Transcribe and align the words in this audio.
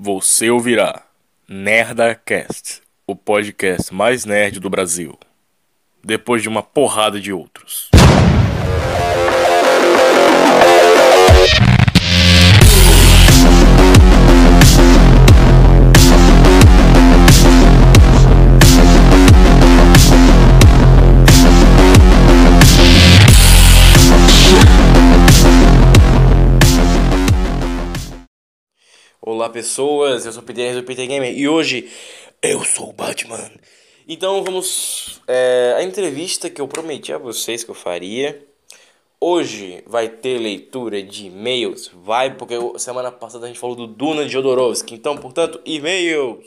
Você 0.00 0.48
ouvirá 0.48 1.02
NerdaCast, 1.48 2.82
o 3.04 3.16
podcast 3.16 3.92
mais 3.92 4.24
nerd 4.24 4.60
do 4.60 4.70
Brasil, 4.70 5.18
depois 6.04 6.40
de 6.40 6.48
uma 6.48 6.62
porrada 6.62 7.20
de 7.20 7.32
outros. 7.32 7.57
Olá 29.38 29.48
pessoas, 29.48 30.26
eu 30.26 30.32
sou 30.32 30.42
o 30.42 30.44
Peter 30.44 30.74
do 30.74 30.82
Peter 30.82 31.06
Gamer 31.06 31.32
e 31.32 31.48
hoje 31.48 31.88
eu 32.42 32.64
sou 32.64 32.90
o 32.90 32.92
Batman. 32.92 33.48
Então 34.08 34.42
vamos. 34.42 35.22
É, 35.28 35.76
a 35.78 35.82
entrevista 35.84 36.50
que 36.50 36.60
eu 36.60 36.66
prometi 36.66 37.12
a 37.12 37.18
vocês 37.18 37.62
que 37.62 37.70
eu 37.70 37.74
faria. 37.76 38.44
Hoje 39.20 39.84
vai 39.86 40.08
ter 40.08 40.38
leitura 40.38 41.00
de 41.04 41.26
e-mails. 41.26 41.88
Vai, 42.02 42.34
porque 42.34 42.56
semana 42.78 43.12
passada 43.12 43.44
a 43.44 43.46
gente 43.46 43.60
falou 43.60 43.76
do 43.76 43.86
Duna 43.86 44.26
de 44.26 44.32
Jodorowsky. 44.32 44.96
Então, 44.96 45.16
portanto, 45.16 45.60
e-mails. 45.64 46.44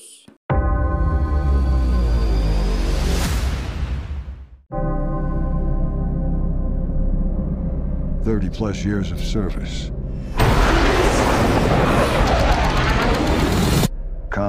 Thirty 8.26 8.50
plus 8.50 8.84
years 8.84 9.14
of 9.14 9.26
service. 9.26 9.91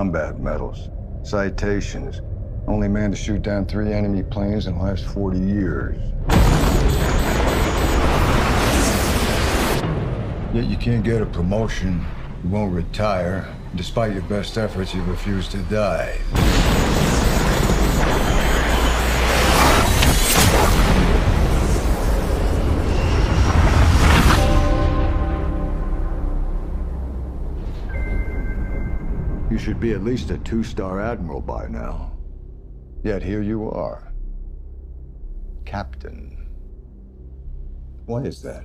Combat 0.03 0.41
medals, 0.41 0.91
citations. 1.23 2.23
Only 2.67 2.89
man 2.89 3.13
to 3.13 3.17
shoot 3.17 3.41
down 3.41 3.67
three 3.67 3.93
enemy 3.93 4.25
planes 4.25 4.67
in 4.67 4.77
the 4.77 4.83
last 4.83 5.05
40 5.05 5.39
years. 5.39 5.97
Yet 10.53 10.65
you 10.65 10.77
can't 10.77 11.05
get 11.05 11.23
a 11.23 11.27
promotion, 11.27 12.05
you 12.43 12.51
won't 12.51 12.75
retire. 12.75 13.47
Despite 13.77 14.13
your 14.13 14.23
best 14.23 14.59
efforts, 14.59 14.93
you 14.93 15.05
refuse 15.05 15.47
to 15.51 15.59
die. 15.59 16.19
Should 29.63 29.79
be 29.79 29.93
at 29.93 30.03
least 30.03 30.31
a 30.33 30.39
two-star 30.39 31.01
admiral 31.01 31.41
by 31.41 31.69
now. 31.69 32.11
Yet 33.05 33.23
here 33.23 33.43
you 33.43 33.71
are. 33.71 34.13
Captain. 35.65 36.49
Why 38.07 38.23
is 38.23 38.43
that? 38.43 38.65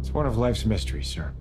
It's 0.00 0.10
one 0.10 0.26
of 0.26 0.36
life's 0.36 0.66
mysteries, 0.66 1.06
sir. 1.06 1.32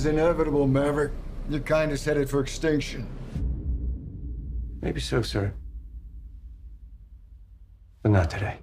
Is 0.00 0.06
inevitable, 0.06 0.66
Maverick. 0.66 1.12
Your 1.50 1.60
kind 1.60 1.92
is 1.92 2.02
headed 2.02 2.30
for 2.30 2.40
extinction. 2.40 3.06
Maybe 4.80 4.98
so, 5.00 5.20
sir. 5.20 5.52
But 8.02 8.12
not 8.12 8.30
today. 8.30 8.56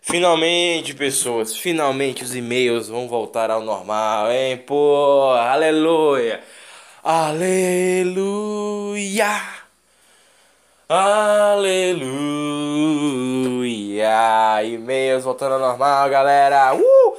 Finalmente, 0.00 0.94
pessoas, 0.94 1.54
finalmente 1.54 2.24
os 2.24 2.34
e-mails 2.34 2.88
vão 2.88 3.06
voltar 3.06 3.50
ao 3.50 3.62
normal, 3.62 4.32
hein? 4.32 4.56
Pô, 4.56 5.32
aleluia! 5.32 6.40
Aleluia! 7.04 8.08
Aleluia! 10.90 12.08
E-mails 14.64 15.22
voltando 15.22 15.52
ao 15.52 15.60
normal, 15.60 16.08
galera! 16.08 16.74
Uh! 16.74 17.14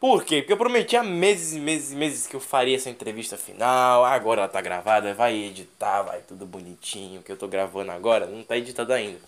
Por 0.00 0.24
quê? 0.24 0.38
Porque 0.38 0.54
eu 0.54 0.56
prometi 0.56 0.96
há 0.96 1.02
meses 1.02 1.52
e 1.52 1.60
meses 1.60 1.92
e 1.92 1.94
meses 1.94 2.26
que 2.26 2.34
eu 2.34 2.40
faria 2.40 2.74
essa 2.74 2.88
entrevista 2.88 3.36
final. 3.36 4.02
Agora 4.02 4.40
ela 4.40 4.48
tá 4.48 4.62
gravada, 4.62 5.12
vai 5.12 5.36
editar, 5.36 6.00
vai 6.00 6.22
tudo 6.22 6.46
bonitinho. 6.46 7.20
Que 7.20 7.30
eu 7.30 7.36
tô 7.36 7.46
gravando 7.46 7.92
agora 7.92 8.24
não 8.24 8.42
tá 8.42 8.56
editado 8.56 8.94
ainda. 8.94 9.18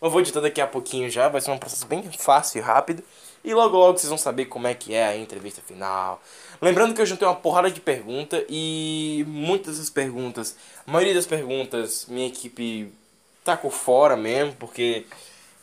Eu 0.00 0.08
vou 0.08 0.20
editar 0.20 0.40
daqui 0.40 0.60
a 0.60 0.66
pouquinho 0.68 1.10
já, 1.10 1.28
vai 1.28 1.40
ser 1.40 1.50
um 1.50 1.58
processo 1.58 1.84
bem 1.84 2.04
fácil 2.16 2.60
e 2.60 2.62
rápido. 2.62 3.02
E 3.42 3.52
logo 3.52 3.76
logo 3.76 3.98
vocês 3.98 4.08
vão 4.08 4.18
saber 4.18 4.44
como 4.44 4.68
é 4.68 4.74
que 4.74 4.94
é 4.94 5.04
a 5.04 5.16
entrevista 5.16 5.60
final. 5.66 6.22
Lembrando 6.62 6.94
que 6.94 7.00
eu 7.00 7.06
juntei 7.06 7.26
uma 7.26 7.34
porrada 7.34 7.72
de 7.72 7.80
perguntas 7.80 8.44
e 8.48 9.24
muitas 9.26 9.78
das 9.78 9.90
perguntas, 9.90 10.56
a 10.86 10.92
maioria 10.92 11.14
das 11.14 11.26
perguntas, 11.26 12.06
minha 12.08 12.28
equipe 12.28 12.92
tacou 13.46 13.70
fora 13.70 14.16
mesmo, 14.16 14.54
porque 14.58 15.06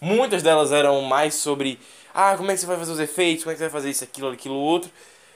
muitas 0.01 0.41
delas 0.41 0.71
eram 0.71 1.01
mais 1.01 1.35
sobre 1.35 1.79
ah, 2.13 2.35
como 2.37 2.51
é 2.51 2.53
que 2.53 2.59
você 2.59 2.65
vai 2.65 2.77
fazer 2.77 2.91
os 2.91 2.99
efeitos, 2.99 3.43
como 3.43 3.51
é 3.51 3.55
que 3.55 3.59
você 3.59 3.65
vai 3.65 3.71
fazer 3.71 3.89
isso, 3.89 4.03
aquilo, 4.03 4.29
aquilo, 4.29 4.55
outro. 4.55 4.89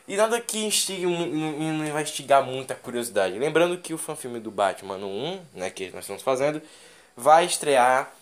E 0.08 0.16
nada 0.16 0.40
que 0.40 0.63
instigue, 0.66 1.06
não 1.06 1.91
vai 1.91 2.03
instigar 2.03 2.44
muita 2.44 2.75
curiosidade. 2.75 3.38
Lembrando 3.38 3.78
que 3.78 3.94
o 3.94 3.97
fanfilme 3.97 4.40
do 4.40 4.50
Batman 4.50 4.97
1, 4.97 5.41
né, 5.53 5.69
que 5.69 5.90
nós 5.91 6.02
estamos 6.02 6.24
fazendo, 6.24 6.62
vai 7.16 7.46
estrear 7.46 8.13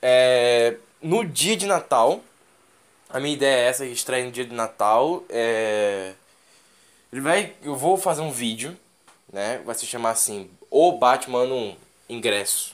é, 0.00 0.76
no 1.02 1.24
dia 1.24 1.56
de 1.56 1.66
Natal. 1.66 2.20
A 3.08 3.18
minha 3.18 3.34
ideia 3.34 3.64
é 3.64 3.68
essa, 3.68 3.84
estreia 3.86 4.24
no 4.24 4.30
dia 4.30 4.44
de 4.44 4.54
Natal. 4.54 5.24
É, 5.28 6.12
vai, 7.12 7.54
eu 7.62 7.74
vou 7.74 7.96
fazer 7.96 8.20
um 8.20 8.30
vídeo, 8.30 8.76
né? 9.32 9.60
Vai 9.64 9.74
se 9.74 9.86
chamar 9.86 10.10
assim, 10.10 10.50
o 10.70 10.92
Batman 10.92 11.44
1 11.44 11.76
ingresso. 12.08 12.73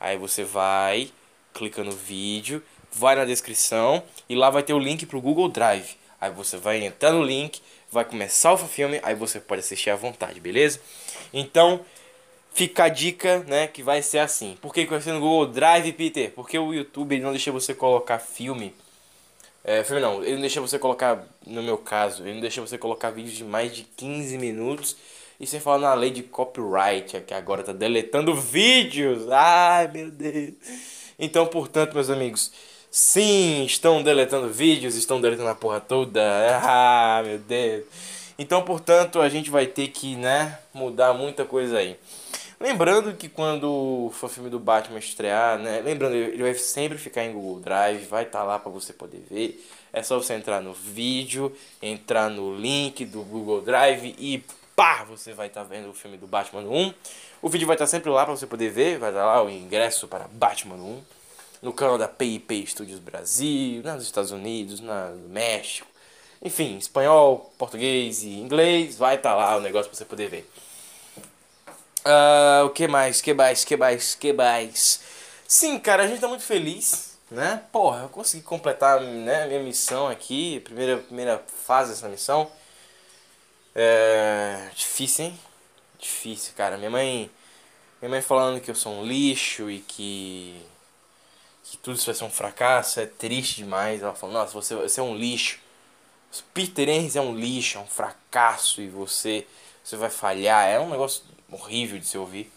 Aí 0.00 0.16
você 0.16 0.44
vai, 0.44 1.10
clica 1.52 1.82
no 1.82 1.92
vídeo, 1.92 2.62
vai 2.92 3.16
na 3.16 3.24
descrição 3.24 4.02
e 4.28 4.34
lá 4.34 4.50
vai 4.50 4.62
ter 4.62 4.74
o 4.74 4.78
link 4.78 5.06
pro 5.06 5.20
Google 5.20 5.48
Drive. 5.48 5.96
Aí 6.20 6.30
você 6.30 6.56
vai 6.56 6.84
entrar 6.84 7.12
no 7.12 7.22
link, 7.22 7.60
vai 7.90 8.04
começar 8.04 8.52
o 8.52 8.58
filme, 8.58 9.00
aí 9.02 9.14
você 9.14 9.40
pode 9.40 9.60
assistir 9.60 9.90
à 9.90 9.96
vontade, 9.96 10.40
beleza? 10.40 10.80
Então, 11.32 11.84
fica 12.52 12.84
a 12.84 12.88
dica, 12.88 13.40
né, 13.46 13.66
que 13.66 13.82
vai 13.82 14.02
ser 14.02 14.18
assim. 14.18 14.58
Por 14.60 14.74
que, 14.74 14.84
vai 14.86 15.00
ser 15.00 15.12
no 15.12 15.20
Google 15.20 15.46
Drive, 15.46 15.92
Peter? 15.92 16.32
Porque 16.32 16.58
o 16.58 16.74
YouTube 16.74 17.14
ele 17.14 17.22
não 17.22 17.30
deixa 17.30 17.52
você 17.52 17.74
colocar 17.74 18.18
filme. 18.18 18.74
É, 19.62 19.84
filme 19.84 20.00
não, 20.00 20.22
ele 20.22 20.34
não 20.34 20.40
deixa 20.40 20.60
você 20.60 20.78
colocar, 20.78 21.24
no 21.46 21.62
meu 21.62 21.78
caso, 21.78 22.22
ele 22.22 22.34
não 22.34 22.40
deixa 22.40 22.60
você 22.60 22.78
colocar 22.78 23.10
vídeos 23.10 23.36
de 23.36 23.44
mais 23.44 23.74
de 23.74 23.82
15 23.84 24.38
minutos. 24.38 24.96
E 25.40 25.46
sem 25.46 25.60
falar 25.60 25.78
na 25.78 25.94
lei 25.94 26.10
de 26.10 26.22
copyright, 26.24 27.20
que 27.20 27.32
agora 27.32 27.62
tá 27.62 27.72
deletando 27.72 28.34
vídeos. 28.34 29.30
Ai, 29.30 29.86
meu 29.88 30.10
Deus. 30.10 30.54
Então, 31.16 31.46
portanto, 31.46 31.94
meus 31.94 32.10
amigos, 32.10 32.50
sim, 32.90 33.64
estão 33.64 34.02
deletando 34.02 34.48
vídeos, 34.48 34.96
estão 34.96 35.20
deletando 35.20 35.48
a 35.48 35.54
porra 35.54 35.80
toda. 35.80 36.20
Ah, 36.62 37.22
meu 37.24 37.38
Deus. 37.38 37.84
Então, 38.38 38.62
portanto, 38.62 39.20
a 39.20 39.28
gente 39.28 39.50
vai 39.50 39.66
ter 39.66 39.88
que, 39.88 40.16
né, 40.16 40.58
mudar 40.74 41.12
muita 41.14 41.44
coisa 41.44 41.78
aí. 41.78 41.96
Lembrando 42.60 43.14
que 43.14 43.28
quando 43.28 44.10
for 44.14 44.26
o 44.26 44.28
filme 44.28 44.50
do 44.50 44.58
Batman 44.58 44.98
estrear, 44.98 45.58
né? 45.58 45.80
Lembrando, 45.80 46.16
ele 46.16 46.42
vai 46.42 46.54
sempre 46.54 46.98
ficar 46.98 47.24
em 47.24 47.32
Google 47.32 47.60
Drive, 47.60 48.04
vai 48.06 48.24
estar 48.24 48.40
tá 48.40 48.44
lá 48.44 48.58
para 48.58 48.70
você 48.70 48.92
poder 48.92 49.24
ver. 49.30 49.64
É 49.92 50.02
só 50.02 50.16
você 50.16 50.34
entrar 50.34 50.60
no 50.60 50.72
vídeo, 50.72 51.52
entrar 51.80 52.28
no 52.28 52.56
link 52.56 53.04
do 53.04 53.22
Google 53.22 53.60
Drive 53.60 54.14
e 54.18 54.42
pá, 54.78 55.02
você 55.02 55.32
vai 55.34 55.48
estar 55.48 55.62
tá 55.62 55.66
vendo 55.68 55.90
o 55.90 55.92
filme 55.92 56.16
do 56.16 56.28
Batman 56.28 56.62
1. 56.62 56.94
O 57.42 57.48
vídeo 57.48 57.66
vai 57.66 57.74
estar 57.74 57.84
tá 57.84 57.90
sempre 57.90 58.08
lá 58.10 58.24
para 58.24 58.36
você 58.36 58.46
poder 58.46 58.70
ver, 58.70 58.96
vai 58.96 59.10
estar 59.10 59.22
tá 59.22 59.26
lá 59.26 59.42
o 59.42 59.50
ingresso 59.50 60.06
para 60.06 60.28
Batman 60.28 60.76
1 60.76 61.02
no 61.62 61.72
canal 61.72 61.98
da 61.98 62.06
PIP 62.06 62.64
Studios 62.64 63.00
Brasil, 63.00 63.82
nos 63.82 64.04
Estados 64.04 64.30
Unidos, 64.30 64.78
no 64.78 64.92
México. 65.30 65.88
Enfim, 66.40 66.78
espanhol, 66.78 67.52
português 67.58 68.22
e 68.22 68.38
inglês, 68.38 68.96
vai 68.96 69.16
estar 69.16 69.30
tá 69.30 69.34
lá 69.34 69.56
o 69.56 69.60
negócio 69.60 69.90
para 69.90 69.98
você 69.98 70.04
poder 70.04 70.28
ver. 70.28 70.48
Uh, 72.06 72.66
o 72.66 72.70
que 72.70 72.86
mais? 72.86 73.20
que 73.20 73.34
mais? 73.34 73.64
que 73.64 73.76
mais? 73.76 74.14
que 74.14 74.32
mais? 74.32 75.00
Sim, 75.48 75.76
cara, 75.80 76.04
a 76.04 76.06
gente 76.06 76.20
tá 76.20 76.28
muito 76.28 76.44
feliz, 76.44 77.18
né? 77.28 77.64
Porra, 77.72 78.02
eu 78.02 78.08
consegui 78.10 78.44
completar 78.44 79.00
né, 79.00 79.44
minha 79.48 79.60
missão 79.60 80.06
aqui, 80.06 80.60
primeira, 80.60 80.98
primeira 80.98 81.42
fase 81.66 81.90
dessa 81.90 82.08
missão. 82.08 82.48
É... 83.80 84.70
Difícil, 84.74 85.26
hein? 85.26 85.38
Difícil, 86.00 86.52
cara. 86.56 86.76
Minha 86.76 86.90
mãe. 86.90 87.30
Minha 88.02 88.10
mãe 88.10 88.20
falando 88.20 88.60
que 88.60 88.68
eu 88.68 88.74
sou 88.74 88.92
um 88.92 89.04
lixo 89.04 89.70
e 89.70 89.78
que. 89.78 90.60
que 91.62 91.76
tudo 91.78 91.96
isso 91.96 92.06
vai 92.06 92.14
ser 92.14 92.24
um 92.24 92.30
fracasso, 92.30 92.98
é 92.98 93.06
triste 93.06 93.56
demais. 93.56 94.02
Ela 94.02 94.14
falou, 94.14 94.34
nossa, 94.34 94.52
você, 94.52 94.74
você 94.74 94.98
é 94.98 95.02
um 95.02 95.16
lixo. 95.16 95.60
Peter 96.52 96.88
Enns 96.88 97.14
é 97.14 97.20
um 97.20 97.34
lixo, 97.36 97.78
é 97.78 97.80
um 97.80 97.86
fracasso 97.86 98.82
e 98.82 98.88
você, 98.88 99.46
você 99.84 99.96
vai 99.96 100.10
falhar. 100.10 100.66
É 100.66 100.80
um 100.80 100.90
negócio 100.90 101.22
horrível 101.50 102.00
de 102.00 102.06
se 102.06 102.18
ouvir. 102.18 102.50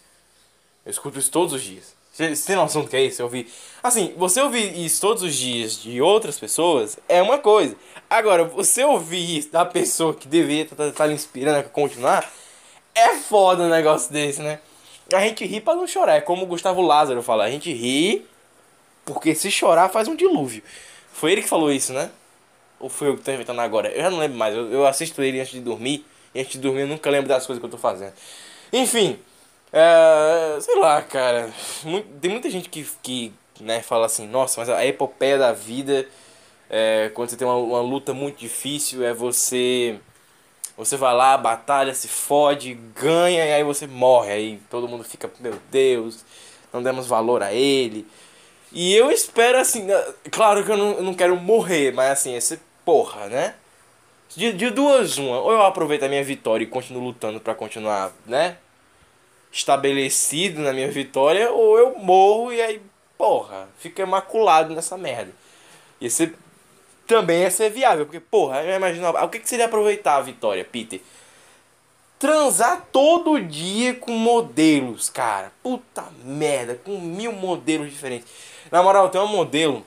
Eu 0.84 0.90
escuto 0.90 1.20
isso 1.20 1.30
todos 1.30 1.54
os 1.54 1.62
dias. 1.62 1.94
Você 2.12 2.34
tem 2.34 2.56
noção 2.56 2.82
do 2.82 2.88
que 2.88 2.96
é 2.96 3.04
isso? 3.04 3.22
Eu 3.22 3.26
ouvi. 3.26 3.50
Assim, 3.82 4.12
você 4.18 4.40
ouvir 4.42 4.76
isso 4.78 5.00
todos 5.00 5.22
os 5.22 5.34
dias 5.34 5.80
de 5.80 6.00
outras 6.02 6.38
pessoas 6.38 6.98
é 7.08 7.22
uma 7.22 7.38
coisa. 7.38 7.76
Agora, 8.12 8.44
você 8.44 8.84
ouvir 8.84 9.48
da 9.50 9.64
pessoa 9.64 10.12
que 10.12 10.28
deveria 10.28 10.64
estar 10.64 10.76
tá, 10.76 10.84
tá, 10.88 11.06
tá 11.06 11.08
inspirando 11.10 11.60
a 11.60 11.62
continuar, 11.62 12.30
é 12.94 13.14
foda 13.14 13.62
um 13.62 13.70
negócio 13.70 14.12
desse, 14.12 14.42
né? 14.42 14.58
A 15.14 15.20
gente 15.20 15.46
ri 15.46 15.62
pra 15.62 15.74
não 15.74 15.86
chorar. 15.86 16.16
É 16.16 16.20
como 16.20 16.42
o 16.42 16.46
Gustavo 16.46 16.82
Lázaro 16.82 17.22
fala. 17.22 17.44
A 17.44 17.50
gente 17.50 17.72
ri 17.72 18.26
porque 19.06 19.34
se 19.34 19.50
chorar 19.50 19.88
faz 19.88 20.08
um 20.08 20.14
dilúvio. 20.14 20.62
Foi 21.10 21.32
ele 21.32 21.40
que 21.40 21.48
falou 21.48 21.72
isso, 21.72 21.94
né? 21.94 22.10
Ou 22.78 22.90
foi 22.90 23.08
eu 23.08 23.16
que 23.16 23.22
tô 23.22 23.32
inventando 23.32 23.60
agora? 23.62 23.88
Eu 23.88 24.02
já 24.02 24.10
não 24.10 24.18
lembro 24.18 24.36
mais. 24.36 24.54
Eu, 24.54 24.70
eu 24.70 24.86
assisto 24.86 25.22
ele 25.22 25.40
antes 25.40 25.52
de 25.52 25.60
dormir. 25.60 26.04
E 26.34 26.40
antes 26.40 26.52
de 26.52 26.58
dormir 26.58 26.82
eu 26.82 26.88
nunca 26.88 27.08
lembro 27.08 27.30
das 27.30 27.46
coisas 27.46 27.60
que 27.60 27.64
eu 27.64 27.70
tô 27.70 27.78
fazendo. 27.78 28.12
Enfim. 28.70 29.18
É, 29.72 30.58
sei 30.60 30.78
lá, 30.78 31.00
cara. 31.00 31.50
Muito, 31.82 32.06
tem 32.20 32.30
muita 32.30 32.50
gente 32.50 32.68
que, 32.68 32.86
que 33.02 33.32
né, 33.58 33.80
fala 33.80 34.04
assim, 34.04 34.26
nossa, 34.26 34.60
mas 34.60 34.68
a 34.68 34.84
epopeia 34.84 35.38
da 35.38 35.54
vida, 35.54 36.06
é, 36.74 37.10
quando 37.12 37.28
você 37.28 37.36
tem 37.36 37.46
uma, 37.46 37.56
uma 37.56 37.82
luta 37.82 38.14
muito 38.14 38.38
difícil, 38.38 39.04
é 39.04 39.12
você. 39.12 40.00
Você 40.74 40.96
vai 40.96 41.14
lá, 41.14 41.36
batalha, 41.36 41.92
se 41.94 42.08
fode, 42.08 42.72
ganha 42.94 43.44
e 43.44 43.52
aí 43.52 43.62
você 43.62 43.86
morre. 43.86 44.32
Aí 44.32 44.60
todo 44.70 44.88
mundo 44.88 45.04
fica, 45.04 45.30
meu 45.38 45.58
Deus, 45.70 46.24
não 46.72 46.82
demos 46.82 47.06
valor 47.06 47.42
a 47.42 47.52
ele. 47.52 48.06
E 48.72 48.94
eu 48.94 49.10
espero 49.10 49.58
assim, 49.58 49.86
claro 50.30 50.64
que 50.64 50.72
eu 50.72 50.76
não, 50.78 50.92
eu 50.92 51.02
não 51.02 51.12
quero 51.12 51.36
morrer, 51.36 51.92
mas 51.92 52.12
assim, 52.12 52.34
esse 52.34 52.58
porra, 52.86 53.26
né? 53.26 53.54
De, 54.34 54.50
de 54.54 54.70
duas, 54.70 55.18
uma. 55.18 55.40
Ou 55.40 55.52
eu 55.52 55.62
aproveito 55.62 56.04
a 56.04 56.08
minha 56.08 56.24
vitória 56.24 56.64
e 56.64 56.66
continuo 56.66 57.04
lutando 57.04 57.38
para 57.38 57.54
continuar, 57.54 58.12
né? 58.26 58.56
Estabelecido 59.52 60.62
na 60.62 60.72
minha 60.72 60.90
vitória, 60.90 61.50
ou 61.50 61.78
eu 61.78 61.98
morro 61.98 62.50
e 62.50 62.62
aí, 62.62 62.80
porra, 63.18 63.68
fica 63.78 64.06
maculado 64.06 64.74
nessa 64.74 64.96
merda. 64.96 65.32
E 66.00 66.06
esse 66.06 66.34
também 67.06 67.42
ia 67.42 67.50
ser 67.50 67.70
viável, 67.70 68.06
porque, 68.06 68.20
porra, 68.20 68.62
eu 68.62 68.76
imagino. 68.76 69.08
O 69.08 69.28
que, 69.28 69.38
que 69.38 69.48
seria 69.48 69.66
aproveitar 69.66 70.16
a 70.16 70.22
vitória, 70.22 70.64
Peter? 70.64 71.00
Transar 72.18 72.86
todo 72.92 73.40
dia 73.40 73.94
com 73.94 74.12
modelos, 74.12 75.10
cara. 75.10 75.52
Puta 75.62 76.04
merda, 76.24 76.76
com 76.84 76.98
mil 76.98 77.32
modelos 77.32 77.90
diferentes. 77.90 78.28
Na 78.70 78.82
moral, 78.82 79.08
tem 79.08 79.20
uma 79.20 79.30
modelo 79.30 79.84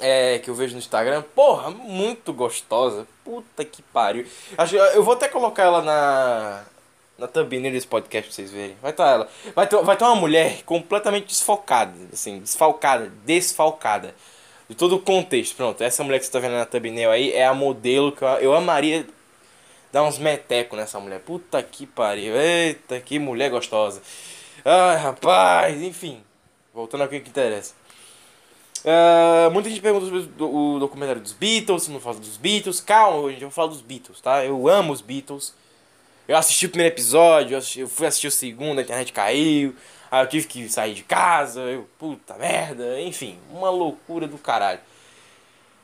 é, 0.00 0.38
que 0.38 0.50
eu 0.50 0.54
vejo 0.54 0.72
no 0.72 0.78
Instagram, 0.78 1.22
porra, 1.34 1.70
muito 1.70 2.32
gostosa. 2.32 3.06
Puta 3.24 3.64
que 3.64 3.82
pariu. 3.82 4.26
Acho, 4.58 4.76
eu 4.76 5.02
vou 5.02 5.14
até 5.14 5.28
colocar 5.28 5.62
ela 5.62 5.82
na, 5.82 6.64
na 7.18 7.26
thumbnail 7.26 7.72
desse 7.72 7.86
podcast 7.86 8.28
pra 8.28 8.34
vocês 8.34 8.50
verem. 8.50 8.76
Vai 8.82 8.90
estar 8.90 9.04
tá 9.04 9.10
ela. 9.10 9.28
Vai 9.54 9.66
ter, 9.66 9.82
vai 9.82 9.96
ter 9.96 10.04
uma 10.04 10.16
mulher 10.16 10.62
completamente 10.64 11.26
desfocada, 11.26 11.94
assim, 12.12 12.40
desfalcada, 12.40 13.10
desfalcada. 13.24 14.14
De 14.68 14.74
todo 14.74 14.96
o 14.96 15.00
contexto. 15.00 15.56
Pronto, 15.56 15.82
essa 15.82 16.02
mulher 16.02 16.18
que 16.18 16.26
você 16.26 16.32
tá 16.32 16.38
vendo 16.38 16.54
na 16.54 16.66
thumbnail 16.66 17.10
aí 17.10 17.32
é 17.32 17.46
a 17.46 17.54
modelo 17.54 18.12
que 18.12 18.22
eu, 18.22 18.28
eu 18.28 18.54
amaria 18.54 19.06
dar 19.92 20.02
uns 20.02 20.18
metecos 20.18 20.78
nessa 20.78 20.98
mulher. 20.98 21.20
Puta 21.20 21.62
que 21.62 21.86
pariu. 21.86 22.36
Eita, 22.36 23.00
que 23.00 23.18
mulher 23.18 23.50
gostosa. 23.50 24.02
Ai, 24.64 24.96
rapaz, 24.96 25.80
enfim. 25.80 26.22
Voltando 26.74 27.02
ao 27.02 27.08
que 27.08 27.16
interessa. 27.16 27.74
Uh, 28.84 29.50
muita 29.50 29.68
gente 29.68 29.80
pergunta 29.80 30.06
sobre 30.06 30.28
o 30.38 30.78
documentário 30.78 31.20
dos 31.20 31.32
Beatles, 31.32 31.84
se 31.84 31.90
não 31.90 31.98
fala 31.98 32.18
dos 32.18 32.36
Beatles. 32.36 32.80
Calma, 32.80 33.30
gente, 33.30 33.42
eu 33.42 33.48
vou 33.48 33.54
falar 33.54 33.68
dos 33.68 33.80
Beatles, 33.80 34.20
tá? 34.20 34.44
Eu 34.44 34.68
amo 34.68 34.92
os 34.92 35.00
Beatles. 35.00 35.54
Eu 36.28 36.36
assisti 36.36 36.66
o 36.66 36.68
primeiro 36.68 36.94
episódio, 36.94 37.60
eu 37.76 37.88
fui 37.88 38.06
assistir 38.06 38.26
o 38.26 38.30
segundo, 38.32 38.78
a 38.78 38.82
internet 38.82 39.12
caiu. 39.12 39.74
Aí 40.10 40.22
eu 40.22 40.28
tive 40.28 40.46
que 40.46 40.68
sair 40.68 40.94
de 40.94 41.02
casa, 41.02 41.60
eu, 41.60 41.88
puta 41.98 42.34
merda, 42.34 43.00
enfim, 43.00 43.38
uma 43.50 43.70
loucura 43.70 44.26
do 44.26 44.38
caralho. 44.38 44.80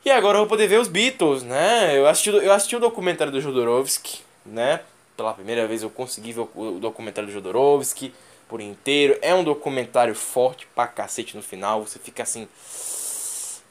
E 0.04 0.10
agora 0.10 0.36
eu 0.36 0.40
vou 0.40 0.48
poder 0.48 0.66
ver 0.66 0.80
os 0.80 0.88
Beatles, 0.88 1.42
né? 1.42 1.96
Eu 1.96 2.08
assisti, 2.08 2.30
eu 2.30 2.52
assisti 2.52 2.74
o 2.74 2.80
documentário 2.80 3.32
do 3.32 3.40
Jodorowsky, 3.40 4.20
né? 4.44 4.80
Pela 5.16 5.32
primeira 5.32 5.66
vez 5.66 5.82
eu 5.82 5.90
consegui 5.90 6.32
ver 6.32 6.48
o 6.54 6.78
documentário 6.80 7.28
do 7.28 7.32
Jodorowsky 7.32 8.12
por 8.48 8.60
inteiro. 8.60 9.16
É 9.22 9.32
um 9.34 9.44
documentário 9.44 10.14
forte 10.14 10.66
pra 10.74 10.86
cacete 10.86 11.36
no 11.36 11.42
final. 11.42 11.86
Você 11.86 11.98
fica 11.98 12.22
assim. 12.22 12.48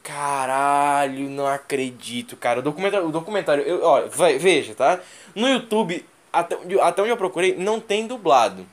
Caralho, 0.01 1.29
não 1.29 1.45
acredito, 1.45 2.37
cara. 2.37 2.59
O 2.59 2.63
documentário, 2.63 3.07
o 3.07 3.11
documentário 3.11 3.63
eu, 3.63 3.83
ó, 3.83 4.01
veja, 4.39 4.73
tá? 4.73 4.99
No 5.35 5.47
YouTube, 5.47 6.05
até, 6.31 6.57
até 6.81 7.01
onde 7.01 7.11
eu 7.11 7.17
procurei, 7.17 7.55
não 7.55 7.79
tem 7.79 8.07
dublado. 8.07 8.65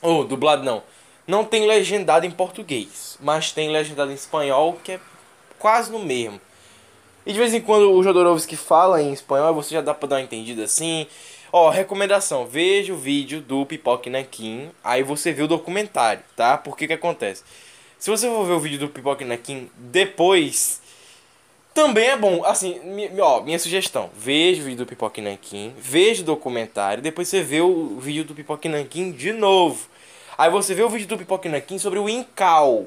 Ou, 0.00 0.20
oh, 0.20 0.24
dublado 0.24 0.62
não. 0.62 0.82
Não 1.26 1.44
tem 1.44 1.66
legendado 1.66 2.24
em 2.24 2.30
português, 2.30 3.18
mas 3.20 3.50
tem 3.50 3.70
legendado 3.70 4.12
em 4.12 4.14
espanhol, 4.14 4.78
que 4.84 4.92
é 4.92 5.00
quase 5.58 5.90
no 5.90 5.98
mesmo. 5.98 6.40
E 7.26 7.32
de 7.32 7.38
vez 7.38 7.52
em 7.52 7.60
quando 7.60 7.90
o 7.90 8.02
Jodorowsky 8.02 8.56
fala 8.56 9.02
em 9.02 9.12
espanhol, 9.12 9.52
você 9.52 9.74
já 9.74 9.80
dá 9.80 9.92
pra 9.92 10.08
dar 10.08 10.16
uma 10.16 10.22
entendida 10.22 10.62
assim. 10.62 11.06
Ó, 11.52 11.68
recomendação, 11.70 12.46
veja 12.46 12.92
o 12.92 12.96
vídeo 12.96 13.40
do 13.40 13.66
Pipoque 13.66 14.08
Nankin, 14.08 14.70
aí 14.84 15.02
você 15.02 15.32
vê 15.32 15.42
o 15.42 15.48
documentário, 15.48 16.22
tá? 16.36 16.56
Porque 16.56 16.86
que 16.86 16.92
acontece? 16.92 17.42
Se 17.98 18.10
você 18.10 18.28
for 18.28 18.44
ver 18.44 18.52
o 18.52 18.60
vídeo 18.60 18.78
do 18.78 18.88
Pipoque 18.88 19.24
Nankin 19.24 19.68
depois, 19.76 20.80
também 21.74 22.08
é 22.08 22.16
bom. 22.16 22.44
Assim, 22.44 22.80
ó, 23.18 23.40
minha 23.40 23.58
sugestão: 23.58 24.10
veja 24.16 24.60
o 24.60 24.64
vídeo 24.64 24.78
do 24.78 24.86
Pipoque 24.86 25.20
Nankin, 25.20 25.74
veja 25.76 26.22
o 26.22 26.26
documentário, 26.26 27.02
depois 27.02 27.26
você 27.26 27.42
vê 27.42 27.60
o 27.60 27.98
vídeo 27.98 28.24
do 28.24 28.34
Pipoque 28.34 28.68
Nankin 28.68 29.10
de 29.10 29.32
novo. 29.32 29.88
Aí 30.38 30.50
você 30.50 30.74
vê 30.74 30.82
o 30.82 30.88
vídeo 30.88 31.08
do 31.08 31.16
Pipoque 31.16 31.48
Nankin 31.48 31.78
sobre 31.78 31.98
o 31.98 32.08
Incal. 32.08 32.86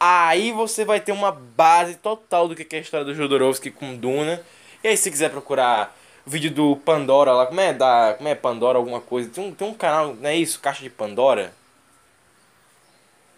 Aí 0.00 0.52
você 0.52 0.84
vai 0.84 1.00
ter 1.00 1.12
uma 1.12 1.30
base 1.30 1.94
total 1.96 2.48
do 2.48 2.54
que 2.54 2.74
é 2.74 2.78
a 2.78 2.82
história 2.82 3.06
do 3.06 3.14
Jodorowsky 3.14 3.70
com 3.70 3.96
Duna. 3.96 4.42
E 4.82 4.88
aí 4.88 4.96
se 4.96 5.10
quiser 5.10 5.30
procurar 5.30 5.96
vídeo 6.26 6.50
do 6.50 6.76
Pandora 6.76 7.32
lá, 7.32 7.46
como 7.46 7.60
é 7.60 7.72
da, 7.72 8.14
como 8.16 8.28
é 8.28 8.34
Pandora 8.34 8.76
alguma 8.76 9.00
coisa, 9.00 9.30
tem 9.30 9.44
um, 9.44 9.52
tem 9.52 9.66
um 9.66 9.74
canal, 9.74 10.14
não 10.14 10.28
é 10.28 10.36
isso, 10.36 10.60
Caixa 10.60 10.82
de 10.82 10.90
Pandora. 10.90 11.54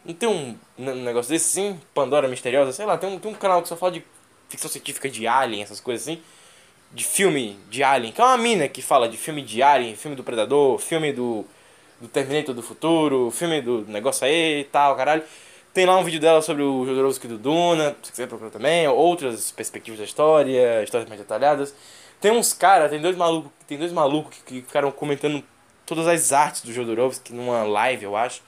Não 0.05 0.15
tem 0.15 0.29
um, 0.29 0.57
um 0.79 0.95
negócio 1.03 1.31
desse 1.31 1.61
assim? 1.61 1.81
Pandora 1.95 2.27
Misteriosa? 2.27 2.73
Sei 2.73 2.87
lá, 2.87 2.99
tem 2.99 3.09
um, 3.09 3.19
tem 3.19 3.31
um 3.31 3.35
canal 3.35 3.63
que 3.63 3.69
só 3.69 3.77
fala 3.77 3.93
de 3.93 4.05
ficção 4.49 4.71
científica 4.71 5.09
de 5.09 5.27
Alien, 5.27 5.63
essas 5.63 5.79
coisas 5.79 6.09
assim. 6.09 6.23
De 6.91 7.05
filme 7.05 7.59
de 7.69 7.83
Alien. 7.83 8.13
Que 8.13 8.21
é 8.21 8.25
uma 8.25 8.39
mina 8.39 8.67
que 8.67 8.83
fala 8.83 9.09
de 9.09 9.17
filme 9.17 9.43
de 9.43 9.63
Alien, 9.63 9.95
filme 9.95 10.17
do 10.17 10.25
Predador, 10.25 10.79
filme 10.79 11.13
do, 11.13 11.47
do 12.01 12.09
Terminator 12.09 12.55
do 12.55 12.63
Futuro, 12.63 13.31
filme 13.31 13.61
do 13.61 13.85
negócio 13.87 14.27
aí 14.27 14.61
e 14.61 14.65
tal, 14.65 14.97
caralho. 14.97 15.23
Tem 15.73 15.87
lá 15.87 15.97
um 15.97 16.03
vídeo 16.03 16.19
dela 16.19 16.43
sobre 16.43 16.63
o 16.63 16.85
Jodorowsky 16.85 17.29
do 17.29 17.39
Duna, 17.39 17.95
se 18.03 18.11
quiser 18.11 18.27
procurar 18.27 18.51
também, 18.51 18.89
outras 18.89 19.53
perspectivas 19.53 20.01
da 20.01 20.05
história, 20.05 20.83
histórias 20.83 21.09
mais 21.09 21.21
detalhadas. 21.21 21.75
Tem 22.21 22.33
uns 22.33 22.53
caras, 22.53 22.91
tem 22.91 23.01
dois 23.01 23.17
malucos, 23.17 23.53
tem 23.69 23.79
dois 23.79 23.93
malucos 23.93 24.37
que, 24.39 24.43
que 24.43 24.63
ficaram 24.63 24.91
comentando 24.91 25.45
todas 25.87 26.09
as 26.09 26.33
artes 26.33 26.63
do 26.63 26.73
Jodorowsky 26.73 27.33
numa 27.33 27.63
live, 27.63 28.05
eu 28.05 28.17
acho. 28.17 28.43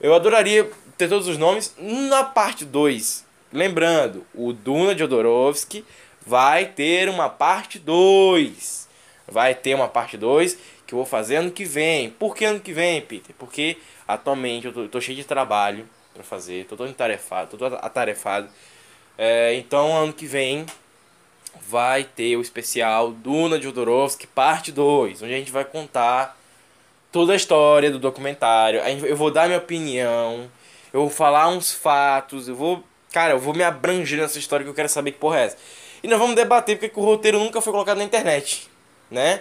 Eu 0.00 0.14
adoraria 0.14 0.70
ter 0.96 1.08
todos 1.08 1.28
os 1.28 1.36
nomes 1.36 1.74
na 1.78 2.24
parte 2.24 2.64
2. 2.64 3.24
Lembrando, 3.52 4.24
o 4.34 4.52
Duna 4.52 4.94
de 4.94 5.00
Jodorowsky 5.00 5.84
vai 6.26 6.64
ter 6.66 7.08
uma 7.08 7.28
parte 7.28 7.78
2. 7.78 8.88
Vai 9.28 9.54
ter 9.54 9.74
uma 9.74 9.88
parte 9.88 10.16
2 10.16 10.56
que 10.90 10.94
eu 10.94 10.98
vou 10.98 11.06
fazer 11.06 11.36
ano 11.36 11.52
que 11.52 11.64
vem. 11.64 12.10
Por 12.10 12.34
que 12.34 12.44
ano 12.44 12.58
que 12.58 12.72
vem, 12.72 13.00
Peter? 13.00 13.34
Porque 13.38 13.76
atualmente 14.08 14.66
eu 14.66 14.72
tô, 14.72 14.82
eu 14.82 14.88
tô 14.88 15.00
cheio 15.00 15.16
de 15.16 15.24
trabalho 15.24 15.88
para 16.12 16.24
fazer, 16.24 16.66
tô 16.66 16.76
todo 16.76 16.90
entarefado, 16.90 17.50
tô 17.50 17.56
todo 17.56 17.76
atarefado. 17.76 18.48
É, 19.16 19.54
então 19.54 19.96
ano 19.96 20.12
que 20.12 20.26
vem 20.26 20.66
vai 21.68 22.02
ter 22.02 22.36
o 22.36 22.40
especial 22.40 23.12
Duna 23.12 23.56
de 23.56 23.64
Jodorowsky 23.64 24.26
parte 24.26 24.72
2, 24.72 25.22
onde 25.22 25.32
a 25.32 25.36
gente 25.36 25.52
vai 25.52 25.64
contar 25.64 26.36
toda 27.12 27.34
a 27.34 27.36
história 27.36 27.90
do 27.90 27.98
documentário. 27.98 28.80
Eu 28.80 29.16
vou 29.16 29.30
dar 29.30 29.46
minha 29.46 29.58
opinião, 29.58 30.50
eu 30.92 31.02
vou 31.02 31.10
falar 31.10 31.48
uns 31.48 31.72
fatos, 31.72 32.48
eu 32.48 32.56
vou, 32.56 32.82
cara, 33.12 33.34
eu 33.34 33.38
vou 33.38 33.54
me 33.54 33.62
abranger 33.62 34.18
nessa 34.18 34.40
história 34.40 34.64
que 34.64 34.70
eu 34.70 34.74
quero 34.74 34.88
saber 34.88 35.12
que 35.12 35.18
porra 35.18 35.38
é 35.38 35.44
essa. 35.44 35.56
E 36.02 36.08
nós 36.08 36.18
vamos 36.18 36.34
debater 36.34 36.76
porque 36.76 36.98
o 36.98 37.04
roteiro 37.04 37.38
nunca 37.38 37.60
foi 37.60 37.72
colocado 37.72 37.98
na 37.98 38.04
internet, 38.04 38.68
né? 39.08 39.40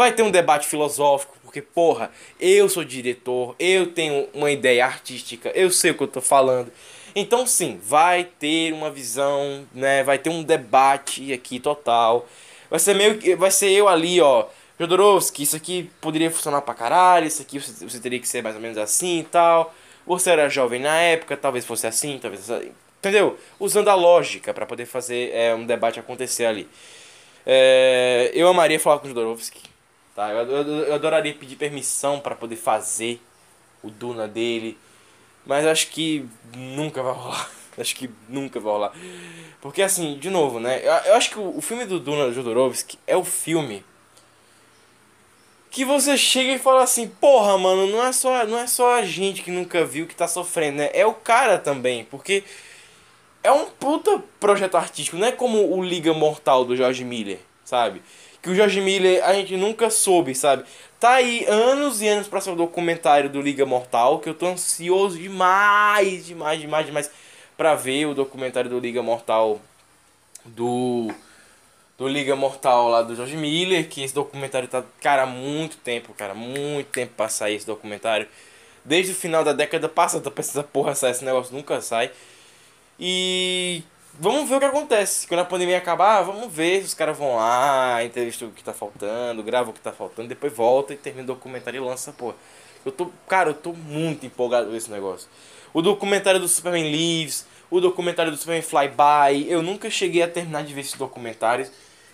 Vai 0.00 0.12
ter 0.12 0.22
um 0.22 0.30
debate 0.30 0.66
filosófico, 0.66 1.36
porque, 1.42 1.60
porra, 1.60 2.10
eu 2.40 2.70
sou 2.70 2.82
diretor, 2.82 3.54
eu 3.58 3.92
tenho 3.92 4.26
uma 4.32 4.50
ideia 4.50 4.86
artística, 4.86 5.50
eu 5.50 5.70
sei 5.70 5.90
o 5.90 5.94
que 5.94 6.02
eu 6.02 6.08
tô 6.08 6.22
falando. 6.22 6.72
Então, 7.14 7.46
sim, 7.46 7.78
vai 7.82 8.24
ter 8.24 8.72
uma 8.72 8.90
visão, 8.90 9.66
né? 9.74 10.02
Vai 10.02 10.16
ter 10.16 10.30
um 10.30 10.42
debate 10.42 11.34
aqui 11.34 11.60
total. 11.60 12.26
Vai 12.70 12.78
ser 12.78 12.94
meio 12.94 13.36
vai 13.36 13.50
ser 13.50 13.72
eu 13.72 13.88
ali, 13.88 14.22
ó. 14.22 14.46
Jodorowsky, 14.78 15.42
isso 15.42 15.54
aqui 15.54 15.90
poderia 16.00 16.30
funcionar 16.30 16.62
pra 16.62 16.72
caralho, 16.72 17.26
isso 17.26 17.42
aqui 17.42 17.58
você, 17.58 17.86
você 17.86 18.00
teria 18.00 18.18
que 18.18 18.26
ser 18.26 18.42
mais 18.42 18.56
ou 18.56 18.62
menos 18.62 18.78
assim 18.78 19.18
e 19.18 19.24
tal. 19.24 19.74
Você 20.06 20.30
era 20.30 20.48
jovem 20.48 20.80
na 20.80 20.96
época, 20.96 21.36
talvez 21.36 21.66
fosse 21.66 21.86
assim, 21.86 22.18
talvez. 22.18 22.48
Entendeu? 23.00 23.38
Usando 23.58 23.88
a 23.88 23.94
lógica 23.94 24.54
para 24.54 24.64
poder 24.64 24.86
fazer 24.86 25.30
é, 25.34 25.54
um 25.54 25.66
debate 25.66 26.00
acontecer 26.00 26.46
ali. 26.46 26.66
É, 27.44 28.30
eu 28.32 28.48
amaria 28.48 28.80
falar 28.80 28.98
com 28.98 29.04
o 29.04 29.08
Jodorowsky. 29.08 29.69
Tá? 30.20 30.28
Eu, 30.32 30.46
eu, 30.50 30.66
eu 30.84 30.94
adoraria 30.94 31.32
pedir 31.32 31.56
permissão 31.56 32.20
para 32.20 32.34
poder 32.34 32.56
fazer 32.56 33.22
o 33.82 33.88
Duna 33.88 34.28
dele. 34.28 34.76
Mas 35.46 35.64
acho 35.64 35.86
que 35.86 36.28
nunca 36.54 37.02
vai 37.02 37.14
rolar. 37.14 37.50
Acho 37.78 37.96
que 37.96 38.10
nunca 38.28 38.60
vai 38.60 38.72
rolar. 38.72 38.92
Porque 39.62 39.80
assim, 39.80 40.18
de 40.18 40.28
novo, 40.28 40.60
né? 40.60 40.80
Eu, 40.84 40.92
eu 40.92 41.14
acho 41.14 41.30
que 41.30 41.38
o, 41.38 41.56
o 41.56 41.60
filme 41.62 41.86
do 41.86 41.98
Duna 41.98 42.30
Jodorowsky 42.30 42.98
é 43.06 43.16
o 43.16 43.24
filme 43.24 43.82
que 45.70 45.84
você 45.84 46.18
chega 46.18 46.52
e 46.52 46.58
fala 46.58 46.82
assim, 46.82 47.08
porra, 47.08 47.56
mano, 47.56 47.86
não 47.86 48.04
é 48.04 48.12
só, 48.12 48.44
não 48.44 48.58
é 48.58 48.66
só 48.66 48.96
a 48.96 49.02
gente 49.02 49.42
que 49.42 49.50
nunca 49.50 49.82
viu 49.84 50.06
que 50.06 50.14
tá 50.14 50.28
sofrendo, 50.28 50.78
né? 50.78 50.90
É 50.92 51.06
o 51.06 51.14
cara 51.14 51.58
também, 51.58 52.04
porque 52.04 52.44
é 53.42 53.50
um 53.50 53.66
puta 53.66 54.22
projeto 54.38 54.76
artístico, 54.76 55.16
não 55.16 55.28
é 55.28 55.32
como 55.32 55.74
o 55.74 55.82
Liga 55.82 56.12
Mortal 56.12 56.66
do 56.66 56.76
George 56.76 57.04
Miller, 57.04 57.38
sabe? 57.64 58.02
Que 58.42 58.50
o 58.50 58.54
George 58.54 58.80
Miller 58.80 59.24
a 59.24 59.34
gente 59.34 59.56
nunca 59.56 59.90
soube, 59.90 60.34
sabe? 60.34 60.64
Tá 60.98 61.12
aí 61.12 61.44
anos 61.46 62.02
e 62.02 62.08
anos 62.08 62.28
pra 62.28 62.40
ser 62.40 62.50
o 62.50 62.56
documentário 62.56 63.30
do 63.30 63.40
Liga 63.40 63.64
Mortal, 63.66 64.18
que 64.18 64.28
eu 64.28 64.34
tô 64.34 64.46
ansioso 64.46 65.18
demais, 65.18 66.26
demais, 66.26 66.60
demais, 66.60 66.86
demais 66.86 67.10
pra 67.56 67.74
ver 67.74 68.06
o 68.06 68.14
documentário 68.14 68.70
do 68.70 68.78
Liga 68.78 69.02
Mortal 69.02 69.60
do 70.44 71.10
do 72.00 72.08
Liga 72.08 72.34
Mortal 72.34 72.88
lá 72.88 73.02
do 73.02 73.14
George 73.14 73.36
Miller, 73.36 73.86
que 73.86 74.02
esse 74.02 74.14
documentário 74.14 74.66
tá, 74.66 74.82
cara, 75.02 75.24
há 75.24 75.26
muito 75.26 75.76
tempo, 75.76 76.14
cara, 76.14 76.32
muito 76.32 76.86
tempo 76.86 77.12
pra 77.14 77.28
sair 77.28 77.56
esse 77.56 77.66
documentário. 77.66 78.26
Desde 78.82 79.12
o 79.12 79.14
final 79.14 79.44
da 79.44 79.52
década 79.52 79.86
passada 79.86 80.30
pra 80.30 80.40
essa 80.40 80.62
porra 80.62 80.94
sair, 80.94 81.10
esse 81.10 81.24
negócio 81.26 81.54
nunca 81.54 81.78
sai. 81.82 82.10
E 82.98 83.82
vamos 84.18 84.48
ver 84.48 84.56
o 84.56 84.58
que 84.58 84.64
acontece. 84.64 85.26
Quando 85.26 85.40
a 85.40 85.44
pandemia 85.44 85.78
acabar, 85.78 86.22
vamos 86.22 86.52
ver 86.52 86.80
se 86.80 86.88
os 86.88 86.94
caras 86.94 87.16
vão 87.16 87.36
lá, 87.36 88.02
entrevistam 88.04 88.48
o 88.48 88.52
que 88.52 88.62
tá 88.62 88.72
faltando, 88.72 89.42
gravam 89.42 89.70
o 89.70 89.74
que 89.74 89.80
tá 89.80 89.92
faltando, 89.92 90.28
depois 90.28 90.52
volta 90.52 90.92
e 90.92 90.96
termina 90.96 91.24
o 91.24 91.34
documentário 91.34 91.82
e 91.82 91.86
lança, 91.86 92.12
porra. 92.12 92.34
Eu 92.84 92.92
tô, 92.92 93.10
cara, 93.28 93.50
eu 93.50 93.54
tô 93.54 93.72
muito 93.72 94.24
empolgado 94.24 94.70
com 94.70 94.76
esse 94.76 94.90
negócio. 94.90 95.28
O 95.72 95.82
documentário 95.82 96.40
do 96.40 96.48
Superman 96.48 96.90
Lives, 96.90 97.46
o 97.70 97.80
documentário 97.80 98.32
do 98.32 98.38
Superman 98.38 98.62
Flyby, 98.62 99.50
eu 99.50 99.62
nunca 99.62 99.88
cheguei 99.90 100.22
a 100.22 100.28
terminar 100.28 100.64
de 100.64 100.74
ver 100.74 100.80
esses 100.80 100.94
documentários. 100.94 101.70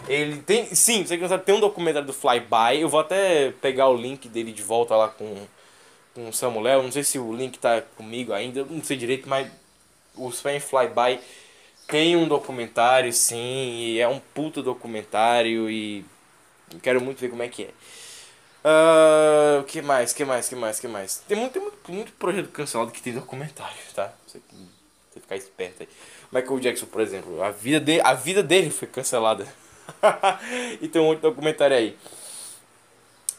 Ele 0.09 0.37
tem. 0.43 0.67
Sim, 0.75 1.05
você 1.05 1.17
que 1.17 1.27
sabe, 1.27 1.45
tem 1.45 1.55
um 1.55 1.61
documentário 1.61 2.07
do 2.07 2.13
Flyby. 2.13 2.81
Eu 2.81 2.89
vou 2.89 3.01
até 3.01 3.53
pegar 3.63 3.89
o 3.89 3.97
link 3.97 4.29
dele 4.29 4.53
de 4.53 4.63
volta 4.63 4.95
lá 4.95 5.09
com, 5.09 5.47
com 6.15 6.29
o 6.29 6.33
Samuel. 6.33 6.83
Não 6.83 6.93
sei 6.93 7.03
se 7.03 7.19
o 7.19 7.33
link 7.33 7.59
tá 7.59 7.83
comigo 7.97 8.33
ainda, 8.33 8.65
não 8.69 8.83
sei 8.85 8.97
direito, 8.97 9.29
mas 9.29 9.49
o 10.15 10.29
Sven 10.29 10.61
Flyby 10.61 11.21
tem 11.87 12.17
um 12.17 12.27
documentário, 12.27 13.13
sim, 13.13 13.77
e 13.79 14.01
é 14.01 14.09
um 14.09 14.19
puto 14.19 14.63
documentário 14.63 15.71
e 15.71 16.05
quero 16.83 17.01
muito 17.01 17.21
ver 17.21 17.31
como 17.31 17.43
é 17.43 17.49
que 17.49 17.65
é. 17.65 17.71
Uh, 18.69 19.63
que 19.65 19.81
mais, 19.81 20.13
que 20.13 20.25
mais, 20.25 20.49
que 20.49 20.57
mais, 20.57 20.81
que 20.81 20.89
mais? 20.89 21.23
Tem 21.29 21.39
muito, 21.39 21.53
tem 21.53 21.63
muito, 21.63 21.93
muito 21.93 22.13
projeto 22.13 22.49
cancelado 22.49 22.91
que 22.91 23.01
tem 23.01 23.13
documentário, 23.13 23.77
tá? 23.95 24.13
Você, 24.27 24.41
você 25.13 25.21
ficar 25.21 25.37
esperto 25.37 25.83
aí. 25.83 25.89
Michael 26.33 26.59
Jackson, 26.59 26.87
por 26.87 27.01
exemplo, 27.01 27.41
a 27.43 27.53
vida, 27.53 27.79
de, 27.79 28.01
a 28.01 28.13
vida 28.15 28.43
dele 28.43 28.71
foi 28.71 28.89
cancelada. 28.89 29.47
e 30.83 30.89
tem 30.89 31.01
um 31.01 31.07
outro 31.07 31.31
documentário 31.31 31.77
aí. 31.77 31.97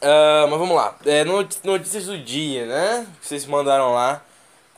Uh, 0.00 0.48
mas 0.48 0.58
vamos 0.58 0.74
lá. 0.74 0.96
É, 1.04 1.24
notícias 1.24 2.06
do 2.06 2.18
dia, 2.18 2.64
né? 2.64 3.06
Vocês 3.20 3.44
mandaram 3.44 3.92
lá. 3.92 4.24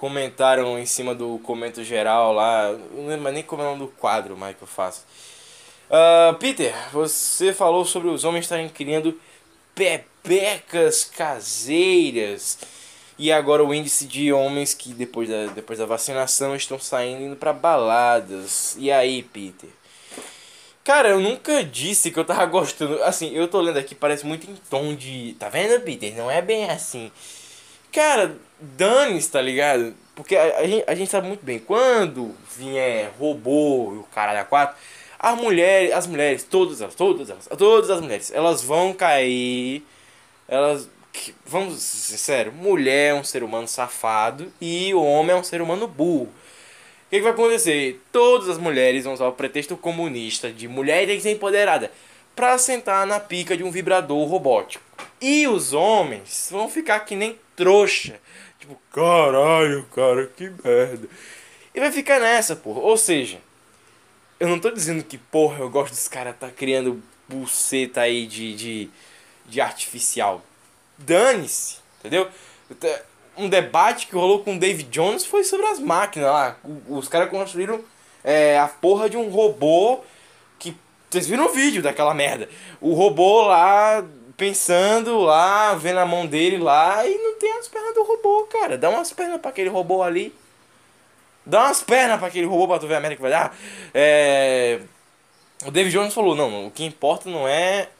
Comentaram 0.00 0.78
em 0.78 0.86
cima 0.86 1.14
do 1.14 1.38
comento 1.40 1.84
geral 1.84 2.32
lá. 2.32 2.72
Não 2.94 3.06
lembro 3.06 3.30
nem 3.30 3.42
como 3.42 3.60
é 3.60 3.66
o 3.66 3.68
nome 3.68 3.80
do 3.80 3.88
quadro 3.88 4.34
mais 4.34 4.56
que 4.56 4.62
eu 4.62 4.66
faço. 4.66 5.04
Uh, 5.90 6.34
Peter, 6.38 6.74
você 6.90 7.52
falou 7.52 7.84
sobre 7.84 8.08
os 8.08 8.24
homens 8.24 8.46
estarem 8.46 8.66
criando 8.70 9.20
pepecas 9.74 11.04
caseiras. 11.04 12.56
E 13.18 13.30
agora 13.30 13.62
o 13.62 13.74
índice 13.74 14.06
de 14.06 14.32
homens 14.32 14.72
que 14.72 14.94
depois 14.94 15.28
da, 15.28 15.48
depois 15.48 15.78
da 15.78 15.84
vacinação 15.84 16.56
estão 16.56 16.78
saindo 16.78 17.22
indo 17.22 17.36
para 17.36 17.52
baladas. 17.52 18.76
E 18.78 18.90
aí, 18.90 19.22
Peter? 19.22 19.68
Cara, 20.82 21.10
eu 21.10 21.20
nunca 21.20 21.62
disse 21.62 22.10
que 22.10 22.18
eu 22.18 22.24
tava 22.24 22.46
gostando. 22.48 23.02
Assim, 23.02 23.34
eu 23.34 23.46
tô 23.46 23.60
lendo 23.60 23.78
aqui, 23.78 23.94
parece 23.94 24.24
muito 24.24 24.50
em 24.50 24.54
tom 24.70 24.94
de. 24.94 25.36
Tá 25.38 25.50
vendo, 25.50 25.78
Peter? 25.82 26.16
Não 26.16 26.30
é 26.30 26.40
bem 26.40 26.70
assim. 26.70 27.12
Cara, 27.92 28.34
dane-se, 28.60 29.30
tá 29.30 29.40
ligado? 29.40 29.94
Porque 30.14 30.36
a, 30.36 30.58
a, 30.58 30.66
gente, 30.66 30.84
a 30.86 30.94
gente 30.94 31.10
sabe 31.10 31.28
muito 31.28 31.44
bem, 31.44 31.58
quando 31.58 32.34
vier 32.56 33.10
robô 33.18 33.94
e 33.94 33.98
o 33.98 34.06
cara 34.12 34.34
da 34.34 34.44
quatro, 34.44 34.76
as 35.18 35.38
mulheres, 35.38 35.92
as 35.92 36.06
mulheres, 36.06 36.42
todas 36.44 36.80
elas, 36.80 36.94
todas 36.94 37.28
elas, 37.28 37.48
todas 37.58 37.90
as 37.90 38.00
mulheres, 38.00 38.32
elas 38.32 38.62
vão 38.62 38.92
cair. 38.92 39.84
Elas. 40.48 40.88
Vamos 41.44 41.82
ser 41.82 42.18
sério, 42.18 42.52
mulher 42.52 43.10
é 43.10 43.14
um 43.14 43.24
ser 43.24 43.42
humano 43.42 43.66
safado 43.66 44.50
e 44.60 44.94
o 44.94 45.02
homem 45.02 45.32
é 45.32 45.38
um 45.38 45.42
ser 45.42 45.60
humano 45.60 45.88
burro. 45.88 46.26
O 46.26 47.10
que, 47.10 47.16
que 47.16 47.22
vai 47.22 47.32
acontecer? 47.32 48.00
Todas 48.12 48.48
as 48.48 48.58
mulheres 48.58 49.04
vão 49.04 49.14
usar 49.14 49.26
o 49.26 49.32
pretexto 49.32 49.76
comunista 49.76 50.52
de 50.52 50.68
mulher 50.68 51.06
tem 51.06 51.16
que 51.16 51.22
ser 51.22 51.32
empoderada 51.32 51.90
para 52.36 52.56
sentar 52.56 53.04
na 53.06 53.18
pica 53.18 53.56
de 53.56 53.64
um 53.64 53.70
vibrador 53.70 54.26
robótico. 54.28 54.84
E 55.20 55.48
os 55.48 55.72
homens 55.72 56.48
vão 56.50 56.68
ficar 56.68 57.00
que 57.00 57.16
nem 57.16 57.36
trouxa. 57.56 58.20
Tipo, 58.60 58.78
caralho, 58.92 59.84
cara, 59.94 60.26
que 60.26 60.52
merda. 60.62 61.08
E 61.74 61.80
vai 61.80 61.90
ficar 61.90 62.20
nessa, 62.20 62.54
porra. 62.54 62.80
Ou 62.80 62.96
seja, 62.96 63.40
eu 64.38 64.48
não 64.48 64.60
tô 64.60 64.70
dizendo 64.70 65.02
que, 65.02 65.16
porra, 65.16 65.60
eu 65.60 65.70
gosto 65.70 65.94
dos 65.94 66.08
caras 66.08 66.36
tá 66.38 66.50
criando 66.50 67.02
buceta 67.26 68.02
aí 68.02 68.26
de, 68.26 68.54
de, 68.54 68.90
de 69.46 69.60
artificial. 69.60 70.44
Dane-se, 70.98 71.78
entendeu? 71.98 72.28
um 73.36 73.48
debate 73.48 74.06
que 74.06 74.14
rolou 74.14 74.44
com 74.44 74.54
o 74.54 74.58
David 74.58 74.90
Jones 74.90 75.24
foi 75.24 75.44
sobre 75.44 75.66
as 75.66 75.78
máquinas 75.78 76.30
lá. 76.30 76.56
Os 76.88 77.08
caras 77.08 77.30
construíram 77.30 77.82
é, 78.22 78.58
a 78.58 78.68
porra 78.68 79.08
de 79.08 79.16
um 79.16 79.28
robô 79.28 80.00
que. 80.58 80.76
Vocês 81.08 81.26
viram 81.26 81.46
o 81.46 81.52
vídeo 81.52 81.82
daquela 81.82 82.14
merda? 82.14 82.48
O 82.80 82.92
robô 82.92 83.42
lá 83.42 84.04
pensando 84.40 85.18
lá, 85.18 85.74
vendo 85.74 85.98
a 85.98 86.06
mão 86.06 86.26
dele 86.26 86.56
lá 86.56 87.06
e 87.06 87.14
não 87.18 87.38
tem 87.38 87.52
as 87.58 87.68
pernas 87.68 87.94
do 87.94 88.02
robô, 88.02 88.44
cara. 88.44 88.78
Dá 88.78 88.88
umas 88.88 89.12
pernas 89.12 89.38
para 89.38 89.50
aquele 89.50 89.68
robô 89.68 90.02
ali. 90.02 90.34
Dá 91.44 91.64
umas 91.64 91.82
pernas 91.82 92.18
para 92.18 92.28
aquele 92.28 92.46
robô 92.46 92.66
pra 92.66 92.78
tu 92.78 92.86
ver 92.86 92.94
a 92.94 93.00
merda 93.00 93.16
que 93.16 93.20
vai 93.20 93.30
dar. 93.30 93.54
É... 93.92 94.80
O 95.66 95.70
David 95.70 95.92
Jones 95.92 96.14
falou: 96.14 96.34
não, 96.34 96.68
o 96.68 96.70
que 96.70 96.82
importa 96.84 97.28
não 97.28 97.46
é 97.46 97.90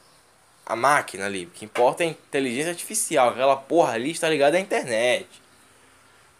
a 0.65 0.75
máquina 0.75 1.27
ali. 1.27 1.45
O 1.45 1.51
que 1.51 1.63
importa 1.63 2.03
é 2.03 2.07
a 2.07 2.09
inteligência 2.09 2.71
artificial. 2.71 3.29
Aquela 3.29 3.55
porra 3.55 3.93
ali 3.93 4.09
está 4.09 4.27
ligada 4.27 4.57
à 4.57 4.59
internet. 4.59 5.27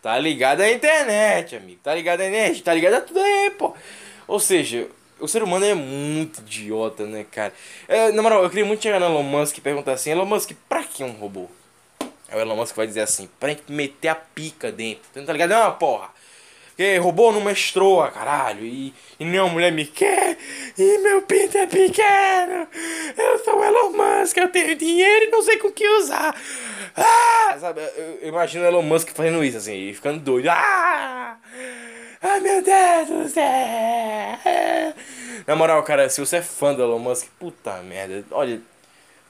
Tá 0.02 0.18
ligada 0.18 0.64
à 0.64 0.72
internet, 0.72 1.56
amigo. 1.56 1.80
Tá 1.84 1.94
ligada 1.94 2.24
à 2.24 2.28
internet. 2.28 2.64
Tá 2.64 2.74
ligada 2.74 2.98
a 2.98 3.02
tudo 3.02 3.20
aí, 3.20 3.52
pô. 3.52 3.76
Ou 4.28 4.40
seja, 4.40 4.88
o 5.22 5.28
ser 5.28 5.44
humano 5.44 5.66
é 5.66 5.74
muito 5.74 6.42
idiota, 6.42 7.06
né, 7.06 7.26
cara? 7.32 7.54
É, 7.88 8.12
na 8.12 8.22
moral, 8.22 8.44
eu 8.44 8.50
queria 8.50 8.66
muito 8.66 8.82
chegar 8.82 9.00
no 9.00 9.06
Elon 9.06 9.24
Musk 9.24 9.58
e 9.58 9.62
perguntar 9.62 9.94
assim: 9.94 10.12
Elon 10.12 10.26
Musk, 10.26 10.52
pra 10.68 10.84
que 10.84 11.04
um 11.04 11.12
robô? 11.12 11.48
Aí 12.30 12.38
o 12.38 12.42
Elon 12.42 12.56
Musk 12.56 12.76
vai 12.76 12.88
dizer 12.88 13.02
assim: 13.02 13.30
pra 13.40 13.56
meter 13.70 14.10
a 14.10 14.16
pica 14.16 14.72
dentro. 14.72 15.04
Tá 15.26 15.32
ligado? 15.32 15.52
Não, 15.52 15.72
porra. 15.74 16.10
Que 16.76 16.98
robô 16.98 17.32
não 17.32 17.42
mestrou, 17.42 18.02
caralho. 18.08 18.66
E, 18.66 18.94
e 19.20 19.26
nenhuma 19.26 19.50
mulher 19.50 19.72
me 19.72 19.86
quer. 19.86 20.38
E 20.78 20.98
meu 21.00 21.22
pinto 21.22 21.58
é 21.58 21.68
pequeno. 21.68 22.68
Eu 23.18 23.40
sou 23.44 23.60
o 23.60 23.64
Elon 23.64 23.92
Musk, 23.92 24.38
eu 24.38 24.48
tenho 24.48 24.76
dinheiro 24.76 25.26
e 25.26 25.30
não 25.30 25.44
sei 25.44 25.58
com 25.58 25.72
que 25.72 25.88
usar. 25.88 26.36
Ah! 26.96 27.58
Sabe, 27.60 27.82
eu, 27.82 28.20
eu 28.22 28.30
imagino 28.30 28.64
o 28.64 28.68
Elon 28.68 28.82
Musk 28.82 29.10
fazendo 29.10 29.44
isso, 29.44 29.58
assim, 29.58 29.76
e 29.76 29.94
ficando 29.94 30.20
doido. 30.22 30.50
Ah! 30.50 31.38
Ai 32.22 32.40
meu 32.40 32.62
Deus 32.62 33.08
do 33.08 33.30
céu! 33.30 33.44
Na 35.48 35.56
moral, 35.56 35.82
cara, 35.82 36.08
se 36.08 36.20
você 36.20 36.38
é 36.38 36.42
fã 36.42 36.72
do 36.72 36.84
Elon 36.84 37.00
Musk, 37.00 37.28
puta 37.40 37.82
merda. 37.82 38.24
Olha, 38.30 38.62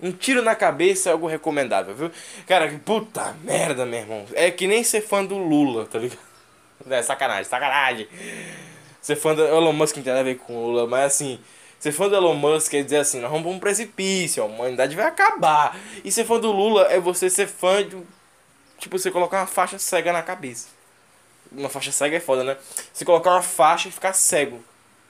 um 0.02 0.12
tiro 0.12 0.42
na 0.42 0.56
cabeça 0.56 1.10
é 1.10 1.14
algo 1.14 1.26
recomendável, 1.26 1.96
viu? 1.96 2.12
Cara, 2.46 2.70
puta 2.84 3.34
merda, 3.44 3.86
meu 3.86 4.00
irmão. 4.00 4.26
É 4.34 4.52
que 4.52 4.68
nem 4.68 4.84
ser 4.84 5.00
fã 5.00 5.24
do 5.24 5.38
Lula, 5.38 5.86
tá 5.86 6.00
ligado? 6.00 6.20
É 6.90 7.02
sacanagem, 7.02 7.46
sacanagem. 7.46 8.08
Ser 9.02 9.16
fã 9.16 9.34
do 9.34 9.42
Elon 9.42 9.72
Musk 9.72 9.96
não 9.96 10.04
tem 10.04 10.12
nada 10.12 10.22
a 10.22 10.34
ver 10.34 10.38
com 10.40 10.54
o 10.54 10.68
Lula, 10.68 10.86
mas 10.86 11.06
assim, 11.06 11.40
ser 11.80 11.94
fã 11.94 12.10
do 12.10 12.16
Elon 12.16 12.34
Musk 12.34 12.72
quer 12.72 12.84
dizer 12.84 12.98
assim, 12.98 13.22
nós 13.22 13.32
vamos 13.32 13.46
pra 13.46 13.56
um 13.56 13.60
precipício, 13.60 14.44
a 14.44 14.46
humanidade 14.46 14.96
vai 14.98 15.06
acabar. 15.06 15.78
E 16.04 16.12
ser 16.12 16.26
fã 16.26 16.38
do 16.40 16.52
Lula 16.52 16.88
é 16.92 17.00
você 17.00 17.30
ser 17.30 17.48
fã 17.48 17.88
de. 17.88 17.98
Tipo, 18.80 19.00
você 19.00 19.10
colocar 19.10 19.40
uma 19.40 19.48
faixa 19.48 19.80
cega 19.80 20.12
na 20.12 20.22
cabeça. 20.24 20.81
Uma 21.52 21.70
faixa 21.70 21.92
cega 21.92 22.18
é 22.18 22.20
foda, 22.20 22.44
né? 22.44 22.58
Você 22.94 23.04
colocar 23.04 23.32
uma 23.32 23.42
faixa 23.42 23.90
e 23.90 23.92
ficar 23.92 24.14
cego. 24.14 24.64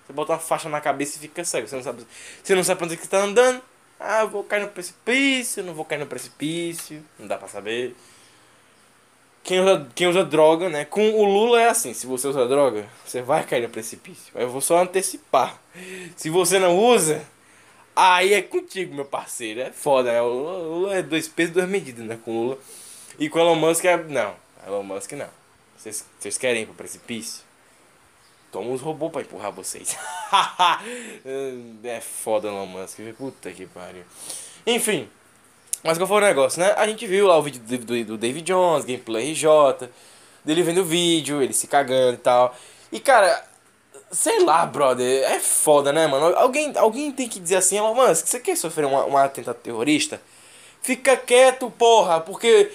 Você 0.05 0.13
bota 0.13 0.33
uma 0.33 0.39
faixa 0.39 0.67
na 0.67 0.81
cabeça 0.81 1.17
e 1.17 1.21
fica 1.21 1.43
cego. 1.43 1.67
Você 1.67 1.75
não 1.75 1.83
sabe, 1.83 2.05
você 2.43 2.55
não 2.55 2.63
sabe 2.63 2.77
pra 2.79 2.85
onde 2.87 2.97
você 2.97 3.07
tá 3.07 3.19
andando. 3.19 3.61
Ah, 3.99 4.25
vou 4.25 4.43
cair 4.43 4.61
no 4.61 4.67
precipício, 4.67 5.63
não 5.63 5.75
vou 5.75 5.85
cair 5.85 5.99
no 5.99 6.07
precipício. 6.07 7.03
Não 7.19 7.27
dá 7.27 7.37
pra 7.37 7.47
saber. 7.47 7.95
Quem 9.43 9.59
usa, 9.59 9.87
quem 9.95 10.07
usa 10.07 10.23
droga, 10.23 10.69
né? 10.69 10.85
Com 10.85 11.11
o 11.11 11.23
Lula 11.23 11.61
é 11.61 11.69
assim, 11.69 11.93
se 11.93 12.05
você 12.05 12.27
usa 12.27 12.47
droga, 12.47 12.85
você 13.05 13.21
vai 13.21 13.43
cair 13.43 13.61
no 13.63 13.69
precipício. 13.69 14.31
Eu 14.35 14.49
vou 14.49 14.61
só 14.61 14.79
antecipar. 14.79 15.59
Se 16.15 16.29
você 16.29 16.59
não 16.59 16.77
usa, 16.77 17.23
aí 17.95 18.33
é 18.33 18.41
contigo, 18.41 18.93
meu 18.93 19.05
parceiro. 19.05 19.61
É 19.61 19.71
foda, 19.71 20.11
né? 20.11 20.21
O 20.21 20.27
Lula 20.27 20.95
é 20.95 21.03
dois 21.03 21.27
pesos, 21.27 21.53
duas 21.53 21.69
medidas, 21.69 22.05
né? 22.05 22.19
Com 22.23 22.31
o 22.31 22.43
Lula. 22.43 22.57
E 23.19 23.29
com 23.29 23.39
o 23.39 23.41
Elon 23.41 23.55
Musk 23.55 23.85
é. 23.85 23.97
Não, 23.97 24.35
Elon 24.65 24.83
Musk 24.83 25.11
não. 25.13 25.40
Vocês, 25.81 26.37
querem 26.37 26.61
ir 26.61 26.65
pro 26.67 26.75
precipício? 26.75 27.43
Toma 28.51 28.69
os 28.69 28.81
robôs 28.81 29.11
pra 29.11 29.21
empurrar 29.21 29.51
vocês. 29.51 29.97
é 31.83 31.99
foda 32.01 32.49
Elon 32.49 32.67
Musk. 32.67 32.99
Puta 33.17 33.51
que 33.51 33.65
pariu. 33.65 34.03
Enfim. 34.67 35.09
Mas 35.83 35.97
qual 35.97 36.07
foi 36.07 36.17
o 36.17 36.21
negócio, 36.21 36.61
né? 36.61 36.75
A 36.77 36.85
gente 36.85 37.07
viu 37.07 37.25
lá 37.25 37.35
o 37.35 37.41
vídeo 37.41 37.59
do, 37.61 38.05
do, 38.05 38.17
David 38.17 38.45
Jones, 38.45 38.85
gameplay 38.85 39.31
RJ, 39.31 39.89
dele 40.45 40.61
vendo 40.61 40.81
o 40.81 40.85
vídeo, 40.85 41.41
ele 41.41 41.53
se 41.53 41.65
cagando 41.65 42.13
e 42.13 42.17
tal. 42.17 42.55
E 42.91 42.99
cara, 42.99 43.43
sei 44.11 44.43
lá, 44.43 44.63
brother, 44.67 45.23
é 45.23 45.39
foda, 45.39 45.91
né, 45.91 46.05
mano? 46.05 46.35
Alguém, 46.35 46.77
alguém 46.77 47.11
tem 47.11 47.27
que 47.27 47.39
dizer 47.39 47.55
assim, 47.55 47.77
Elon 47.77 47.95
Musk, 47.95 48.27
você 48.27 48.39
quer 48.39 48.55
sofrer 48.55 48.85
um, 48.85 48.93
um 48.93 49.17
atentado 49.17 49.55
terrorista? 49.55 50.21
Fica 50.83 51.17
quieto, 51.17 51.71
porra, 51.71 52.21
porque 52.21 52.71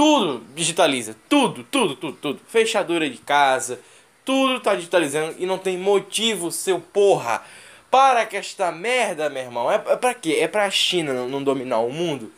tudo 0.00 0.42
digitaliza. 0.54 1.14
Tudo, 1.28 1.62
tudo, 1.62 1.94
tudo, 1.94 2.16
tudo. 2.16 2.40
Fechadura 2.48 3.10
de 3.10 3.18
casa, 3.18 3.78
tudo 4.24 4.58
tá 4.58 4.74
digitalizando 4.74 5.34
e 5.38 5.44
não 5.44 5.58
tem 5.58 5.76
motivo, 5.76 6.50
seu 6.50 6.80
porra. 6.80 7.42
Para 7.90 8.24
que 8.24 8.34
esta 8.34 8.72
merda, 8.72 9.28
meu 9.28 9.42
irmão. 9.42 9.70
É, 9.70 9.74
é 9.74 9.96
pra 9.96 10.14
quê? 10.14 10.38
É 10.40 10.48
pra 10.48 10.70
China 10.70 11.12
não, 11.12 11.44
dominar 11.44 11.80
o 11.80 11.92
mundo? 11.92 12.32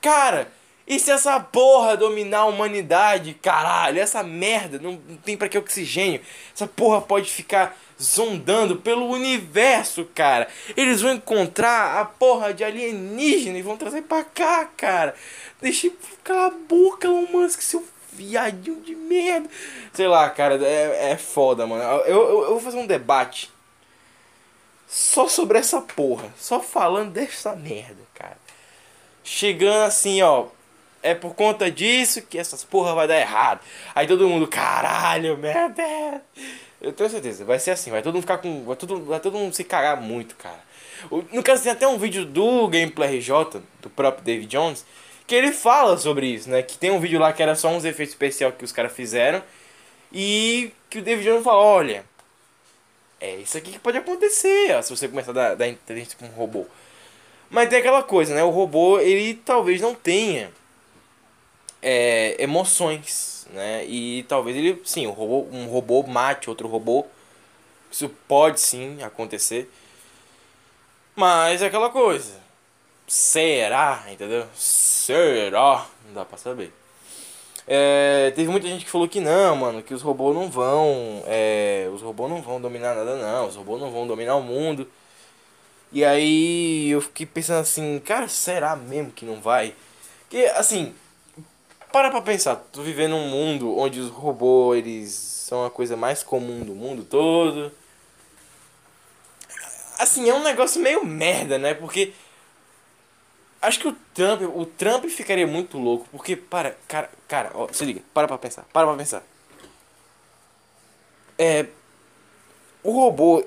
Cara, 0.00 0.50
e 0.88 0.98
se 0.98 1.10
essa 1.10 1.38
porra 1.38 1.94
dominar 1.94 2.38
a 2.38 2.44
humanidade, 2.46 3.34
caralho? 3.34 4.00
Essa 4.00 4.22
merda 4.22 4.78
não, 4.78 4.92
não 5.06 5.18
tem 5.18 5.36
pra 5.36 5.46
que 5.46 5.58
oxigênio. 5.58 6.22
Essa 6.54 6.66
porra 6.66 7.02
pode 7.02 7.30
ficar 7.30 7.76
zondando 8.00 8.76
pelo 8.76 9.08
universo, 9.08 10.08
cara. 10.14 10.48
Eles 10.76 11.00
vão 11.00 11.12
encontrar 11.12 12.00
a 12.00 12.04
porra 12.04 12.52
de 12.52 12.64
alienígena 12.64 13.58
e 13.58 13.62
vão 13.62 13.76
trazer 13.76 14.02
pra 14.02 14.24
cá, 14.24 14.64
cara. 14.76 15.14
Deixa 15.60 15.90
ficar 15.90 16.46
a 16.46 16.50
boca, 16.50 17.06
Elon 17.06 17.26
Musk, 17.30 17.60
seu 17.62 17.84
viadinho 18.12 18.80
de 18.80 18.94
merda. 18.94 19.48
Sei 19.92 20.06
lá, 20.06 20.28
cara, 20.30 20.56
é, 20.64 21.12
é 21.12 21.16
foda, 21.16 21.66
mano. 21.66 21.82
Eu, 21.82 22.06
eu, 22.06 22.42
eu 22.42 22.50
vou 22.50 22.60
fazer 22.60 22.78
um 22.78 22.86
debate 22.86 23.50
só 24.86 25.26
sobre 25.26 25.58
essa 25.58 25.80
porra. 25.80 26.32
Só 26.38 26.60
falando 26.60 27.12
dessa 27.12 27.54
merda, 27.56 28.02
cara. 28.14 28.38
Chegando 29.22 29.84
assim, 29.84 30.22
ó. 30.22 30.46
É 31.02 31.14
por 31.14 31.34
conta 31.34 31.70
disso 31.70 32.22
que 32.22 32.38
essas 32.38 32.64
porra 32.64 32.94
vai 32.94 33.06
dar 33.06 33.18
errado. 33.18 33.60
Aí 33.94 34.06
todo 34.06 34.26
mundo, 34.26 34.46
caralho, 34.46 35.36
Deus. 35.36 36.22
Eu 36.84 36.92
tenho 36.92 37.08
certeza, 37.08 37.46
vai 37.46 37.58
ser 37.58 37.70
assim, 37.70 37.90
vai 37.90 38.02
todo 38.02 38.12
mundo 38.12 38.22
ficar 38.22 38.38
com. 38.38 38.62
Vai 38.64 38.76
todo, 38.76 39.04
vai 39.04 39.18
todo 39.18 39.38
mundo 39.38 39.54
se 39.54 39.64
cagar 39.64 39.98
muito, 40.00 40.36
cara. 40.36 40.60
No 41.32 41.42
caso, 41.42 41.62
tem 41.62 41.72
até 41.72 41.88
um 41.88 41.96
vídeo 41.96 42.26
do 42.26 42.68
Gameplay 42.68 43.18
RJ, 43.18 43.62
do 43.80 43.88
próprio 43.88 44.22
David 44.22 44.46
Jones, 44.46 44.84
que 45.26 45.34
ele 45.34 45.50
fala 45.50 45.96
sobre 45.96 46.26
isso, 46.26 46.50
né? 46.50 46.62
Que 46.62 46.76
tem 46.76 46.90
um 46.90 47.00
vídeo 47.00 47.18
lá 47.18 47.32
que 47.32 47.42
era 47.42 47.54
só 47.54 47.68
uns 47.68 47.86
efeitos 47.86 48.12
especiais 48.12 48.54
que 48.56 48.64
os 48.64 48.72
caras 48.72 48.92
fizeram. 48.92 49.42
E 50.12 50.72
que 50.90 50.98
o 50.98 51.02
David 51.02 51.26
Jones 51.26 51.42
fala, 51.42 51.58
olha, 51.58 52.04
é 53.18 53.36
isso 53.36 53.56
aqui 53.56 53.72
que 53.72 53.78
pode 53.78 53.96
acontecer 53.96 54.76
ó, 54.76 54.82
se 54.82 54.94
você 54.94 55.08
começar 55.08 55.30
a 55.30 55.34
dar, 55.34 55.56
dar 55.56 55.68
inteligência 55.68 56.18
com 56.18 56.26
um 56.26 56.36
robô. 56.36 56.66
Mas 57.48 57.70
tem 57.70 57.78
aquela 57.78 58.02
coisa, 58.02 58.34
né? 58.34 58.44
O 58.44 58.50
robô, 58.50 59.00
ele 59.00 59.34
talvez 59.34 59.80
não 59.80 59.94
tenha 59.94 60.50
é, 61.84 62.42
emoções, 62.42 63.46
né? 63.52 63.84
E 63.84 64.24
talvez 64.24 64.56
ele, 64.56 64.80
sim, 64.86 65.06
um 65.06 65.10
robô, 65.10 65.46
um 65.52 65.66
robô 65.66 66.02
mate 66.02 66.48
outro 66.48 66.66
robô. 66.66 67.04
Isso 67.92 68.08
pode 68.26 68.58
sim 68.58 69.02
acontecer. 69.02 69.70
Mas 71.14 71.60
é 71.62 71.66
aquela 71.66 71.90
coisa. 71.90 72.40
Será? 73.06 74.04
Entendeu? 74.10 74.46
Será? 74.54 75.86
Não 76.06 76.14
dá 76.14 76.24
pra 76.24 76.38
saber. 76.38 76.72
É, 77.66 78.32
teve 78.34 78.50
muita 78.50 78.66
gente 78.66 78.84
que 78.84 78.90
falou 78.90 79.08
que 79.08 79.20
não, 79.20 79.56
mano, 79.56 79.82
que 79.82 79.94
os 79.94 80.02
robôs 80.02 80.34
não 80.34 80.50
vão. 80.50 81.22
É, 81.26 81.88
os 81.94 82.00
robôs 82.00 82.30
não 82.30 82.40
vão 82.40 82.60
dominar 82.60 82.94
nada, 82.94 83.16
não. 83.16 83.46
Os 83.46 83.56
robôs 83.56 83.80
não 83.80 83.90
vão 83.90 84.06
dominar 84.06 84.36
o 84.36 84.42
mundo. 84.42 84.88
E 85.92 86.04
aí 86.04 86.90
eu 86.90 87.00
fiquei 87.02 87.26
pensando 87.26 87.60
assim, 87.60 88.00
cara, 88.00 88.26
será 88.26 88.74
mesmo 88.74 89.12
que 89.12 89.24
não 89.24 89.40
vai? 89.40 89.74
Que 90.30 90.46
assim, 90.46 90.94
para 91.94 92.10
pra 92.10 92.20
pensar, 92.20 92.56
tu 92.72 92.82
vivendo 92.82 93.12
num 93.12 93.28
mundo 93.28 93.78
onde 93.78 94.00
os 94.00 94.10
robôs 94.10 94.76
eles 94.76 95.12
são 95.12 95.64
a 95.64 95.70
coisa 95.70 95.96
mais 95.96 96.24
comum 96.24 96.64
do 96.64 96.74
mundo 96.74 97.04
todo. 97.04 97.70
Assim, 100.00 100.28
é 100.28 100.34
um 100.34 100.42
negócio 100.42 100.82
meio 100.82 101.04
merda, 101.04 101.56
né? 101.56 101.72
Porque 101.72 102.12
Acho 103.62 103.78
que 103.78 103.86
o 103.86 103.96
Trump, 104.12 104.42
o 104.42 104.66
Trump 104.66 105.04
ficaria 105.04 105.46
muito 105.46 105.78
louco, 105.78 106.06
porque, 106.10 106.34
para, 106.34 106.76
cara, 106.88 107.08
cara, 107.28 107.52
ó, 107.54 107.68
se 107.72 107.84
liga, 107.84 108.02
para 108.12 108.26
pra 108.26 108.36
pensar, 108.36 108.66
para 108.72 108.86
pra 108.86 108.96
pensar. 108.96 109.22
É, 111.38 111.66
o 112.82 112.90
robô, 112.90 113.42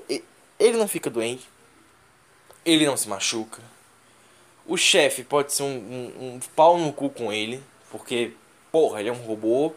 ele 0.57 0.77
não 0.77 0.87
fica 0.87 1.09
doente, 1.09 1.47
ele 2.65 2.85
não 2.85 2.95
se 2.95 3.09
machuca, 3.09 3.61
o 4.65 4.77
chefe 4.77 5.23
pode 5.23 5.53
ser 5.53 5.63
um, 5.63 5.67
um, 5.67 6.35
um 6.35 6.39
pau 6.55 6.79
no 6.79 6.91
cu 6.91 7.11
com 7.11 7.31
ele, 7.31 7.61
porque, 7.97 8.33
porra, 8.71 8.99
ele 8.99 9.09
é 9.09 9.11
um 9.11 9.25
robô, 9.25 9.73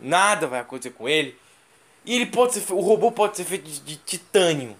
nada 0.00 0.46
vai 0.46 0.60
acontecer 0.60 0.90
com 0.90 1.08
ele, 1.08 1.36
e 2.04 2.14
ele 2.14 2.26
pode 2.26 2.54
ser, 2.54 2.72
o 2.72 2.80
robô 2.80 3.10
pode 3.12 3.36
ser 3.36 3.44
feito 3.44 3.64
de, 3.64 3.80
de 3.80 3.96
titânio. 3.96 4.76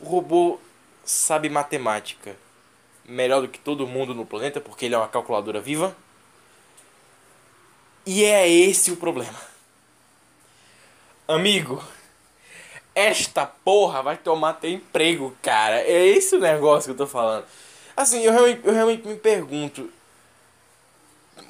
O 0.00 0.04
robô 0.04 0.58
sabe 1.04 1.48
matemática 1.48 2.36
melhor 3.04 3.40
do 3.40 3.48
que 3.48 3.58
todo 3.58 3.86
mundo 3.86 4.14
no 4.14 4.26
planeta, 4.26 4.60
porque 4.60 4.84
ele 4.84 4.94
é 4.94 4.98
uma 4.98 5.08
calculadora 5.08 5.60
viva. 5.60 5.96
E 8.04 8.24
é 8.24 8.48
esse 8.48 8.90
o 8.90 8.96
problema. 8.96 9.38
Amigo, 11.26 11.82
esta 12.94 13.46
porra 13.46 14.02
vai 14.02 14.16
tomar 14.16 14.54
teu 14.54 14.70
emprego, 14.70 15.36
cara. 15.42 15.80
É 15.80 16.06
esse 16.06 16.36
o 16.36 16.40
negócio 16.40 16.94
que 16.94 17.00
eu 17.00 17.06
tô 17.06 17.10
falando. 17.10 17.46
Assim, 17.96 18.22
eu 18.22 18.32
realmente, 18.32 18.60
eu 18.64 18.72
realmente 18.72 19.06
me 19.06 19.16
pergunto: 19.16 19.90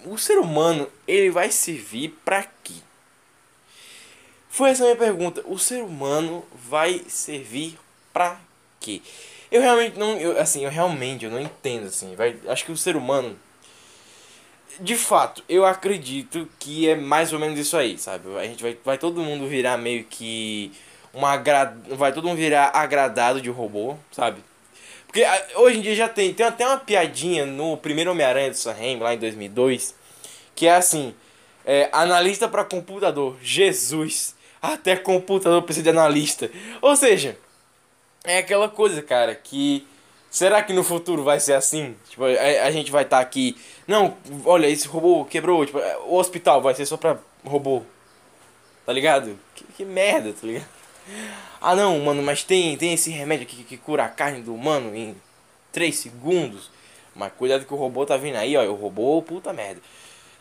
o 0.04 0.16
ser 0.18 0.38
humano, 0.38 0.88
ele 1.06 1.30
vai 1.30 1.50
servir 1.50 2.18
pra 2.24 2.44
quê? 2.62 2.74
Foi 4.48 4.70
essa 4.70 4.84
minha 4.84 4.96
pergunta. 4.96 5.42
O 5.46 5.58
ser 5.58 5.82
humano 5.82 6.44
vai 6.68 7.04
servir 7.08 7.78
pra 8.12 8.40
quê? 8.80 9.02
Eu 9.50 9.60
realmente 9.60 9.98
não, 9.98 10.18
eu, 10.18 10.38
assim, 10.38 10.64
eu 10.64 10.70
realmente 10.70 11.24
eu 11.24 11.30
não 11.30 11.40
entendo 11.40 11.86
assim, 11.86 12.14
vai, 12.14 12.36
acho 12.48 12.64
que 12.64 12.72
o 12.72 12.76
ser 12.76 12.96
humano 12.96 13.38
de 14.80 14.96
fato, 14.96 15.42
eu 15.48 15.64
acredito 15.64 16.48
que 16.58 16.88
é 16.88 16.94
mais 16.94 17.32
ou 17.32 17.38
menos 17.38 17.58
isso 17.58 17.76
aí, 17.76 17.98
sabe? 17.98 18.36
A 18.36 18.44
gente 18.44 18.62
vai, 18.62 18.76
vai 18.84 18.98
todo 18.98 19.20
mundo 19.20 19.46
virar 19.48 19.76
meio 19.76 20.04
que 20.04 20.72
uma 21.12 21.32
agra... 21.32 21.76
vai 21.90 22.12
todo 22.12 22.28
mundo 22.28 22.36
virar 22.36 22.70
agradado 22.72 23.40
de 23.40 23.50
robô, 23.50 23.96
sabe? 24.12 24.42
Porque 25.08 25.24
hoje 25.56 25.78
em 25.78 25.80
dia 25.80 25.94
já 25.94 26.08
tem, 26.08 26.32
tem 26.34 26.46
até 26.46 26.66
uma 26.66 26.76
piadinha 26.76 27.46
no 27.46 27.76
primeiro 27.78 28.10
Homem-Aranha 28.10 28.50
do 28.50 28.56
Sam 28.56 28.74
lá 29.00 29.14
em 29.14 29.18
2002, 29.18 29.94
que 30.54 30.66
é 30.66 30.74
assim, 30.76 31.14
É, 31.64 31.88
analista 31.92 32.48
para 32.48 32.64
computador. 32.64 33.36
Jesus. 33.42 34.34
Até 34.60 34.96
computador 34.96 35.62
precisa 35.62 35.84
de 35.84 35.90
analista. 35.90 36.50
Ou 36.80 36.96
seja, 36.96 37.36
é 38.24 38.38
aquela 38.38 38.68
coisa, 38.68 39.02
cara, 39.02 39.34
que. 39.34 39.86
Será 40.30 40.62
que 40.62 40.72
no 40.72 40.82
futuro 40.84 41.22
vai 41.24 41.40
ser 41.40 41.54
assim? 41.54 41.94
Tipo, 42.08 42.24
a, 42.24 42.66
a 42.66 42.70
gente 42.70 42.90
vai 42.90 43.02
estar 43.02 43.18
tá 43.18 43.22
aqui. 43.22 43.56
Não, 43.86 44.16
olha, 44.44 44.66
esse 44.66 44.88
robô 44.88 45.24
quebrou. 45.26 45.64
Tipo, 45.66 45.78
o 46.06 46.16
hospital 46.16 46.62
vai 46.62 46.74
ser 46.74 46.86
só 46.86 46.96
pra 46.96 47.18
robô. 47.44 47.82
Tá 48.86 48.92
ligado? 48.92 49.38
Que, 49.54 49.64
que 49.64 49.84
merda, 49.84 50.32
tá 50.32 50.46
ligado? 50.46 50.77
Ah 51.60 51.74
não, 51.74 51.98
mano, 52.00 52.22
mas 52.22 52.42
tem, 52.42 52.76
tem 52.76 52.94
esse 52.94 53.10
remédio 53.10 53.44
aqui 53.46 53.56
que, 53.56 53.64
que 53.64 53.76
cura 53.76 54.04
a 54.04 54.08
carne 54.08 54.42
do 54.42 54.54
humano 54.54 54.94
em 54.94 55.16
3 55.72 55.96
segundos. 55.96 56.70
Mas 57.14 57.32
cuidado 57.36 57.64
que 57.64 57.74
o 57.74 57.76
robô 57.76 58.06
tá 58.06 58.16
vindo 58.16 58.36
aí, 58.36 58.56
ó. 58.56 58.64
O 58.64 58.74
robô, 58.74 59.20
puta 59.22 59.52
merda. 59.52 59.80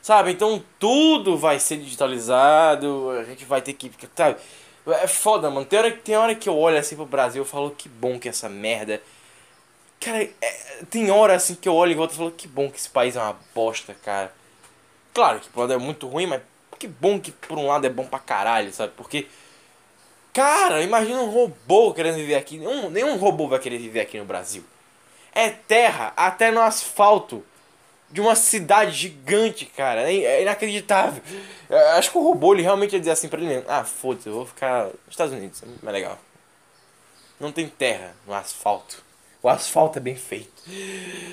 Sabe? 0.02 0.32
Então 0.32 0.64
tudo 0.80 1.36
vai 1.38 1.60
ser 1.60 1.78
digitalizado. 1.78 3.10
A 3.12 3.24
gente 3.24 3.46
vai 3.46 3.62
ter 3.62 3.74
que. 3.74 3.92
Sabe? 4.16 4.38
É 4.88 5.08
foda, 5.08 5.50
mano. 5.50 5.66
Tem 5.66 5.80
hora, 5.80 5.92
tem 5.92 6.16
hora 6.16 6.36
que 6.36 6.48
eu 6.48 6.58
olho 6.58 6.78
assim 6.78 6.96
pro 6.96 7.06
Brasil 7.06 7.44
e 7.44 7.46
falo 7.46 7.72
que 7.72 7.90
bom 7.90 8.20
que 8.20 8.30
essa 8.30 8.48
merda. 8.48 9.02
Cara, 10.00 10.24
é, 10.42 10.84
tem 10.90 11.10
hora 11.12 11.36
assim 11.36 11.56
que 11.56 11.68
eu 11.68 11.74
olho 11.76 11.92
e 11.92 11.96
volto 11.96 12.14
e 12.14 12.18
falo 12.18 12.32
que 12.32 12.48
bom 12.48 12.70
que 12.70 12.78
esse 12.78 12.90
país 12.90 13.16
é 13.16 13.22
uma 13.22 13.38
bosta, 13.54 13.96
cara. 13.96 14.32
Claro 15.14 15.40
que 15.40 15.50
pode 15.50 15.74
é 15.74 15.78
muito 15.78 16.08
ruim, 16.08 16.28
mas 16.28 16.42
que 16.78 16.88
bom 16.88 17.20
que 17.20 17.32
por 17.32 17.58
um 17.58 17.68
lado 17.68 17.86
é 17.86 17.90
bom 17.90 18.06
pra 18.06 18.20
caralho, 18.20 18.72
sabe? 18.72 18.94
Porque. 18.96 19.28
Cara, 20.34 20.84
imagina 20.84 21.22
um 21.22 21.30
robô 21.30 21.94
querendo 21.94 22.16
viver 22.16 22.36
aqui. 22.36 22.58
Nenhum, 22.58 22.90
nenhum 22.90 23.18
robô 23.18 23.48
vai 23.48 23.60
querer 23.60 23.78
viver 23.78 24.02
aqui 24.02 24.20
no 24.20 24.26
Brasil. 24.26 24.64
É 25.34 25.50
terra 25.50 26.14
até 26.16 26.52
no 26.52 26.62
asfalto 26.62 27.44
de 28.10 28.22
uma 28.22 28.36
cidade 28.36 28.92
gigante, 28.92 29.66
cara. 29.66 30.12
É 30.12 30.42
inacreditável. 30.42 31.22
Eu 31.70 31.90
acho 31.90 32.12
que 32.12 32.18
o 32.18 32.24
robô 32.24 32.54
ele 32.54 32.64
realmente 32.64 32.94
ia 32.94 33.00
dizer 33.00 33.12
assim 33.12 33.28
pra 33.28 33.40
ele: 33.40 33.64
Ah, 33.68 33.84
foda-se, 33.84 34.28
eu 34.28 34.34
vou 34.34 34.46
ficar 34.46 34.86
nos 34.86 34.94
Estados 35.10 35.34
Unidos, 35.34 35.62
é 35.64 35.66
mais 35.84 35.94
legal. 35.94 36.18
Não 37.40 37.52
tem 37.52 37.68
terra 37.68 38.16
no 38.26 38.34
asfalto. 38.34 39.06
O 39.42 39.50
asfalto 39.50 40.00
é 40.00 40.02
bem 40.02 40.16
feito. 40.16 40.64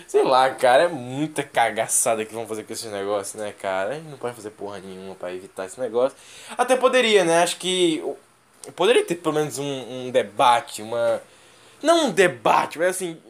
Sei 0.07 0.23
lá, 0.23 0.51
cara, 0.51 0.85
é 0.85 0.89
muita 0.89 1.43
cagaçada 1.43 2.25
que 2.25 2.35
vão 2.35 2.47
fazer 2.47 2.65
com 2.65 2.73
esse 2.73 2.87
negócio, 2.89 3.39
né, 3.39 3.53
cara? 3.59 3.99
Não 4.01 4.19
pode 4.19 4.37
fazer 4.37 4.51
porra 4.51 4.79
nenhuma 4.79 5.15
para 5.15 5.33
evitar 5.33 5.65
esse 5.65 5.81
negócio. 5.81 6.17
Até 6.57 6.77
poderia, 6.77 7.25
né? 7.25 7.43
Acho 7.43 7.57
que. 7.57 8.05
Poderia 8.73 9.05
ter 9.05 9.17
pelo 9.17 9.35
menos 9.35 9.59
um, 9.59 10.07
um 10.07 10.11
debate, 10.11 10.83
uma. 10.83 11.23
Não 11.83 12.07
um 12.07 12.11
debate, 12.11 12.79
mas 12.79 12.89
assim 12.89 13.21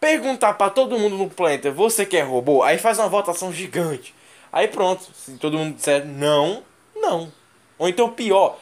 perguntar 0.00 0.54
para 0.54 0.70
todo 0.70 0.98
mundo 0.98 1.16
no 1.16 1.30
planeta, 1.30 1.70
você 1.70 2.04
quer 2.04 2.22
robô? 2.22 2.62
Aí 2.62 2.78
faz 2.78 2.98
uma 2.98 3.08
votação 3.08 3.52
gigante. 3.52 4.14
Aí 4.52 4.68
pronto, 4.68 5.04
se 5.14 5.32
todo 5.32 5.58
mundo 5.58 5.76
disser 5.76 6.04
não, 6.06 6.62
não. 6.94 7.32
Ou 7.78 7.88
então 7.88 8.10
pior, 8.10 8.58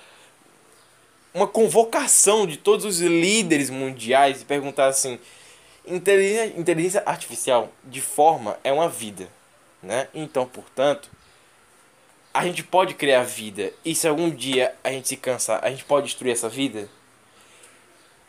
uma 1.32 1.46
convocação 1.46 2.46
de 2.46 2.56
todos 2.56 2.84
os 2.84 3.00
líderes 3.00 3.70
mundiais 3.70 4.42
e 4.42 4.44
perguntar 4.44 4.86
assim: 4.86 5.18
inteligência, 5.86 6.58
inteligência 6.58 7.02
artificial 7.04 7.70
de 7.84 8.00
forma 8.00 8.58
é 8.64 8.72
uma 8.72 8.88
vida, 8.88 9.28
né? 9.82 10.08
Então, 10.14 10.46
portanto, 10.46 11.10
a 12.34 12.44
gente 12.44 12.64
pode 12.64 12.94
criar 12.94 13.22
vida 13.22 13.72
e 13.84 13.94
se 13.94 14.08
algum 14.08 14.28
dia 14.28 14.74
a 14.82 14.90
gente 14.90 15.06
se 15.06 15.16
cansar, 15.16 15.60
a 15.62 15.70
gente 15.70 15.84
pode 15.84 16.06
destruir 16.06 16.32
essa 16.32 16.48
vida? 16.48 16.88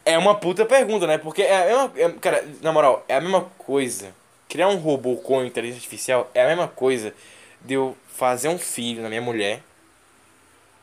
É 0.05 0.15
uma 0.15 0.35
puta 0.35 0.63
pergunta, 0.63 1.07
né? 1.07 1.17
Porque 1.17 1.41
é 1.41 1.63
a 1.63 1.65
mesma. 1.65 1.91
É, 1.95 2.09
cara, 2.21 2.47
na 2.61 2.71
moral, 2.71 3.03
é 3.07 3.15
a 3.15 3.21
mesma 3.21 3.49
coisa. 3.57 4.13
Criar 4.47 4.67
um 4.67 4.77
robô 4.77 5.15
com 5.15 5.43
inteligência 5.43 5.79
artificial 5.79 6.29
é 6.35 6.43
a 6.43 6.47
mesma 6.47 6.67
coisa 6.67 7.11
de 7.61 7.73
eu 7.73 7.97
fazer 8.07 8.47
um 8.47 8.59
filho 8.59 9.01
na 9.01 9.09
minha 9.09 9.21
mulher. 9.21 9.63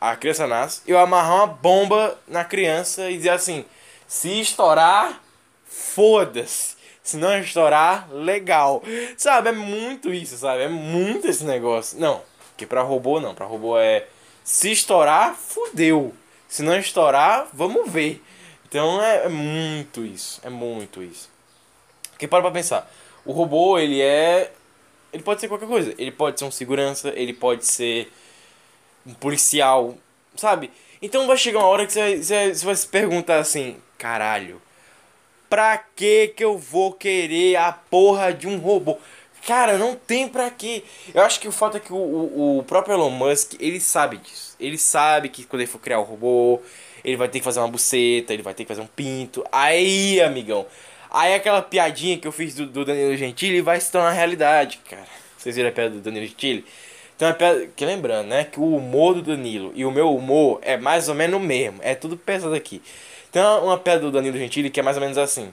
A 0.00 0.16
criança 0.16 0.48
nasce, 0.48 0.82
eu 0.84 0.98
amarrar 0.98 1.36
uma 1.36 1.46
bomba 1.46 2.18
na 2.26 2.44
criança 2.44 3.08
e 3.08 3.16
dizer 3.16 3.30
assim: 3.30 3.64
se 4.08 4.40
estourar, 4.40 5.22
foda-se. 5.64 6.74
Se 7.04 7.16
não 7.16 7.36
estourar, 7.38 8.08
legal. 8.12 8.82
Sabe, 9.16 9.48
é 9.48 9.52
muito 9.52 10.12
isso, 10.12 10.36
sabe? 10.36 10.62
É 10.62 10.68
muito 10.68 11.28
esse 11.28 11.44
negócio. 11.44 11.98
Não, 11.98 12.22
que 12.62 12.66
pra 12.66 12.82
robô 12.82 13.20
não. 13.20 13.34
Pra 13.34 13.46
robô 13.46 13.78
é. 13.78 14.06
Se 14.44 14.70
estourar, 14.70 15.34
fudeu. 15.34 16.14
Se 16.48 16.62
não 16.62 16.76
estourar, 16.78 17.48
vamos 17.52 17.90
ver. 17.90 18.22
Então 18.68 19.02
é, 19.02 19.24
é 19.24 19.28
muito 19.28 20.04
isso, 20.04 20.40
é 20.44 20.48
muito 20.48 21.02
isso. 21.02 21.28
Porque 22.10 22.28
para 22.28 22.42
pra 22.42 22.50
pensar, 22.50 22.90
o 23.24 23.32
robô 23.32 23.78
ele 23.78 24.00
é. 24.00 24.52
Ele 25.12 25.22
pode 25.22 25.40
ser 25.40 25.48
qualquer 25.48 25.68
coisa. 25.68 25.94
Ele 25.98 26.10
pode 26.10 26.38
ser 26.38 26.44
um 26.44 26.50
segurança, 26.50 27.12
ele 27.16 27.32
pode 27.32 27.66
ser 27.66 28.10
um 29.06 29.12
policial, 29.14 29.96
sabe? 30.36 30.70
Então 31.00 31.26
vai 31.26 31.36
chegar 31.36 31.58
uma 31.58 31.68
hora 31.68 31.84
que 31.84 31.92
você, 31.92 32.22
você, 32.22 32.54
você 32.54 32.64
vai 32.64 32.74
se 32.76 32.86
perguntar 32.86 33.38
assim: 33.38 33.76
caralho, 33.98 34.62
pra 35.50 35.76
que 35.76 36.28
que 36.28 36.44
eu 36.44 36.56
vou 36.56 36.92
querer 36.92 37.56
a 37.56 37.72
porra 37.72 38.32
de 38.32 38.46
um 38.46 38.58
robô? 38.58 38.98
Cara, 39.46 39.76
não 39.76 39.96
tem 39.96 40.28
pra 40.28 40.50
quê. 40.50 40.84
Eu 41.12 41.22
acho 41.22 41.40
que 41.40 41.48
o 41.48 41.52
fato 41.52 41.76
é 41.76 41.80
que 41.80 41.92
o, 41.92 41.96
o, 41.96 42.58
o 42.58 42.62
próprio 42.62 42.94
Elon 42.94 43.10
Musk, 43.10 43.54
ele 43.60 43.80
sabe 43.80 44.18
disso. 44.18 44.56
Ele 44.60 44.78
sabe 44.78 45.28
que 45.28 45.44
quando 45.44 45.62
ele 45.62 45.70
for 45.70 45.80
criar 45.80 45.98
o 45.98 46.04
robô, 46.04 46.60
ele 47.04 47.16
vai 47.16 47.28
ter 47.28 47.40
que 47.40 47.44
fazer 47.44 47.58
uma 47.58 47.68
buceta, 47.68 48.32
ele 48.32 48.42
vai 48.42 48.54
ter 48.54 48.64
que 48.64 48.68
fazer 48.68 48.80
um 48.80 48.86
pinto. 48.86 49.44
Aí, 49.50 50.20
amigão. 50.20 50.64
Aí 51.10 51.34
aquela 51.34 51.60
piadinha 51.60 52.16
que 52.16 52.26
eu 52.26 52.32
fiz 52.32 52.54
do, 52.54 52.66
do 52.66 52.84
Danilo 52.84 53.16
Gentili 53.16 53.60
vai 53.60 53.80
se 53.80 53.90
tornar 53.90 54.12
realidade, 54.12 54.80
cara. 54.88 55.06
Vocês 55.36 55.56
viram 55.56 55.68
a 55.68 55.72
piada 55.72 55.90
do 55.90 56.00
Danilo 56.00 56.24
Gentili? 56.24 56.64
Então 57.16 57.28
é 57.28 57.32
piada. 57.32 57.68
Que 57.76 57.84
lembrando, 57.84 58.28
né? 58.28 58.44
Que 58.44 58.60
o 58.60 58.76
humor 58.76 59.14
do 59.14 59.22
Danilo 59.22 59.72
e 59.74 59.84
o 59.84 59.90
meu 59.90 60.14
humor 60.14 60.60
é 60.62 60.76
mais 60.76 61.08
ou 61.08 61.14
menos 61.14 61.36
o 61.36 61.40
mesmo. 61.40 61.80
É 61.82 61.94
tudo 61.94 62.16
pesado 62.16 62.54
aqui. 62.54 62.80
Uma, 63.34 63.58
uma 63.60 63.78
piada 63.78 64.00
do 64.00 64.10
Danilo 64.12 64.38
Gentili 64.38 64.70
que 64.70 64.80
é 64.80 64.82
mais 64.82 64.96
ou 64.96 65.02
menos 65.02 65.18
assim. 65.18 65.52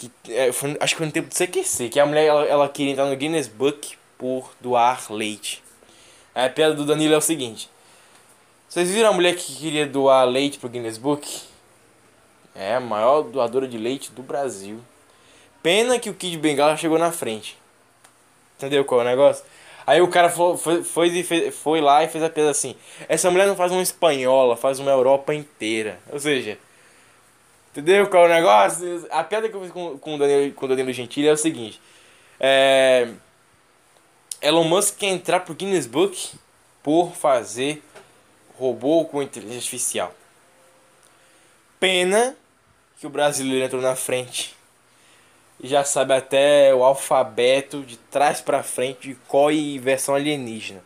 Que, 0.00 0.10
é, 0.32 0.50
foi, 0.50 0.78
acho 0.80 0.94
que 0.94 0.98
foi 0.98 1.06
no 1.06 1.12
tempo 1.12 1.28
do 1.28 1.34
CQC, 1.34 1.90
que 1.90 2.00
a 2.00 2.06
mulher 2.06 2.24
ela, 2.24 2.46
ela 2.46 2.68
queria 2.70 2.92
entrar 2.92 3.04
no 3.04 3.14
Guinness 3.14 3.48
Book 3.48 3.98
por 4.16 4.50
doar 4.58 5.12
leite. 5.12 5.62
A 6.34 6.48
piada 6.48 6.74
do 6.74 6.86
Danilo 6.86 7.12
é 7.12 7.18
o 7.18 7.20
seguinte. 7.20 7.68
Vocês 8.66 8.90
viram 8.90 9.10
a 9.10 9.12
mulher 9.12 9.36
que 9.36 9.54
queria 9.56 9.86
doar 9.86 10.26
leite 10.26 10.58
pro 10.58 10.70
Guinness 10.70 10.96
Book? 10.96 11.28
É 12.54 12.76
a 12.76 12.80
maior 12.80 13.20
doadora 13.24 13.68
de 13.68 13.76
leite 13.76 14.10
do 14.12 14.22
Brasil. 14.22 14.80
Pena 15.62 15.98
que 15.98 16.08
o 16.08 16.14
Kid 16.14 16.38
Bengala 16.38 16.78
chegou 16.78 16.98
na 16.98 17.12
frente. 17.12 17.58
Entendeu 18.56 18.82
qual 18.86 19.02
é 19.02 19.04
o 19.04 19.06
negócio? 19.06 19.44
Aí 19.86 20.00
o 20.00 20.08
cara 20.08 20.30
foi, 20.30 20.56
foi, 20.56 20.82
foi, 20.82 21.50
foi 21.50 21.80
lá 21.82 22.02
e 22.02 22.08
fez 22.08 22.24
a 22.24 22.30
piada 22.30 22.50
assim. 22.50 22.74
Essa 23.06 23.30
mulher 23.30 23.46
não 23.46 23.56
faz 23.56 23.70
uma 23.70 23.82
espanhola, 23.82 24.56
faz 24.56 24.78
uma 24.78 24.90
Europa 24.90 25.34
inteira. 25.34 25.98
Ou 26.10 26.18
seja, 26.18 26.56
entendeu 27.72 28.08
qual 28.08 28.26
é 28.26 28.26
o 28.26 28.34
negócio? 28.34 29.06
A 29.10 29.24
piada 29.24 29.48
que 29.48 29.54
eu 29.54 29.62
fiz 29.62 29.70
com, 29.70 29.98
com, 29.98 30.14
o, 30.14 30.18
Danilo, 30.18 30.52
com 30.54 30.66
o 30.66 30.68
Danilo 30.68 30.92
Gentili 30.92 31.28
é 31.28 31.32
o 31.32 31.36
seguinte. 31.36 31.80
É, 32.38 33.08
Elon 34.42 34.64
Musk 34.64 34.98
quer 34.98 35.08
entrar 35.08 35.40
pro 35.40 35.54
Guinness 35.54 35.86
Book 35.86 36.32
por 36.82 37.12
fazer 37.12 37.82
robô 38.58 39.04
com 39.04 39.22
inteligência 39.22 39.58
artificial. 39.58 40.14
Pena 41.78 42.36
que 42.98 43.06
o 43.06 43.10
brasileiro 43.10 43.64
entrou 43.64 43.80
na 43.80 43.96
frente 43.96 44.54
e 45.62 45.68
já 45.68 45.84
sabe 45.84 46.14
até 46.14 46.74
o 46.74 46.82
alfabeto 46.82 47.82
de 47.82 47.96
trás 47.96 48.40
para 48.40 48.62
frente 48.62 49.08
de 49.08 49.14
COI 49.26 49.78
versão 49.78 50.14
alienígena. 50.14 50.82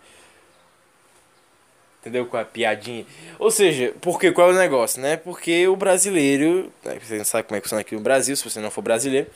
Entendeu 2.05 2.27
com 2.27 2.37
a 2.37 2.45
piadinha? 2.45 3.07
Ou 3.39 3.51
seja, 3.51 3.95
porque 4.03 4.31
qual 4.31 4.51
é 4.51 4.53
o 4.53 4.59
negócio, 4.59 5.01
né? 5.01 5.17
Porque 5.17 5.67
o 5.67 5.75
brasileiro, 5.75 6.71
né, 6.85 6.99
você 7.03 7.17
não 7.17 7.25
sabe 7.25 7.49
como 7.49 7.57
é 7.57 7.61
que 7.63 7.67
funciona 7.67 7.81
aqui 7.81 7.95
no 7.95 8.03
Brasil, 8.03 8.37
se 8.37 8.45
você 8.45 8.61
não 8.61 8.71
for 8.71 8.83
brasileiro, 8.83 9.27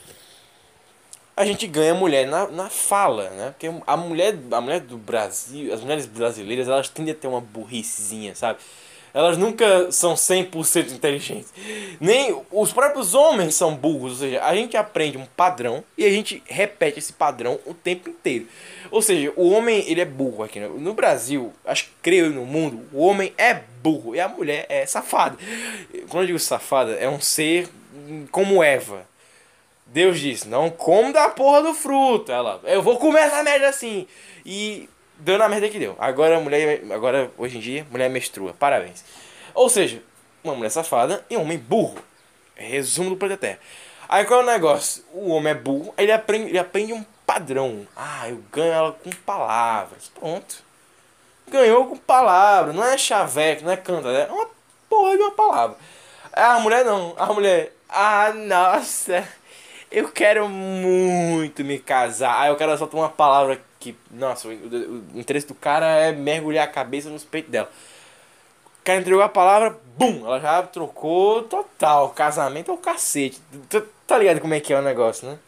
a 1.34 1.46
gente 1.46 1.66
ganha 1.66 1.94
mulher 1.94 2.26
na, 2.26 2.46
na 2.48 2.68
fala, 2.68 3.30
né? 3.30 3.50
Porque 3.52 3.70
a 3.86 3.96
mulher, 3.96 4.36
a 4.50 4.60
mulher 4.60 4.80
do 4.80 4.98
Brasil, 4.98 5.72
as 5.72 5.80
mulheres 5.80 6.04
brasileiras, 6.04 6.68
elas 6.68 6.90
tendem 6.90 7.12
a 7.12 7.16
ter 7.16 7.26
uma 7.26 7.40
burricezinha, 7.40 8.34
sabe? 8.34 8.58
Elas 9.12 9.36
nunca 9.36 9.90
são 9.90 10.14
100% 10.14 10.92
inteligentes. 10.92 11.52
Nem 12.00 12.40
os 12.50 12.72
próprios 12.72 13.14
homens 13.14 13.54
são 13.54 13.74
burros, 13.74 14.12
ou 14.12 14.18
seja, 14.18 14.44
a 14.44 14.54
gente 14.54 14.76
aprende 14.76 15.18
um 15.18 15.26
padrão 15.36 15.82
e 15.96 16.04
a 16.04 16.10
gente 16.10 16.42
repete 16.46 16.98
esse 16.98 17.12
padrão 17.12 17.58
o 17.66 17.74
tempo 17.74 18.08
inteiro. 18.08 18.46
Ou 18.90 19.02
seja, 19.02 19.32
o 19.36 19.50
homem, 19.50 19.84
ele 19.88 20.00
é 20.00 20.04
burro 20.04 20.42
aqui 20.42 20.60
no, 20.60 20.78
no 20.78 20.94
Brasil, 20.94 21.52
acho 21.64 21.84
que 21.84 21.90
creio 22.02 22.30
no 22.30 22.44
mundo, 22.44 22.82
o 22.92 23.02
homem 23.02 23.32
é 23.36 23.54
burro 23.82 24.14
e 24.14 24.20
a 24.20 24.28
mulher 24.28 24.66
é 24.68 24.86
safada. 24.86 25.36
Quando 26.08 26.22
eu 26.22 26.26
digo 26.26 26.38
safada, 26.38 26.92
é 26.92 27.08
um 27.08 27.20
ser 27.20 27.68
como 28.30 28.62
Eva 28.62 29.06
Deus 29.90 30.20
disse, 30.20 30.46
não 30.48 30.68
come 30.68 31.12
da 31.12 31.28
porra 31.30 31.62
do 31.62 31.74
fruto. 31.74 32.30
Ela, 32.30 32.60
eu 32.64 32.82
vou 32.82 32.98
comer 32.98 33.20
essa 33.20 33.42
merda 33.42 33.68
assim. 33.68 34.06
E 34.44 34.88
deu 35.18 35.38
na 35.38 35.48
merda 35.48 35.68
que 35.68 35.78
deu. 35.78 35.96
Agora 35.98 36.40
mulher, 36.40 36.82
agora 36.90 37.30
hoje 37.36 37.58
em 37.58 37.60
dia, 37.60 37.86
mulher 37.90 38.08
menstrua. 38.08 38.54
Parabéns. 38.54 39.04
Ou 39.54 39.68
seja, 39.68 40.02
uma 40.42 40.54
mulher 40.54 40.70
safada 40.70 41.24
e 41.28 41.36
um 41.36 41.42
homem 41.42 41.58
burro. 41.58 41.98
Resumo 42.54 43.10
do 43.10 43.16
planeta 43.16 43.40
Terra. 43.40 43.58
Aí 44.08 44.24
qual 44.24 44.40
é 44.40 44.42
o 44.42 44.46
negócio? 44.46 45.04
O 45.12 45.30
homem 45.30 45.52
é 45.52 45.54
burro, 45.54 45.92
ele 45.98 46.10
aprende, 46.10 46.48
ele 46.48 46.58
aprende 46.58 46.92
um 46.92 47.04
padrão. 47.26 47.86
Ah, 47.94 48.28
eu 48.28 48.42
ganho 48.50 48.72
ela 48.72 48.92
com 48.92 49.10
palavras. 49.10 50.10
Pronto. 50.14 50.64
ganhou 51.46 51.86
com 51.86 51.96
palavra, 51.96 52.72
não 52.72 52.84
é 52.84 52.96
chaveco, 52.96 53.64
não 53.64 53.72
é 53.72 53.76
canta, 53.76 54.08
é 54.08 54.30
uma 54.32 54.48
porra 54.88 55.16
de 55.16 55.22
uma 55.22 55.30
palavra. 55.32 55.76
A 56.32 56.58
mulher 56.60 56.84
não, 56.84 57.14
a 57.18 57.26
mulher, 57.32 57.72
ah, 57.88 58.32
nossa, 58.34 59.26
eu 59.90 60.10
quero 60.10 60.48
muito 60.48 61.64
me 61.64 61.78
casar. 61.78 62.40
Aí 62.40 62.50
o 62.50 62.56
cara 62.56 62.76
solta 62.76 62.96
uma 62.96 63.08
palavra 63.08 63.60
que, 63.92 63.98
nossa, 64.10 64.48
o, 64.48 64.52
o, 64.52 65.16
o 65.16 65.20
interesse 65.20 65.46
do 65.46 65.54
cara 65.54 65.86
é 65.86 66.12
mergulhar 66.12 66.64
a 66.64 66.70
cabeça 66.70 67.08
nos 67.08 67.24
peitos 67.24 67.50
dela. 67.50 67.70
O 68.80 68.84
cara 68.84 69.00
entregou 69.00 69.22
a 69.22 69.28
palavra, 69.28 69.78
bum, 69.96 70.26
ela 70.26 70.40
já 70.40 70.62
trocou 70.62 71.42
total. 71.42 72.10
Casamento 72.10 72.70
é 72.70 72.74
o 72.74 72.78
cacete. 72.78 73.40
Tá, 73.68 73.82
tá 74.06 74.18
ligado 74.18 74.40
como 74.40 74.54
é 74.54 74.60
que 74.60 74.72
é 74.72 74.78
o 74.78 74.82
negócio, 74.82 75.28
né? 75.28 75.38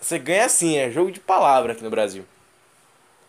Você 0.00 0.18
ganha 0.18 0.44
assim, 0.44 0.76
é 0.76 0.90
jogo 0.90 1.10
de 1.10 1.20
palavra 1.20 1.72
aqui 1.72 1.82
no 1.82 1.90
Brasil. 1.90 2.24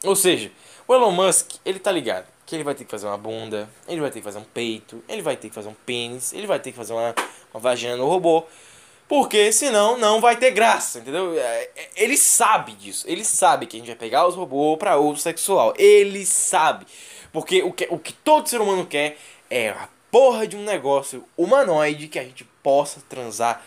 Ou 0.04 0.16
seja, 0.16 0.52
o 0.88 0.94
Elon 0.94 1.12
Musk, 1.12 1.56
ele 1.66 1.80
tá 1.80 1.92
ligado 1.92 2.26
que 2.48 2.56
ele 2.56 2.64
vai 2.64 2.74
ter 2.74 2.86
que 2.86 2.92
fazer 2.92 3.06
uma 3.06 3.18
bunda, 3.18 3.70
ele 3.88 4.00
vai 4.00 4.10
ter 4.10 4.20
que 4.20 4.24
fazer 4.24 4.40
um 4.40 4.44
peito, 4.44 5.04
ele 5.10 5.22
vai 5.22 5.36
ter 5.36 5.50
que 5.50 5.54
fazer 5.54 5.68
um 5.68 5.74
pênis, 5.86 6.32
ele 6.32 6.48
vai 6.48 6.58
ter 6.58 6.72
que 6.72 6.78
fazer 6.78 6.94
uma, 6.94 7.14
uma 7.54 7.60
vagina 7.60 7.98
no 7.98 8.08
robô. 8.08 8.46
Porque 9.08 9.52
senão 9.54 9.98
não 9.98 10.20
vai 10.20 10.36
ter 10.36 10.52
graça, 10.52 11.00
entendeu? 11.00 11.34
É, 11.40 11.70
é, 11.76 11.90
ele 11.96 12.18
sabe 12.18 12.74
disso. 12.74 13.06
Ele 13.08 13.24
sabe 13.24 13.66
que 13.66 13.78
a 13.78 13.80
gente 13.80 13.88
vai 13.88 13.96
pegar 13.96 14.28
os 14.28 14.36
robôs 14.36 14.78
para 14.78 14.98
uso 14.98 15.22
sexual. 15.22 15.74
Ele 15.78 16.26
sabe. 16.26 16.86
Porque 17.32 17.64
o 17.64 17.72
que, 17.72 17.88
o 17.90 17.98
que 17.98 18.12
todo 18.12 18.50
ser 18.50 18.60
humano 18.60 18.86
quer 18.86 19.18
é 19.50 19.70
a 19.70 19.88
porra 20.12 20.46
de 20.46 20.58
um 20.58 20.64
negócio 20.64 21.24
humanoide 21.38 22.08
que 22.08 22.20
a 22.20 22.24
gente 22.24 22.44
possa 22.62 23.02
transar 23.08 23.64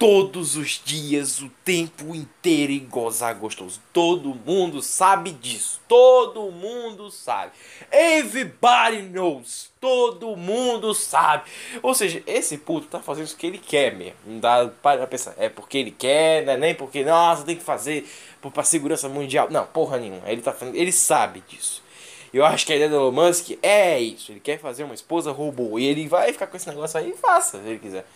todos 0.00 0.56
os 0.56 0.80
dias, 0.82 1.42
o 1.42 1.50
tempo 1.62 2.14
inteiro 2.14 2.72
e 2.72 2.78
gozar 2.78 3.34
gostoso. 3.34 3.82
Todo 3.92 4.34
mundo 4.34 4.80
sabe 4.80 5.30
disso. 5.30 5.78
Todo 5.86 6.50
mundo 6.50 7.10
sabe. 7.10 7.52
Everybody 7.92 9.02
knows. 9.02 9.70
Todo 9.78 10.34
mundo 10.36 10.94
sabe. 10.94 11.50
Ou 11.82 11.92
seja, 11.92 12.22
esse 12.26 12.56
puto 12.56 12.86
tá 12.86 13.00
fazendo 13.00 13.26
isso 13.26 13.36
que 13.36 13.46
ele 13.46 13.58
quer 13.58 13.94
mesmo. 13.94 14.16
Não 14.24 14.40
dá 14.40 14.70
para 14.82 15.06
pensar. 15.06 15.34
É 15.36 15.50
porque 15.50 15.76
ele 15.76 15.90
quer, 15.90 16.46
não 16.46 16.54
é 16.54 16.56
nem 16.56 16.74
porque, 16.74 17.04
nossa, 17.04 17.44
tem 17.44 17.56
que 17.56 17.62
fazer 17.62 18.08
pra 18.54 18.64
segurança 18.64 19.06
mundial. 19.06 19.48
Não, 19.50 19.66
porra 19.66 19.98
nenhuma. 19.98 20.22
Ele 20.30 20.40
tá 20.40 20.56
ele 20.72 20.92
sabe 20.92 21.44
disso. 21.46 21.82
Eu 22.32 22.46
acho 22.46 22.64
que 22.64 22.72
a 22.72 22.76
ideia 22.76 22.88
do 22.88 22.96
Elon 22.96 23.12
Musk 23.12 23.50
é 23.62 24.00
isso. 24.00 24.32
Ele 24.32 24.40
quer 24.40 24.58
fazer 24.58 24.82
uma 24.82 24.94
esposa 24.94 25.30
robô. 25.30 25.78
E 25.78 25.84
ele 25.84 26.08
vai 26.08 26.32
ficar 26.32 26.46
com 26.46 26.56
esse 26.56 26.68
negócio 26.68 26.98
aí 26.98 27.10
e 27.10 27.16
faça, 27.18 27.60
se 27.60 27.68
ele 27.68 27.78
quiser. 27.78 28.06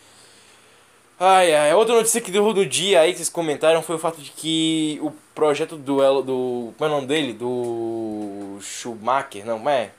Ai, 1.19 1.55
ai, 1.55 1.73
outra 1.75 1.95
notícia 1.95 2.21
que 2.21 2.33
deu 2.33 2.53
no 2.53 2.67
dia 2.67 3.01
aí 3.01 3.13
que 3.13 3.19
vocês 3.19 3.29
comentaram 3.29 3.81
foi 3.83 3.95
o 3.95 3.99
fato 4.01 4.21
de 4.21 4.33
que 4.33 4.99
o 5.01 5.13
projeto 5.33 5.77
do. 5.77 6.23
do 6.23 6.75
como 6.77 6.91
é 6.91 6.93
o 6.93 6.97
nome 6.97 7.07
dele? 7.07 7.33
Do. 7.33 8.59
Schumacher, 8.61 9.47
não, 9.47 9.69
é? 9.71 9.91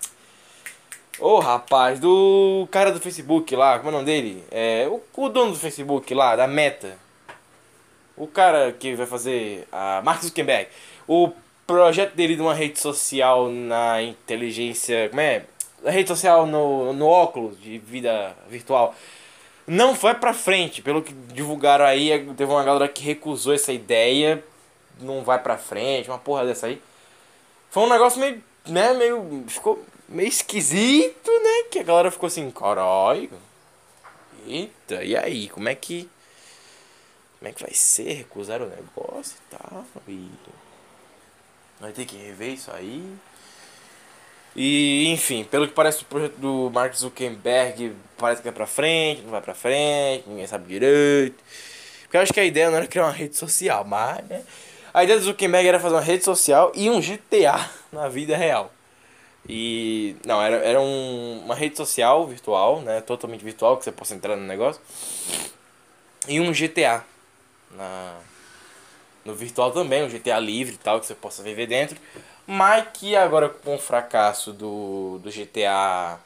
Ô 1.17 1.35
oh, 1.35 1.39
rapaz, 1.39 2.01
do 2.01 2.67
cara 2.69 2.91
do 2.91 2.99
Facebook 2.99 3.55
lá, 3.55 3.77
como 3.77 3.91
é 3.91 3.93
o 3.93 3.93
nome 3.93 4.05
dele? 4.05 4.43
É, 4.51 4.87
o, 4.89 5.01
o 5.15 5.29
dono 5.29 5.53
do 5.53 5.57
Facebook 5.57 6.13
lá, 6.13 6.35
da 6.35 6.47
Meta. 6.47 6.97
O 8.17 8.27
cara 8.27 8.73
que 8.73 8.93
vai 8.95 9.05
fazer. 9.05 9.65
A 9.71 10.01
Mark 10.03 10.21
Zuckerberg. 10.21 10.67
O 11.07 11.31
projeto 11.65 12.13
dele 12.13 12.35
de 12.35 12.41
uma 12.41 12.53
rede 12.53 12.77
social 12.77 13.49
na 13.49 14.01
inteligência. 14.01 15.07
Como 15.09 15.21
é? 15.21 15.45
A 15.85 15.91
rede 15.91 16.09
social 16.09 16.45
no, 16.45 16.91
no 16.91 17.07
óculos 17.07 17.57
de 17.61 17.77
vida 17.77 18.35
virtual 18.49 18.93
não 19.67 19.95
foi 19.95 20.13
pra 20.15 20.33
frente. 20.33 20.81
Pelo 20.81 21.01
que 21.01 21.13
divulgaram 21.13 21.85
aí, 21.85 22.09
teve 22.35 22.51
uma 22.51 22.63
galera 22.63 22.87
que 22.87 23.03
recusou 23.03 23.53
essa 23.53 23.71
ideia. 23.73 24.43
Não 24.99 25.23
vai 25.23 25.41
pra 25.41 25.57
frente, 25.57 26.09
uma 26.09 26.19
porra 26.19 26.45
dessa 26.45 26.67
aí. 26.67 26.81
Foi 27.69 27.83
um 27.83 27.89
negócio 27.89 28.19
meio, 28.19 28.41
né, 28.67 28.93
meio. 28.93 29.43
Ficou 29.47 29.83
meio 30.07 30.29
esquisito, 30.29 31.31
né? 31.31 31.63
Que 31.69 31.79
a 31.79 31.83
galera 31.83 32.11
ficou 32.11 32.27
assim, 32.27 32.49
caralho. 32.51 33.29
Eita, 34.47 35.03
e 35.03 35.17
aí, 35.17 35.49
como 35.49 35.67
é 35.67 35.75
que. 35.75 36.09
Como 37.39 37.49
é 37.49 37.53
que 37.53 37.63
vai 37.63 37.73
ser? 37.73 38.13
Recusar 38.13 38.61
o 38.61 38.67
negócio 38.67 39.35
e 39.35 39.55
tal. 39.55 39.85
E... 40.07 40.29
Vai 41.79 41.91
ter 41.91 42.05
que 42.05 42.15
rever 42.15 42.53
isso 42.53 42.71
aí. 42.71 43.03
E, 44.55 45.07
enfim, 45.09 45.43
pelo 45.43 45.67
que 45.67 45.73
parece 45.73 46.03
o 46.03 46.05
projeto 46.05 46.37
do 46.37 46.69
Mark 46.71 46.93
Zuckerberg 46.93 47.93
parece 48.17 48.41
que 48.41 48.47
vai 48.47 48.53
pra 48.53 48.65
frente, 48.65 49.21
não 49.21 49.31
vai 49.31 49.41
pra 49.41 49.53
frente, 49.53 50.23
ninguém 50.27 50.47
sabe 50.47 50.67
direito. 50.67 51.35
Porque 52.03 52.15
eu 52.15 52.21
acho 52.21 52.33
que 52.33 52.39
a 52.39 52.45
ideia 52.45 52.69
não 52.69 52.77
era 52.77 52.87
criar 52.87 53.03
uma 53.03 53.11
rede 53.11 53.35
social, 53.35 53.83
mas, 53.83 54.23
né? 54.25 54.43
A 54.93 55.03
ideia 55.03 55.19
do 55.19 55.25
Zuckerberg 55.25 55.67
era 55.67 55.79
fazer 55.79 55.95
uma 55.95 56.01
rede 56.01 56.23
social 56.23 56.71
e 56.73 56.89
um 56.89 57.01
GTA 57.01 57.69
na 57.91 58.07
vida 58.07 58.37
real. 58.37 58.71
E, 59.47 60.15
não, 60.25 60.41
era, 60.41 60.55
era 60.57 60.79
um, 60.79 61.41
uma 61.43 61.53
rede 61.53 61.75
social 61.75 62.25
virtual, 62.25 62.81
né? 62.81 63.01
Totalmente 63.01 63.43
virtual, 63.43 63.77
que 63.77 63.83
você 63.83 63.91
possa 63.91 64.15
entrar 64.15 64.37
no 64.37 64.43
negócio. 64.43 64.81
E 66.27 66.39
um 66.39 66.51
GTA 66.53 67.03
na, 67.71 68.15
no 69.25 69.35
virtual 69.35 69.71
também, 69.71 70.03
um 70.03 70.07
GTA 70.07 70.39
livre 70.39 70.75
e 70.75 70.77
tal, 70.77 70.99
que 70.99 71.05
você 71.05 71.15
possa 71.15 71.43
viver 71.43 71.67
dentro. 71.67 71.97
Mas 72.47 72.85
que 72.93 73.15
agora 73.15 73.49
com 73.49 73.75
o 73.75 73.79
fracasso 73.79 74.53
do, 74.53 75.19
do 75.19 75.31
GTA 75.31 76.19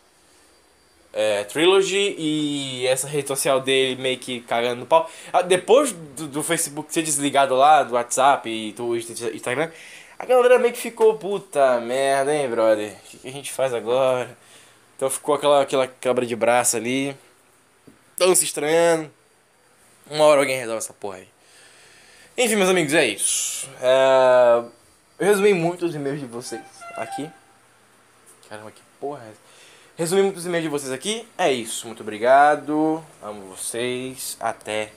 é, 1.13 1.43
Trilogy 1.45 2.15
e 2.17 2.87
essa 2.87 3.07
rede 3.07 3.27
social 3.27 3.59
dele 3.59 4.01
meio 4.01 4.17
que 4.17 4.41
cagando 4.41 4.81
no 4.81 4.85
pau. 4.85 5.09
Ah, 5.31 5.41
depois 5.41 5.91
do, 5.91 6.27
do 6.27 6.43
Facebook 6.43 6.93
ser 6.93 7.03
desligado 7.03 7.55
lá, 7.55 7.83
do 7.83 7.93
WhatsApp 7.93 8.49
e 8.49 8.73
do 8.73 8.95
Instagram, 8.95 9.71
a 10.17 10.25
galera 10.25 10.59
meio 10.59 10.73
que 10.73 10.79
ficou 10.79 11.17
puta 11.17 11.79
merda, 11.79 12.35
hein, 12.35 12.49
brother? 12.49 12.91
O 12.91 13.17
que 13.17 13.27
a 13.27 13.31
gente 13.31 13.51
faz 13.51 13.73
agora? 13.73 14.37
Então 14.95 15.09
ficou 15.09 15.35
aquela, 15.35 15.61
aquela 15.61 15.87
quebra 15.87 16.25
de 16.25 16.35
braço 16.35 16.75
ali. 16.75 17.15
Tão 18.17 18.35
se 18.35 18.43
estranhando. 18.43 19.09
Uma 20.09 20.25
hora 20.25 20.41
alguém 20.41 20.57
resolve 20.57 20.79
essa 20.79 20.91
porra 20.91 21.17
aí. 21.17 21.27
Enfim, 22.37 22.55
meus 22.55 22.69
amigos, 22.69 22.93
é 22.93 23.05
isso. 23.05 23.69
É... 23.81 24.63
Eu 25.19 25.27
resumi 25.27 25.53
muitos 25.53 25.93
e-mails 25.93 26.21
de 26.21 26.25
vocês 26.25 26.61
aqui. 26.95 27.29
Caramba, 28.47 28.71
que 28.71 28.81
porra 29.01 29.21
é? 29.25 29.33
Resumi 29.97 30.21
muitos 30.21 30.45
e-mails 30.45 30.63
de 30.63 30.69
vocês 30.69 30.93
aqui. 30.93 31.27
É 31.37 31.51
isso. 31.51 31.87
Muito 31.87 32.03
obrigado. 32.03 33.03
Amo 33.21 33.53
vocês. 33.53 34.37
Até 34.39 34.93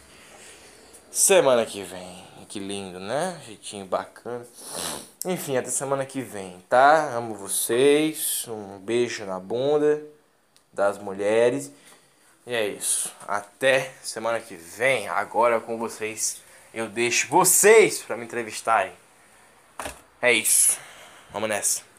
semana 1.10 1.66
que 1.66 1.82
vem. 1.82 2.24
Que 2.48 2.60
lindo, 2.60 3.00
né? 3.00 3.42
Jeitinho 3.44 3.84
bacana. 3.84 4.46
Enfim, 5.24 5.56
até 5.56 5.70
semana 5.70 6.06
que 6.06 6.20
vem, 6.20 6.62
tá? 6.68 7.16
Amo 7.16 7.34
vocês. 7.34 8.46
Um 8.46 8.78
beijo 8.78 9.24
na 9.24 9.40
bunda 9.40 10.04
das 10.72 10.98
mulheres. 10.98 11.72
E 12.46 12.54
é 12.54 12.64
isso. 12.68 13.12
Até 13.26 13.90
semana 14.04 14.38
que 14.38 14.54
vem. 14.54 15.08
Agora 15.08 15.58
com 15.58 15.76
vocês. 15.78 16.40
Eu 16.72 16.88
deixo 16.88 17.26
vocês 17.26 18.02
para 18.02 18.16
me 18.16 18.24
entrevistarem. 18.24 19.01
É 20.22 20.32
isso. 20.32 20.78
Vamos 21.32 21.48
nessa. 21.48 21.91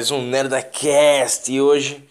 Mais 0.00 0.10
um 0.10 0.22
NerdaCast. 0.22 1.52
E 1.52 1.60
hoje. 1.60 2.02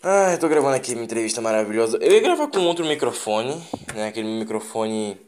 Ah, 0.00 0.30
eu 0.30 0.38
tô 0.38 0.48
gravando 0.48 0.76
aqui 0.76 0.94
uma 0.94 1.02
entrevista 1.02 1.40
maravilhosa. 1.40 1.98
Eu 2.00 2.12
ia 2.12 2.20
gravar 2.20 2.46
com 2.46 2.60
outro 2.60 2.86
microfone, 2.86 3.60
né? 3.92 4.06
Aquele 4.06 4.28
microfone 4.28 5.20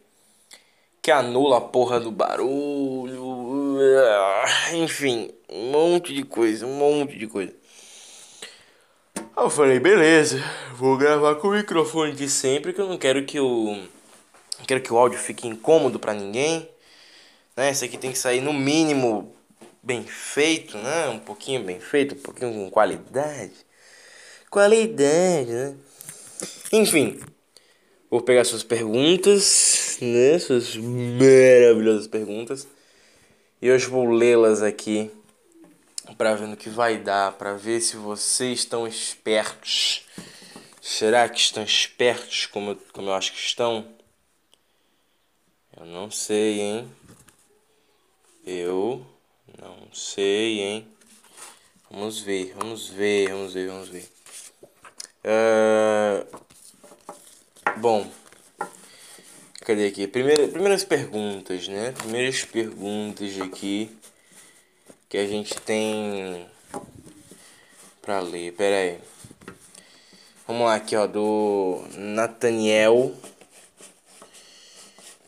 que 1.03 1.11
anula 1.11 1.59
a 1.59 1.61
porra 1.61 1.99
do 1.99 2.13
barulho. 2.13 3.77
Enfim, 4.75 5.33
um 5.51 5.73
monte 5.73 6.15
de 6.15 6.23
coisa, 6.23 6.65
um 6.65 6.77
monte 6.79 7.19
de 7.19 7.27
coisa. 7.27 7.53
Aí 9.17 9.45
eu 9.45 9.51
falei, 9.51 9.81
beleza, 9.81 10.41
vou 10.77 10.97
gravar 10.97 11.35
com 11.35 11.49
o 11.49 11.55
microfone 11.55 12.13
de 12.13 12.31
sempre, 12.31 12.73
que 12.73 12.81
eu 12.81 12.89
não 12.89 12.97
quero 12.97 13.25
que 13.25 13.41
o. 13.41 13.75
Não 14.61 14.65
quero 14.65 14.81
que 14.81 14.93
o 14.93 14.97
áudio 14.97 15.19
fique 15.19 15.49
incômodo 15.49 15.99
pra 15.99 16.15
ninguém. 16.15 16.69
Né? 17.57 17.71
Esse 17.71 17.85
aqui 17.85 17.99
tem 17.99 18.13
que 18.13 18.19
sair 18.19 18.41
no 18.41 18.53
mínimo 18.53 19.36
bem 19.87 20.03
feito, 20.03 20.77
né? 20.77 21.09
Um 21.09 21.21
pouquinho 21.21 21.63
bem 21.63 21.79
feito, 21.79 22.17
um 22.17 22.19
pouquinho 22.19 22.53
com 22.53 22.69
qualidade. 22.69 23.55
Qualidade, 24.51 25.53
né? 25.53 25.77
Enfim, 26.73 27.21
vou 28.11 28.21
pegar 28.21 28.45
suas 28.45 28.65
perguntas, 28.65 29.97
né? 30.01 30.41
Suas 30.41 30.77
maravilhosas 30.77 32.09
perguntas. 32.09 32.67
E 33.63 33.71
hoje 33.71 33.87
vou 33.87 34.11
lê-las 34.11 34.61
aqui 34.61 35.09
para 36.19 36.35
ver 36.35 36.49
no 36.49 36.57
que 36.57 36.69
vai 36.69 36.99
dar, 36.99 37.33
para 37.33 37.55
ver 37.55 37.81
se 37.81 37.97
vocês 37.97 38.59
estão 38.59 38.89
espertos. 38.89 40.05
Será 40.83 41.29
que 41.29 41.39
estão 41.39 41.63
espertos 41.63 42.47
como, 42.47 42.73
eu- 42.73 42.79
como 42.93 43.09
eu 43.09 43.15
acho 43.15 43.33
que 43.33 43.39
estão? 43.39 43.87
Eu 45.77 45.87
não 45.87 46.11
sei, 46.11 46.61
hein? 46.61 46.91
Eu 48.45 49.07
sei, 49.97 50.61
hein? 50.61 50.89
Vamos 51.91 52.21
ver, 52.21 52.53
vamos 52.55 52.89
ver, 52.89 53.31
vamos 53.31 53.55
ver, 53.55 53.69
vamos 53.69 53.89
ver. 53.89 54.09
Ah, 55.25 56.27
bom, 57.79 58.07
cadê 59.63 59.87
aqui? 59.87 60.07
Primeira, 60.07 60.49
primeiras 60.49 60.85
perguntas, 60.85 61.67
né? 61.69 61.93
Primeiras 61.93 62.45
perguntas 62.45 63.41
aqui 63.41 63.91
que 65.09 65.17
a 65.17 65.27
gente 65.27 65.59
tem 65.63 66.47
pra 68.03 68.21
ler. 68.21 68.53
Pera 68.53 68.77
aí. 68.77 69.01
Vamos 70.47 70.67
lá 70.67 70.75
aqui, 70.75 70.95
ó, 70.95 71.07
do 71.07 71.83
Nathaniel. 71.97 73.15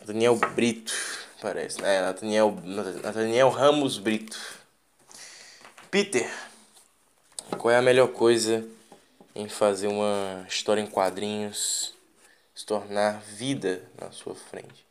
Nathaniel 0.00 0.36
Brito, 0.54 0.94
parece. 1.40 1.82
É, 1.82 2.02
Nathaniel, 2.02 2.54
Nathaniel 3.02 3.48
Ramos 3.48 3.96
Brito. 3.98 4.57
Peter, 5.90 6.30
qual 7.56 7.72
é 7.72 7.78
a 7.78 7.82
melhor 7.82 8.08
coisa 8.08 8.62
em 9.34 9.48
fazer 9.48 9.86
uma 9.86 10.44
história 10.46 10.82
em 10.82 10.86
quadrinhos 10.86 11.94
se 12.54 12.66
tornar 12.66 13.22
vida 13.22 13.82
na 13.98 14.10
sua 14.10 14.34
frente? 14.34 14.84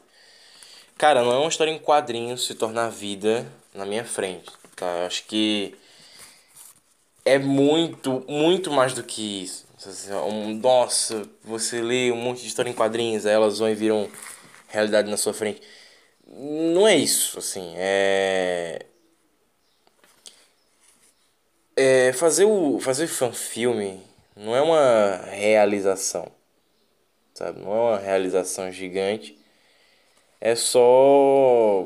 Cara, 0.97 1.21
não 1.21 1.31
é 1.33 1.37
uma 1.37 1.49
história 1.49 1.69
em 1.69 1.77
quadrinhos 1.77 2.47
se 2.47 2.55
tornar 2.55 2.89
vida 2.89 3.45
na 3.75 3.85
minha 3.85 4.03
frente, 4.03 4.51
tá? 4.75 4.87
Eu 4.87 5.05
acho 5.05 5.25
que 5.25 5.75
é 7.23 7.37
muito, 7.37 8.25
muito 8.27 8.71
mais 8.71 8.95
do 8.95 9.03
que 9.03 9.43
isso. 9.43 9.67
Nossa, 10.59 11.29
você 11.43 11.79
lê 11.79 12.11
um 12.11 12.15
monte 12.15 12.41
de 12.41 12.47
história 12.47 12.71
em 12.71 12.73
quadrinhos, 12.73 13.27
aí 13.27 13.33
elas 13.33 13.59
vão 13.59 13.69
e 13.69 13.75
viram 13.75 14.09
realidade 14.67 15.11
na 15.11 15.17
sua 15.17 15.33
frente. 15.33 15.61
Não 16.27 16.87
é 16.87 16.95
isso, 16.95 17.37
assim, 17.37 17.75
é... 17.77 18.87
É, 21.77 22.11
fazer 22.11 22.45
o 22.45 22.79
fazer 22.79 23.05
fanfilme 23.07 24.01
não 24.35 24.55
é 24.55 24.61
uma 24.61 25.17
realização, 25.29 26.27
sabe? 27.33 27.61
Não 27.61 27.71
é 27.71 27.79
uma 27.91 27.97
realização 27.99 28.71
gigante. 28.71 29.37
É 30.41 30.55
só 30.55 31.85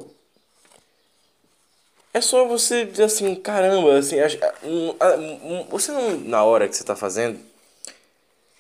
é 2.14 2.22
só 2.22 2.46
você 2.48 2.86
dizer 2.86 3.04
assim, 3.04 3.36
caramba, 3.36 3.98
assim, 3.98 4.18
a- 4.20 4.26
a- 4.28 5.08
a- 5.14 5.64
você 5.70 5.92
não 5.92 6.18
na 6.22 6.44
hora 6.44 6.68
que 6.68 6.76
você 6.76 6.84
tá 6.86 6.96
fazendo, 6.96 7.38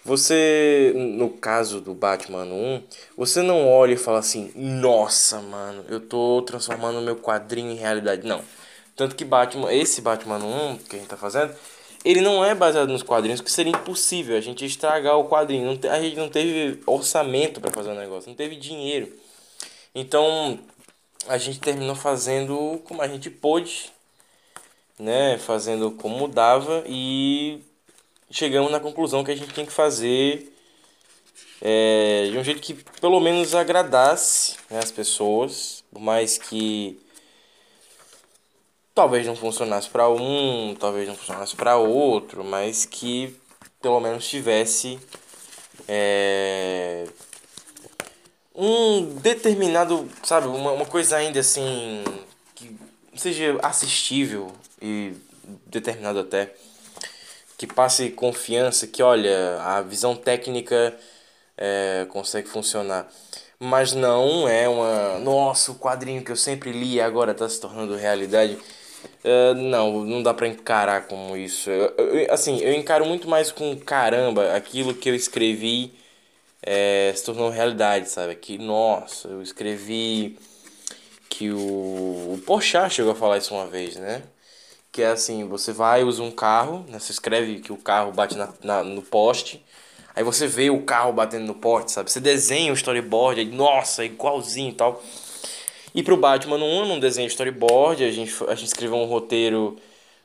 você 0.04 0.94
no 0.96 1.30
caso 1.30 1.80
do 1.80 1.94
Batman 1.94 2.46
1, 2.46 2.82
você 3.16 3.42
não 3.42 3.68
olha 3.70 3.94
e 3.94 3.98
fala 3.98 4.20
assim, 4.20 4.52
nossa, 4.56 5.40
mano, 5.42 5.86
eu 5.90 6.00
tô 6.00 6.42
transformando 6.42 7.02
meu 7.02 7.16
quadrinho 7.18 7.72
em 7.72 7.76
realidade. 7.76 8.26
Não. 8.28 8.42
Tanto 9.02 9.16
que 9.16 9.26
Batman, 9.26 9.74
esse 9.74 10.00
Batman 10.00 10.38
1 10.38 10.78
que 10.78 10.96
a 10.96 11.00
gente 11.00 11.08
tá 11.08 11.18
fazendo, 11.18 11.56
ele 12.06 12.22
não 12.22 12.46
é 12.46 12.54
baseado 12.54 12.88
nos 12.88 13.02
quadrinhos, 13.02 13.42
que 13.42 13.52
seria 13.52 13.72
impossível 13.72 14.38
a 14.38 14.40
gente 14.40 14.64
estragar 14.64 15.18
o 15.18 15.28
quadrinho. 15.28 15.76
Te- 15.76 15.88
a 15.88 16.00
gente 16.00 16.18
não 16.18 16.30
teve 16.30 16.80
orçamento 16.86 17.60
para 17.60 17.72
fazer 17.72 17.90
o 17.90 17.96
negócio, 17.96 18.30
não 18.30 18.36
teve 18.36 18.56
dinheiro. 18.56 19.12
Então, 19.96 20.60
a 21.28 21.36
gente 21.40 21.60
terminou 21.60 21.96
fazendo 21.96 22.80
como 22.84 23.02
a 23.02 23.08
gente 23.08 23.28
pôde, 23.32 23.92
né? 25.00 25.40
Fazendo 25.40 25.90
como 25.90 26.28
dava 26.28 26.84
e 26.86 27.60
chegamos 28.30 28.72
na 28.72 28.80
conclusão 28.80 29.24
que 29.24 29.32
a 29.32 29.36
gente 29.36 29.52
tinha 29.52 29.66
que 29.66 29.74
fazer 29.74 30.56
é, 31.60 32.30
de 32.32 32.38
um 32.38 32.44
jeito 32.44 32.62
que 32.62 32.76
pelo 33.02 33.20
menos 33.20 33.56
agradasse 33.56 34.58
né, 34.70 34.78
as 34.78 34.92
pessoas, 34.92 35.84
por 35.92 36.00
mais 36.00 36.38
que 36.38 37.01
talvez 38.94 39.26
não 39.26 39.36
funcionasse 39.36 39.90
para 39.90 40.10
um, 40.10 40.76
talvez 40.80 41.08
não 41.08 41.16
funcionasse 41.16 41.56
para 41.56 41.78
outro, 41.78 42.44
mas 42.44 42.86
que 42.86 43.36
pelo 43.82 44.00
menos 44.00 44.28
tivesse 44.28 45.00
é, 45.88 47.08
um 48.54 49.06
determinado, 49.16 50.08
sabe, 50.24 50.48
uma, 50.48 50.72
uma 50.72 50.86
coisa 50.86 51.18
ainda 51.18 51.40
assim 51.40 52.04
que 52.54 52.78
seja 53.16 53.58
assistível 53.64 54.52
e 54.82 55.14
determinado 55.66 56.20
até 56.20 56.54
que 57.58 57.68
passe 57.68 58.10
confiança 58.10 58.88
que 58.88 59.04
olha 59.04 59.62
a 59.62 59.82
visão 59.82 60.16
técnica 60.16 60.98
é, 61.58 62.08
consegue 62.10 62.48
funcionar. 62.48 63.08
Mas 63.60 63.94
não 63.94 64.48
é 64.48 64.68
uma 64.68 65.20
nossa 65.20 65.72
o 65.72 65.76
quadrinho 65.76 66.24
que 66.24 66.32
eu 66.32 66.36
sempre 66.36 66.72
li 66.72 67.00
agora 67.00 67.32
está 67.34 67.48
se 67.48 67.62
tornando 67.62 67.96
realidade 67.96 68.58
É, 69.24 69.54
não 69.54 70.04
não 70.06 70.24
dá 70.24 70.34
para 70.34 70.48
encarar 70.48 71.08
como 71.08 71.38
isso 71.38 71.70
Eu- 71.70 71.94
eu- 71.98 72.34
assim 72.34 72.60
eu 72.60 72.74
encaro 72.74 73.06
muito 73.06 73.28
mais 73.30 73.52
com 73.52 73.76
caramba 73.80 74.54
aquilo 74.56 74.94
que 74.96 75.10
eu 75.10 75.16
escrevi 75.16 75.94
é, 76.64 77.14
se 77.16 77.26
tornou 77.26 77.50
realidade 77.50 78.10
sabe 78.10 78.36
que 78.36 78.58
nossa 78.58 79.28
eu 79.30 79.42
escrevi 79.42 80.38
que 81.30 81.52
o, 81.52 81.58
o 82.36 82.42
Porchat 82.46 82.94
chegou 82.94 83.12
a 83.14 83.16
falar 83.16 83.38
isso 83.38 83.54
uma 83.54 83.68
vez, 83.68 83.96
né? 83.96 84.24
Que 84.92 85.02
é 85.04 85.08
assim, 85.08 85.48
você 85.48 85.72
vai, 85.74 86.04
usa 86.04 86.22
um 86.24 86.32
carro, 86.32 86.86
né? 86.90 87.00
Você 87.00 87.12
escreve 87.14 87.60
que 87.60 87.72
o 87.72 87.78
carro 87.78 88.12
bate 88.12 88.38
na, 88.38 88.54
na- 88.64 88.84
no 88.84 89.02
poste, 89.02 89.64
aí 90.16 90.24
você 90.24 90.48
vê 90.48 90.70
o 90.70 90.84
carro 90.84 91.14
batendo 91.14 91.46
no 91.46 91.56
poste, 91.56 91.92
sabe? 91.94 92.12
Você 92.12 92.20
desenha 92.20 92.72
o 92.72 92.76
storyboard, 92.76 93.40
aí, 93.42 93.48
nossa, 93.48 94.04
é 94.04 94.06
igualzinho 94.08 94.72
e 94.72 94.74
tal. 94.76 95.02
E 95.94 96.02
pro 96.02 96.18
Batman 96.18 96.58
1 96.58 96.60
eu 96.60 96.86
não 96.86 97.00
desenhei 97.00 97.28
storyboard, 97.28 98.04
a 98.04 98.12
gente, 98.12 98.34
a 98.48 98.56
gente 98.56 98.68
escreveu 98.68 98.98
um 98.98 99.06
roteiro, 99.06 99.78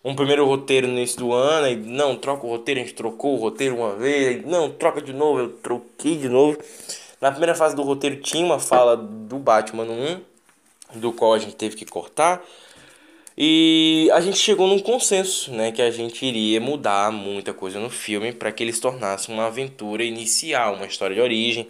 um 0.05 0.15
primeiro 0.15 0.47
roteiro 0.47 0.87
no 0.87 0.95
início 0.95 1.19
do 1.19 1.33
ano, 1.33 1.67
aí 1.67 1.77
não, 1.77 2.17
troca 2.17 2.47
o 2.47 2.51
roteiro, 2.51 2.81
a 2.81 2.85
gente 2.85 2.95
trocou 2.95 3.35
o 3.35 3.41
roteiro 3.41 3.77
uma 3.77 3.97
vez, 3.97 4.29
aí, 4.29 4.43
não, 4.47 4.71
troca 4.71 5.03
de 5.03 5.13
novo, 5.13 5.41
eu 5.41 5.49
troquei 5.49 6.17
de 6.17 6.29
novo. 6.29 6.59
Na 7.21 7.31
primeira 7.31 7.55
fase 7.55 7.75
do 7.75 7.83
roteiro 7.83 8.17
tinha 8.17 8.45
uma 8.45 8.59
fala 8.59 8.97
do 8.97 9.39
Batman 9.39 9.85
1, 9.85 11.01
do 11.01 11.13
qual 11.13 11.35
a 11.35 11.39
gente 11.39 11.57
teve 11.57 11.75
que 11.75 11.85
cortar. 11.85 12.43
E 13.39 14.09
a 14.15 14.21
gente 14.21 14.39
chegou 14.39 14.67
num 14.67 14.79
consenso, 14.79 15.51
né, 15.51 15.71
que 15.71 15.83
a 15.83 15.91
gente 15.91 16.25
iria 16.25 16.59
mudar 16.61 17.13
muita 17.13 17.53
coisa 17.53 17.79
no 17.79 17.91
filme 17.91 18.33
para 18.33 18.51
que 18.51 18.63
ele 18.63 18.73
se 18.73 18.81
tornasse 18.81 19.29
uma 19.29 19.47
aventura 19.47 20.03
inicial, 20.03 20.75
uma 20.75 20.87
história 20.87 21.15
de 21.15 21.21
origem. 21.21 21.69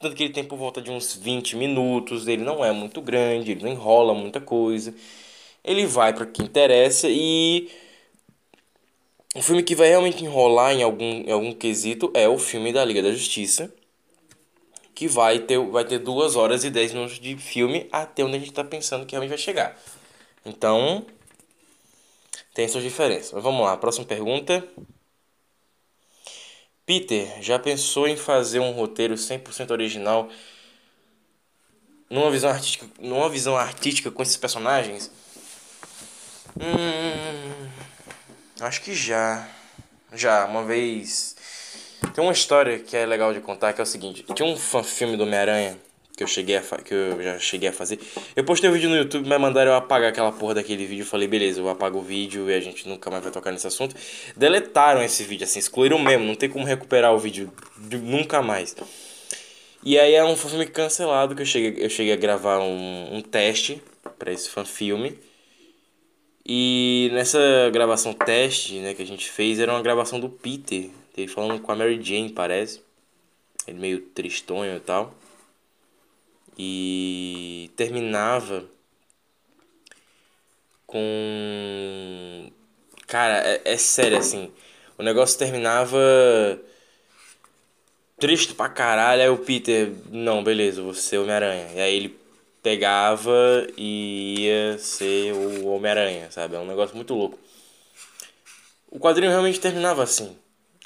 Tanto 0.00 0.16
que 0.16 0.24
ele 0.24 0.32
tem 0.32 0.42
por 0.42 0.56
volta 0.56 0.80
de 0.80 0.90
uns 0.90 1.14
20 1.14 1.56
minutos, 1.56 2.26
ele 2.26 2.42
não 2.42 2.64
é 2.64 2.72
muito 2.72 3.02
grande, 3.02 3.52
ele 3.52 3.62
não 3.62 3.70
enrola 3.70 4.14
muita 4.14 4.40
coisa. 4.40 4.94
Ele 5.62 5.84
vai 5.86 6.14
para 6.14 6.24
o 6.24 6.26
que 6.26 6.42
interessa 6.42 7.06
e 7.10 7.70
o 9.34 9.42
filme 9.42 9.62
que 9.62 9.74
vai 9.74 9.88
realmente 9.88 10.24
enrolar 10.24 10.72
em 10.72 10.82
algum, 10.82 11.04
em 11.04 11.30
algum 11.30 11.52
quesito 11.52 12.10
é 12.14 12.26
o 12.26 12.38
filme 12.38 12.72
da 12.72 12.82
Liga 12.82 13.02
da 13.02 13.12
Justiça, 13.12 13.70
que 14.94 15.06
vai 15.06 15.38
ter, 15.40 15.58
vai 15.66 15.84
ter 15.84 15.98
2 15.98 16.34
horas 16.34 16.64
e 16.64 16.70
10 16.70 16.94
minutos 16.94 17.20
de 17.20 17.36
filme 17.36 17.86
até 17.92 18.24
onde 18.24 18.36
a 18.36 18.38
gente 18.38 18.48
está 18.48 18.64
pensando 18.64 19.04
que 19.04 19.12
realmente 19.12 19.28
vai 19.28 19.38
chegar. 19.38 19.78
Então, 20.46 21.04
tem 22.54 22.66
suas 22.66 22.82
diferenças. 22.82 23.32
Mas 23.32 23.42
vamos 23.42 23.62
lá, 23.62 23.76
próxima 23.76 24.06
pergunta. 24.06 24.66
Peter, 26.90 27.40
já 27.40 27.56
pensou 27.56 28.08
em 28.08 28.16
fazer 28.16 28.58
um 28.58 28.72
roteiro 28.72 29.14
100% 29.14 29.70
original? 29.70 30.28
numa 32.10 32.28
visão 32.32 32.50
artística, 32.50 32.84
numa 32.98 33.28
visão 33.28 33.56
artística 33.56 34.10
com 34.10 34.20
esses 34.20 34.36
personagens? 34.36 35.08
Hum, 36.60 37.68
acho 38.60 38.82
que 38.82 38.92
já. 38.92 39.48
Já, 40.12 40.44
uma 40.46 40.64
vez. 40.64 41.36
Tem 42.12 42.24
uma 42.24 42.32
história 42.32 42.80
que 42.80 42.96
é 42.96 43.06
legal 43.06 43.32
de 43.32 43.38
contar 43.38 43.72
que 43.72 43.80
é 43.80 43.84
o 43.84 43.86
seguinte: 43.86 44.26
tinha 44.34 44.48
um 44.48 44.56
fã 44.56 44.82
filme 44.82 45.16
do 45.16 45.22
Homem-Aranha 45.22 45.78
que 46.20 46.24
eu 46.24 46.28
cheguei 46.28 46.56
a 46.56 46.60
que 46.60 46.92
eu 46.92 47.22
já 47.22 47.38
cheguei 47.38 47.70
a 47.70 47.72
fazer. 47.72 47.98
Eu 48.36 48.44
postei 48.44 48.68
um 48.68 48.72
vídeo 48.74 48.90
no 48.90 48.96
YouTube, 48.96 49.26
mas 49.26 49.40
mandaram 49.40 49.70
eu 49.70 49.76
apagar 49.78 50.10
aquela 50.10 50.30
porra 50.30 50.56
daquele 50.56 50.84
vídeo. 50.84 51.00
Eu 51.00 51.06
falei, 51.06 51.26
beleza, 51.26 51.60
eu 51.60 51.68
apago 51.70 51.98
o 51.98 52.02
vídeo 52.02 52.50
e 52.50 52.52
a 52.52 52.60
gente 52.60 52.86
nunca 52.86 53.10
mais 53.10 53.22
vai 53.22 53.32
tocar 53.32 53.50
nesse 53.50 53.66
assunto. 53.66 53.96
Deletaram 54.36 55.02
esse 55.02 55.24
vídeo, 55.24 55.44
assim, 55.44 55.58
excluíram 55.58 55.98
mesmo, 55.98 56.26
não 56.26 56.34
tem 56.34 56.50
como 56.50 56.66
recuperar 56.66 57.14
o 57.14 57.18
vídeo 57.18 57.50
nunca 57.78 58.42
mais. 58.42 58.76
E 59.82 59.98
aí 59.98 60.12
é 60.12 60.22
um 60.22 60.36
filme 60.36 60.66
cancelado 60.66 61.34
que 61.34 61.40
eu 61.40 61.46
cheguei, 61.46 61.82
eu 61.82 61.88
cheguei 61.88 62.12
a 62.12 62.16
gravar 62.16 62.58
um, 62.60 63.16
um 63.16 63.22
teste 63.22 63.82
para 64.18 64.30
esse 64.30 64.50
fanfilme. 64.50 65.18
E 66.44 67.08
nessa 67.14 67.38
gravação 67.72 68.12
teste 68.12 68.74
né, 68.80 68.92
que 68.92 69.00
a 69.00 69.06
gente 69.06 69.26
fez, 69.26 69.58
era 69.58 69.72
uma 69.72 69.80
gravação 69.80 70.20
do 70.20 70.28
Peter, 70.28 70.90
ele 71.16 71.28
falando 71.28 71.58
com 71.62 71.72
a 71.72 71.76
Mary 71.76 71.98
Jane, 72.02 72.28
parece. 72.28 72.82
Ele 73.66 73.78
meio 73.78 74.00
tristonho 74.00 74.76
e 74.76 74.80
tal 74.80 75.18
e 76.62 77.70
terminava 77.74 78.62
com. 80.86 82.50
Cara, 83.06 83.38
é, 83.38 83.62
é 83.64 83.76
sério 83.78 84.18
assim. 84.18 84.52
O 84.98 85.02
negócio 85.02 85.38
terminava 85.38 85.98
triste 88.18 88.52
pra 88.54 88.68
caralho. 88.68 89.22
Aí 89.22 89.28
o 89.30 89.38
Peter, 89.38 89.90
não, 90.10 90.44
beleza, 90.44 90.82
você 90.82 91.16
é 91.16 91.20
Homem-Aranha. 91.20 91.68
E 91.74 91.80
aí 91.80 91.96
ele 91.96 92.20
pegava 92.62 93.66
e 93.78 94.40
ia 94.40 94.78
ser 94.78 95.32
o 95.32 95.68
Homem-Aranha, 95.68 96.30
sabe? 96.30 96.56
É 96.56 96.58
um 96.58 96.66
negócio 96.66 96.94
muito 96.94 97.14
louco. 97.14 97.38
O 98.90 98.98
quadrinho 98.98 99.30
realmente 99.30 99.58
terminava 99.58 100.02
assim. 100.02 100.36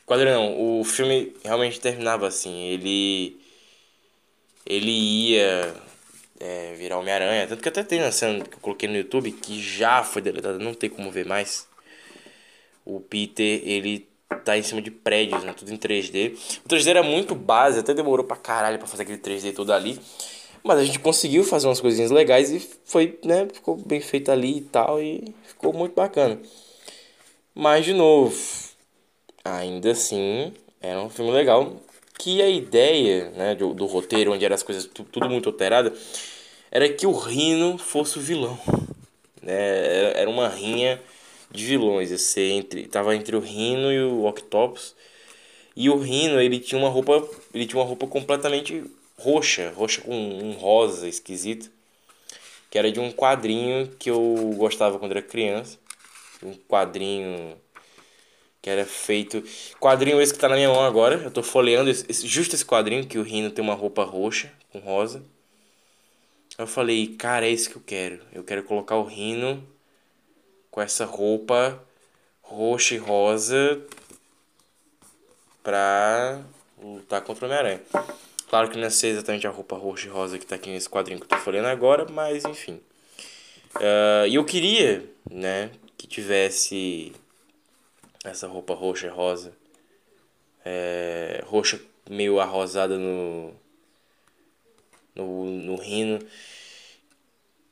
O 0.05 0.07
quadrinho 0.07 0.35
não, 0.35 0.81
o 0.81 0.85
filme 0.85 1.35
realmente 1.43 1.81
terminava 1.81 2.29
assim. 2.29 2.63
Ele 2.65 3.44
ele 4.67 4.91
ia 4.91 5.75
é, 6.41 6.75
virar 6.75 6.99
Homem-Aranha. 6.99 7.47
Tanto 7.47 7.63
que 7.63 7.69
até 7.69 7.83
tem 7.83 8.01
uma 8.01 8.13
cena 8.13 8.45
que 8.45 8.55
eu 8.57 8.61
coloquei 8.61 8.89
no 8.89 8.97
YouTube 8.97 9.33
que 9.33 9.61
já 9.61 10.03
foi 10.03 10.23
deletada, 10.23 10.59
não 10.59 10.75
tem 10.75 10.91
como 10.91 11.11
ver 11.11 11.27
mais. 11.27 11.67
O 12.85 13.01
Peter, 13.01 13.63
ele 13.65 14.09
tá 14.45 14.59
em 14.59 14.63
cima 14.63 14.83
de 14.83 14.91
prédios, 14.91 15.43
né? 15.45 15.55
Tudo 15.55 15.73
em 15.73 15.77
3D. 15.77 16.35
O 16.65 16.69
3D 16.69 16.89
era 16.89 17.03
muito 17.03 17.35
base, 17.35 17.79
até 17.79 17.95
demorou 17.95 18.27
pra 18.27 18.37
caralho 18.37 18.79
pra 18.79 18.87
fazer 18.87 19.03
aquele 19.03 19.19
3D 19.19 19.55
todo 19.55 19.73
ali. 19.73 19.99
Mas 20.63 20.79
a 20.79 20.85
gente 20.85 20.99
conseguiu 20.99 21.45
fazer 21.45 21.67
umas 21.67 21.81
coisinhas 21.81 22.11
legais 22.11 22.51
e 22.51 22.59
foi, 22.85 23.19
né? 23.25 23.47
Ficou 23.53 23.77
bem 23.77 24.01
feito 24.01 24.31
ali 24.31 24.59
e 24.59 24.61
tal. 24.63 25.01
E 25.03 25.35
ficou 25.47 25.73
muito 25.73 25.95
bacana. 25.95 26.41
Mas, 27.55 27.85
de 27.85 27.93
novo, 27.93 28.35
ainda 29.45 29.93
assim, 29.93 30.53
era 30.81 31.01
um 31.01 31.11
filme 31.11 31.31
legal 31.31 31.77
que 32.19 32.41
a 32.41 32.49
ideia 32.49 33.31
né, 33.31 33.55
do, 33.55 33.75
do 33.75 33.87
roteiro, 33.87 34.33
onde 34.33 34.45
eram 34.45 34.55
as 34.55 34.63
coisas 34.63 34.87
tudo 34.87 35.29
muito 35.29 35.49
alterado, 35.49 35.93
era 36.71 36.89
que 36.89 37.07
o 37.07 37.13
Rino 37.13 37.79
fosse 37.79 38.19
o 38.19 38.23
vilão. 38.23 38.59
Né? 39.43 40.19
Era 40.19 40.29
uma 40.29 40.49
rinha 40.49 41.01
de 41.51 41.65
vilões. 41.65 42.11
Ia 42.11 42.19
ser 42.19 42.51
entre, 42.51 42.87
tava 42.87 43.15
entre 43.15 43.37
o 43.37 43.41
Rino 43.41 43.93
e 43.93 44.03
o 44.03 44.25
Octopus. 44.25 44.95
E 45.77 45.91
o 45.91 45.99
Rino, 45.99 46.41
ele 46.41 46.59
tinha 46.59 46.81
uma 46.81 46.89
roupa, 46.89 47.29
ele 47.53 47.67
tinha 47.67 47.81
uma 47.81 47.87
roupa 47.87 48.07
completamente 48.07 48.85
roxa, 49.19 49.73
roxa 49.77 50.01
com 50.01 50.15
um 50.15 50.53
rosa 50.53 51.09
esquisito, 51.09 51.71
que 52.71 52.79
era 52.79 52.91
de 52.91 53.01
um 53.01 53.11
quadrinho 53.11 53.89
que 53.99 54.11
eu 54.11 54.55
gostava 54.57 54.99
quando 54.99 55.13
era 55.13 55.23
criança. 55.23 55.79
Um 56.43 56.55
quadrinho 56.69 57.57
que 58.65 58.71
era 58.71 58.87
feito. 58.87 59.45
Quadrinho 59.79 60.23
esse 60.23 60.33
que 60.33 60.39
tá 60.39 60.49
na 60.49 60.55
minha 60.55 60.71
mão 60.71 60.83
agora. 60.83 61.17
Eu 61.17 61.31
tô 61.31 61.43
folheando 61.43 61.91
esse, 61.91 62.27
justo 62.27 62.55
esse 62.55 62.65
quadrinho 62.65 63.07
que 63.07 63.19
o 63.19 63.23
Rino 63.23 63.51
tem 63.51 63.63
uma 63.63 63.75
roupa 63.75 64.03
roxa 64.05 64.51
com 64.73 64.79
rosa. 64.79 65.23
Eu 66.57 66.67
falei, 66.67 67.09
cara, 67.09 67.47
é 67.47 67.51
isso 67.51 67.69
que 67.69 67.77
eu 67.77 67.83
quero. 67.85 68.21
Eu 68.33 68.43
quero 68.43 68.63
colocar 68.63 68.97
o 68.97 69.05
Rino 69.05 69.63
com 70.71 70.81
essa 70.81 71.05
roupa 71.05 71.79
roxa 72.41 72.95
e 72.95 72.97
rosa 72.97 73.83
pra 75.63 76.41
lutar 76.83 77.21
contra 77.21 77.45
o 77.45 77.49
Homem-Aranha. 77.49 77.83
Claro 78.49 78.71
que 78.71 78.79
não 78.79 78.89
sei 78.89 79.11
exatamente 79.11 79.47
a 79.47 79.51
roupa 79.51 79.77
roxa 79.77 80.07
e 80.07 80.11
rosa 80.11 80.39
que 80.39 80.47
tá 80.47 80.55
aqui 80.55 80.71
nesse 80.71 80.89
quadrinho 80.89 81.21
que 81.21 81.27
eu 81.27 81.29
tô 81.29 81.37
folheando 81.37 81.69
agora, 81.69 82.07
mas 82.11 82.47
enfim. 82.47 82.81
Uh, 83.77 84.27
e 84.27 84.37
eu 84.37 84.45
queria, 84.47 85.05
né, 85.31 85.71
que 85.99 86.07
tivesse 86.07 87.13
essa 88.25 88.49
roupa 88.49 88.75
roxa 88.75 89.07
e 89.07 89.11
rosa. 89.11 89.53
É, 90.65 91.43
roxa 91.47 91.81
meio 92.09 92.41
arrosada 92.41 92.99
no, 92.99 93.55
no, 95.15 95.45
no 95.45 95.77
rino. 95.77 96.19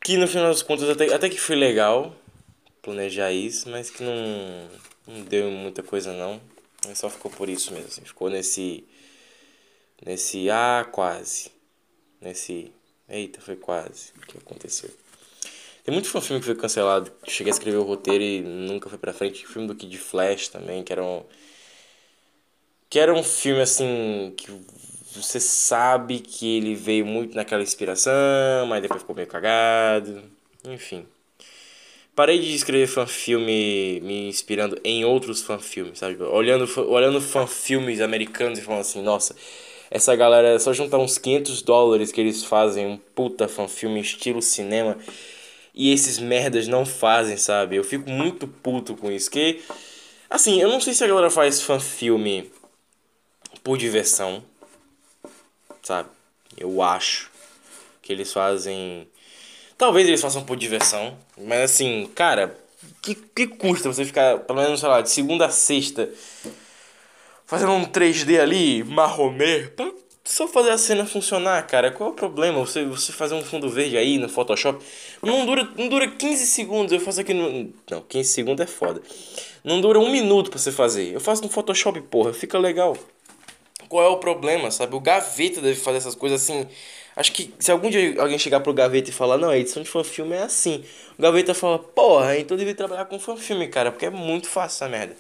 Que 0.04 0.16
no 0.16 0.28
final 0.28 0.48
das 0.48 0.62
contas 0.62 0.88
até, 0.88 1.12
até 1.12 1.28
que 1.28 1.38
foi 1.38 1.56
legal 1.56 2.14
planejar 2.82 3.32
isso, 3.32 3.70
mas 3.70 3.88
que 3.88 4.02
não, 4.02 4.68
não 5.06 5.24
deu 5.24 5.50
muita 5.50 5.82
coisa 5.82 6.12
não. 6.12 6.40
Mas 6.86 6.98
só 6.98 7.08
ficou 7.08 7.30
por 7.30 7.48
isso 7.48 7.72
mesmo. 7.72 7.88
Assim. 7.88 8.04
Ficou 8.04 8.28
nesse. 8.28 8.84
Nesse. 10.04 10.50
Ah, 10.50 10.86
quase. 10.90 11.50
Nesse. 12.20 12.72
Eita, 13.08 13.40
foi 13.40 13.56
quase. 13.56 14.12
O 14.16 14.26
que 14.26 14.38
aconteceu? 14.38 14.90
Tem 15.84 15.92
muito 15.92 16.08
filme 16.20 16.40
que 16.40 16.46
foi 16.46 16.54
cancelado. 16.54 17.10
Cheguei 17.26 17.52
a 17.52 17.54
escrever 17.54 17.78
o 17.78 17.82
roteiro 17.82 18.22
e 18.22 18.40
nunca 18.40 18.88
foi 18.88 18.98
pra 18.98 19.12
frente. 19.12 19.46
Filme 19.46 19.66
do 19.66 19.74
Kid 19.74 19.98
Flash 19.98 20.48
também, 20.48 20.82
que 20.84 20.92
era 20.92 21.02
um. 21.02 21.24
Que 22.88 22.98
era 22.98 23.12
um 23.12 23.22
filme 23.22 23.60
assim. 23.60 24.32
Que 24.36 24.52
você 25.14 25.40
sabe 25.40 26.20
que 26.20 26.56
ele 26.56 26.74
veio 26.74 27.04
muito 27.04 27.34
naquela 27.34 27.62
inspiração, 27.62 28.66
mas 28.68 28.80
depois 28.80 29.00
ficou 29.00 29.16
meio 29.16 29.26
cagado. 29.26 30.22
Enfim. 30.64 31.04
Parei 32.14 32.38
de 32.38 32.54
escrever 32.54 32.86
fanfilme 32.86 34.00
me 34.02 34.28
inspirando 34.28 34.78
em 34.84 35.04
outros 35.04 35.42
fanfilmes, 35.42 35.98
sabe? 35.98 36.22
Olhando, 36.22 36.68
olhando 36.90 37.20
fanfilmes 37.20 38.00
americanos 38.02 38.58
e 38.58 38.62
falando 38.62 38.82
assim, 38.82 39.02
nossa, 39.02 39.34
essa 39.90 40.14
galera 40.14 40.48
é 40.48 40.58
só 40.58 40.74
juntar 40.74 40.98
uns 40.98 41.16
500 41.16 41.62
dólares 41.62 42.12
que 42.12 42.20
eles 42.20 42.44
fazem 42.44 42.86
um 42.86 42.98
puta 43.14 43.48
fanfilme 43.48 43.98
estilo 44.00 44.42
cinema 44.42 44.98
e 45.74 45.92
esses 45.92 46.18
merdas 46.18 46.68
não 46.68 46.84
fazem, 46.84 47.36
sabe? 47.36 47.76
Eu 47.76 47.84
fico 47.84 48.08
muito 48.08 48.46
puto 48.46 48.94
com 48.94 49.10
isso. 49.10 49.30
Que, 49.30 49.62
assim, 50.28 50.60
eu 50.60 50.68
não 50.68 50.80
sei 50.80 50.94
se 50.94 51.02
a 51.02 51.06
galera 51.06 51.30
faz 51.30 51.62
fanfilme 51.62 52.52
por 53.62 53.78
diversão, 53.78 54.42
sabe? 55.82 56.08
Eu 56.56 56.82
acho 56.82 57.30
que 58.02 58.12
eles 58.12 58.32
fazem. 58.32 59.08
Talvez 59.78 60.06
eles 60.06 60.20
façam 60.20 60.44
por 60.44 60.56
diversão, 60.56 61.16
mas 61.36 61.62
assim, 61.62 62.08
cara, 62.14 62.56
que, 63.00 63.14
que 63.14 63.46
custa 63.46 63.92
você 63.92 64.04
ficar, 64.04 64.38
pelo 64.40 64.60
menos, 64.60 64.80
sei 64.80 64.88
lá, 64.88 65.00
de 65.00 65.10
segunda 65.10 65.46
a 65.46 65.50
sexta 65.50 66.08
fazendo 67.52 67.72
um 67.72 67.84
3D 67.84 68.40
ali, 68.40 68.82
marromê, 68.82 69.64
pra 69.68 69.92
só 70.24 70.46
fazer 70.46 70.70
a 70.70 70.78
cena 70.78 71.04
funcionar, 71.04 71.66
cara. 71.66 71.90
Qual 71.90 72.10
é 72.10 72.12
o 72.12 72.14
problema? 72.14 72.58
Você, 72.60 72.84
você 72.84 73.12
fazer 73.12 73.34
um 73.34 73.42
fundo 73.42 73.68
verde 73.68 73.96
aí 73.96 74.18
no 74.18 74.28
Photoshop. 74.28 74.84
Não 75.20 75.44
dura, 75.44 75.68
não 75.76 75.88
dura 75.88 76.08
15 76.08 76.46
segundos. 76.46 76.92
Eu 76.92 77.00
faço 77.00 77.20
aqui 77.20 77.34
no. 77.34 77.72
Não, 77.90 78.00
15 78.02 78.28
segundos 78.28 78.64
é 78.64 78.66
foda. 78.66 79.02
Não 79.64 79.80
dura 79.80 79.98
um 79.98 80.10
minuto 80.10 80.50
pra 80.50 80.58
você 80.58 80.70
fazer. 80.70 81.12
Eu 81.12 81.20
faço 81.20 81.42
no 81.42 81.48
Photoshop, 81.48 82.00
porra. 82.02 82.32
Fica 82.32 82.58
legal. 82.58 82.96
Qual 83.88 84.04
é 84.04 84.08
o 84.08 84.18
problema, 84.18 84.70
sabe? 84.70 84.94
O 84.94 85.00
Gaveta 85.00 85.60
deve 85.60 85.78
fazer 85.78 85.98
essas 85.98 86.14
coisas 86.14 86.42
assim. 86.42 86.66
Acho 87.14 87.32
que 87.32 87.52
se 87.58 87.70
algum 87.70 87.90
dia 87.90 88.20
alguém 88.20 88.38
chegar 88.38 88.60
pro 88.60 88.72
Gaveta 88.72 89.10
e 89.10 89.12
falar, 89.12 89.36
não, 89.36 89.50
a 89.50 89.58
edição 89.58 89.82
de 89.82 89.88
fanfilme 89.88 90.34
é 90.34 90.42
assim. 90.42 90.82
O 91.18 91.22
Gaveta 91.22 91.52
fala, 91.52 91.78
porra, 91.78 92.38
então 92.38 92.54
eu 92.54 92.58
devia 92.58 92.74
trabalhar 92.74 93.04
com 93.04 93.18
fanfilme, 93.18 93.68
cara, 93.68 93.90
porque 93.92 94.06
é 94.06 94.10
muito 94.10 94.48
fácil 94.48 94.76
essa 94.76 94.88
merda. 94.88 95.14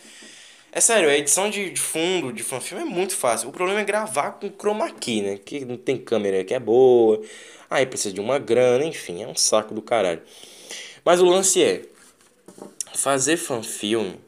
É 0.74 0.80
sério, 0.80 1.10
a 1.10 1.14
edição 1.14 1.50
de, 1.50 1.76
fundo 1.76 2.32
de 2.32 2.42
fanfilme 2.42 2.82
é 2.82 2.86
muito 2.86 3.14
fácil. 3.14 3.50
O 3.50 3.52
problema 3.52 3.80
é 3.80 3.84
gravar 3.84 4.32
com 4.32 4.50
chroma 4.50 4.90
key, 4.90 5.20
né? 5.20 5.36
Que 5.36 5.66
não 5.66 5.76
tem 5.76 5.98
câmera 5.98 6.42
que 6.42 6.54
é 6.54 6.58
boa. 6.58 7.20
Aí 7.68 7.84
precisa 7.84 8.14
de 8.14 8.22
uma 8.22 8.38
grana, 8.38 8.82
enfim, 8.82 9.22
é 9.22 9.28
um 9.28 9.34
saco 9.34 9.74
do 9.74 9.82
caralho. 9.82 10.22
Mas 11.04 11.20
o 11.20 11.26
lance 11.26 11.62
é 11.62 11.82
fazer 12.94 13.36
fanfilme 13.36 14.18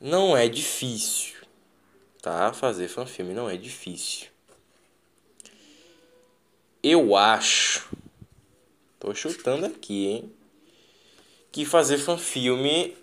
não 0.00 0.34
é 0.34 0.48
difícil. 0.48 1.34
Tá? 2.22 2.54
Fazer 2.54 2.88
fanfilme 2.88 3.34
não 3.34 3.50
é 3.50 3.56
difícil. 3.58 4.28
Eu 6.82 7.14
acho, 7.14 7.86
tô 8.98 9.14
chutando 9.14 9.66
aqui, 9.66 10.06
hein, 10.06 10.32
que 11.52 11.66
fazer 11.66 11.98
fanfilme 11.98 12.96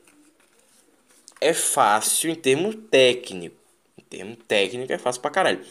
é 1.41 1.53
fácil 1.53 2.29
em 2.31 2.35
termo 2.35 2.73
técnico. 2.73 3.55
Em 3.97 4.03
termo 4.03 4.35
técnico 4.35 4.91
é 4.91 4.97
fácil 4.97 5.21
pra 5.21 5.31
caralho. 5.31 5.61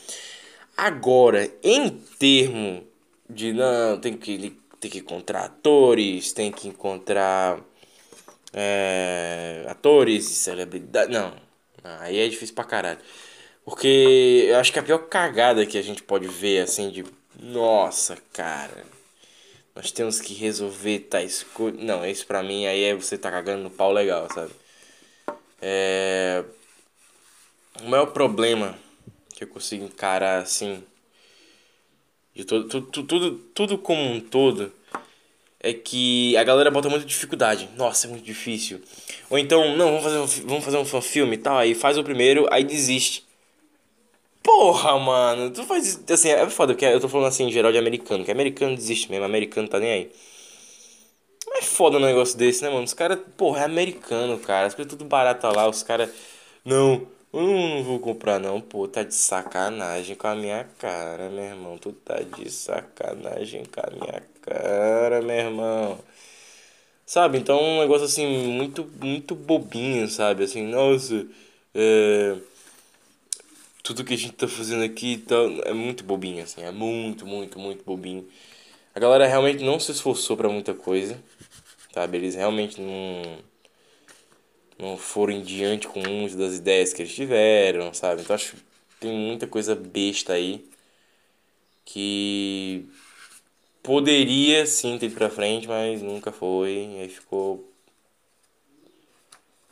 Agora, 0.76 1.50
em 1.62 1.90
termo 2.18 2.86
de 3.28 3.52
não, 3.52 3.98
tem 4.00 4.16
que, 4.16 4.56
tem 4.80 4.90
que 4.90 4.98
encontrar 4.98 5.44
atores, 5.44 6.32
tem 6.32 6.52
que 6.52 6.68
encontrar 6.68 7.60
é, 8.52 9.64
atores 9.68 10.30
e 10.30 10.34
celebridades. 10.34 11.12
Não, 11.14 11.34
aí 11.82 12.18
é 12.18 12.28
difícil 12.28 12.54
pra 12.54 12.64
caralho. 12.64 13.00
Porque 13.64 14.46
eu 14.48 14.56
acho 14.56 14.72
que 14.72 14.78
a 14.78 14.82
pior 14.82 14.98
cagada 15.08 15.66
que 15.66 15.76
a 15.76 15.82
gente 15.82 16.02
pode 16.02 16.26
ver, 16.26 16.60
assim, 16.62 16.90
de. 16.90 17.04
Nossa, 17.38 18.16
cara. 18.32 18.84
Nós 19.76 19.92
temos 19.92 20.20
que 20.20 20.32
resolver 20.34 21.00
tais 21.00 21.42
coisas. 21.42 21.80
Não, 21.80 22.04
isso 22.04 22.26
pra 22.26 22.42
mim 22.42 22.66
aí 22.66 22.84
é 22.84 22.94
você 22.94 23.18
tá 23.18 23.30
cagando 23.30 23.64
no 23.64 23.70
pau 23.70 23.92
legal, 23.92 24.26
sabe? 24.32 24.52
É. 25.60 26.44
O 27.82 27.88
maior 27.88 28.06
problema 28.06 28.78
que 29.34 29.44
eu 29.44 29.48
consigo 29.48 29.84
encarar 29.84 30.42
assim. 30.42 30.82
De 32.34 32.44
todo, 32.44 32.68
tudo, 32.68 33.02
tudo, 33.04 33.38
tudo 33.54 33.78
como 33.78 34.00
um 34.00 34.20
todo 34.20 34.72
é 35.60 35.72
que 35.72 36.36
a 36.36 36.44
galera 36.44 36.70
bota 36.70 36.88
muita 36.88 37.04
dificuldade. 37.04 37.68
Nossa, 37.76 38.06
é 38.06 38.10
muito 38.10 38.24
difícil. 38.24 38.80
Ou 39.28 39.38
então, 39.38 39.76
não, 39.76 40.00
vamos 40.00 40.04
fazer 40.04 40.18
um, 40.18 40.46
vamos 40.46 40.64
fazer 40.64 40.78
um 40.78 41.02
filme 41.02 41.34
e 41.34 41.38
tal. 41.38 41.58
Aí 41.58 41.74
faz 41.74 41.98
o 41.98 42.04
primeiro, 42.04 42.46
aí 42.50 42.64
desiste. 42.64 43.26
Porra, 44.42 44.98
mano, 44.98 45.50
tu 45.50 45.64
faz. 45.64 46.02
Assim, 46.10 46.30
é 46.30 46.48
foda, 46.48 46.76
eu 46.80 47.00
tô 47.00 47.08
falando 47.08 47.26
assim 47.26 47.44
em 47.44 47.52
geral 47.52 47.72
de 47.72 47.78
americano, 47.78 48.24
que 48.24 48.30
americano 48.30 48.74
desiste 48.74 49.10
mesmo, 49.10 49.24
americano 49.24 49.68
tá 49.68 49.78
nem 49.78 49.90
aí. 49.90 50.12
É 51.58 51.62
foda 51.62 51.96
um 51.98 52.00
negócio 52.00 52.38
desse, 52.38 52.62
né, 52.62 52.70
mano? 52.70 52.84
Os 52.84 52.94
caras, 52.94 53.18
porra, 53.36 53.60
é 53.62 53.64
americano, 53.64 54.38
cara. 54.38 54.66
As 54.66 54.74
coisas 54.74 54.90
tudo 54.90 55.04
barata 55.04 55.48
lá, 55.50 55.68
os 55.68 55.82
caras. 55.82 56.10
Não, 56.64 57.06
eu 57.32 57.42
não 57.42 57.82
vou 57.82 57.98
comprar 57.98 58.38
não, 58.38 58.60
pô, 58.60 58.86
tá 58.88 59.02
de 59.02 59.14
sacanagem 59.14 60.16
com 60.16 60.28
a 60.28 60.34
minha 60.34 60.64
cara, 60.78 61.28
meu 61.30 61.44
irmão. 61.44 61.78
Tu 61.78 61.92
tá 61.92 62.20
de 62.20 62.50
sacanagem 62.50 63.64
com 63.64 63.80
a 63.80 63.90
minha 63.90 64.22
cara, 64.42 65.20
meu 65.22 65.36
irmão. 65.36 65.98
Sabe? 67.06 67.38
Então 67.38 67.60
um 67.60 67.80
negócio 67.80 68.04
assim, 68.06 68.26
muito, 68.48 68.88
muito 69.00 69.34
bobinho, 69.34 70.08
sabe? 70.08 70.44
Assim, 70.44 70.62
nossa, 70.62 71.26
é 71.74 72.36
tudo 73.88 74.04
que 74.04 74.12
a 74.12 74.16
gente 74.18 74.32
tá 74.34 74.46
fazendo 74.46 74.84
aqui 74.84 75.16
tá, 75.16 75.34
é 75.64 75.72
muito 75.72 76.04
bobinho, 76.04 76.42
assim, 76.44 76.62
é 76.62 76.70
muito, 76.70 77.26
muito, 77.26 77.58
muito 77.58 77.82
bobinho. 77.84 78.28
A 78.94 79.00
galera 79.00 79.26
realmente 79.26 79.64
não 79.64 79.80
se 79.80 79.92
esforçou 79.92 80.36
para 80.36 80.48
muita 80.48 80.74
coisa, 80.74 81.18
sabe? 81.92 82.18
Eles 82.18 82.34
realmente 82.34 82.80
não, 82.80 83.38
não 84.78 84.96
foram 84.96 85.32
em 85.34 85.42
diante 85.42 85.88
com 85.88 86.00
muitas 86.00 86.36
das 86.36 86.54
ideias 86.56 86.92
que 86.92 87.02
eles 87.02 87.14
tiveram, 87.14 87.92
sabe? 87.94 88.22
Então 88.22 88.34
acho 88.34 88.56
que 88.56 88.62
tem 89.00 89.12
muita 89.12 89.46
coisa 89.46 89.74
besta 89.74 90.32
aí 90.34 90.68
que 91.84 92.86
poderia 93.82 94.66
sim 94.66 94.98
ter 94.98 95.06
ido 95.06 95.14
pra 95.14 95.30
frente, 95.30 95.66
mas 95.66 96.02
nunca 96.02 96.30
foi. 96.30 96.90
E 96.96 97.00
aí 97.00 97.08
ficou. 97.08 97.66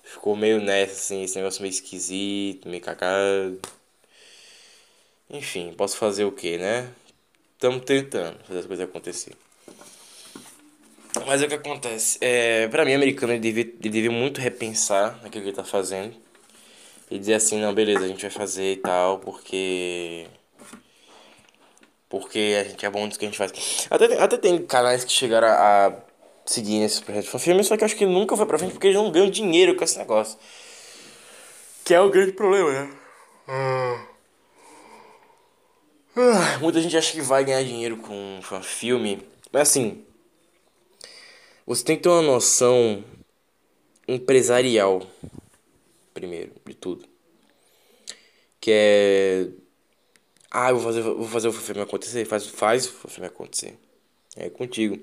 Ficou 0.03 0.35
meio 0.37 0.61
nessa, 0.61 0.93
assim, 0.95 1.23
esse 1.23 1.37
negócio 1.37 1.61
meio 1.61 1.71
esquisito, 1.71 2.69
meio 2.69 2.83
cacado. 2.83 3.61
Enfim, 5.29 5.75
posso 5.77 5.97
fazer 5.99 6.25
o 6.25 6.33
que, 6.33 6.57
né? 6.57 6.91
Estamos 7.55 7.85
tentando 7.85 8.39
fazer 8.45 8.61
as 8.61 8.67
coisas 8.67 8.89
acontecer. 8.89 9.35
Mas 11.25 11.43
é 11.43 11.47
o 11.47 11.49
que 11.49 11.55
acontece. 11.55 12.19
É, 12.21 12.69
pra 12.69 12.85
mim, 12.85 12.93
o 12.93 12.97
americano 12.97 13.33
ele 13.33 13.41
devia, 13.41 13.63
ele 13.63 13.89
devia 13.89 14.11
muito 14.11 14.41
repensar 14.41 15.19
naquilo 15.23 15.45
que 15.45 15.51
ele 15.51 15.57
tá 15.57 15.65
fazendo. 15.65 16.15
E 17.11 17.19
dizer 17.19 17.35
assim, 17.35 17.61
não, 17.61 17.73
beleza, 17.73 18.05
a 18.05 18.09
gente 18.09 18.23
vai 18.23 18.31
fazer 18.31 18.73
e 18.73 18.77
tal, 18.77 19.19
porque. 19.19 20.27
Porque 22.09 22.57
a 22.61 22.65
gente 22.65 22.85
é 22.85 22.91
bom 22.91 23.07
nisso 23.07 23.19
que 23.19 23.25
a 23.25 23.29
gente 23.29 23.39
faz. 23.39 23.87
Até, 23.91 24.21
até 24.21 24.37
tem 24.37 24.65
canais 24.67 25.05
que 25.05 25.13
chegaram 25.13 25.49
a, 25.49 25.87
a 25.87 25.93
seguir 26.45 26.81
nesse 26.81 27.03
projeto 27.03 27.31
de 27.31 27.39
filme, 27.39 27.65
só 27.65 27.77
que 27.77 27.83
eu 27.83 27.87
acho 27.87 27.97
que 27.97 28.07
nunca 28.07 28.37
foi 28.37 28.47
pra 28.47 28.59
frente 28.59 28.73
porque 28.73 28.89
eles 28.89 28.97
não 28.97 29.11
ganham 29.11 29.31
dinheiro 29.31 29.77
com 29.77 29.85
esse 29.85 29.99
negócio. 29.99 30.39
Que 31.85 31.95
é 31.95 32.01
o 32.01 32.11
grande 32.11 32.33
problema, 32.33 32.71
né? 32.73 32.91
Hum. 33.49 34.07
Ah, 36.17 36.59
muita 36.61 36.81
gente 36.81 36.97
acha 36.97 37.13
que 37.13 37.21
vai 37.21 37.45
ganhar 37.45 37.63
dinheiro 37.63 37.99
com 37.99 38.39
um 38.39 38.63
filme, 38.63 39.23
mas 39.53 39.69
assim, 39.69 40.06
você 41.67 41.85
tem 41.85 41.97
que 41.97 42.03
ter 42.03 42.09
uma 42.09 42.23
noção 42.23 43.05
empresarial, 44.07 45.03
primeiro, 46.15 46.53
de 46.65 46.75
tudo. 46.75 47.05
Que 48.61 48.71
é. 48.73 49.49
Ah, 50.51 50.71
eu 50.71 50.79
vou 50.79 50.85
fazer, 50.85 51.03
vou 51.03 51.29
fazer 51.29 51.49
o 51.49 51.53
filme 51.53 51.83
acontecer. 51.83 52.25
Faz, 52.25 52.47
faz 52.47 52.87
o 52.87 53.09
filme 53.09 53.27
acontecer. 53.27 53.79
É 54.37 54.49
contigo. 54.49 54.99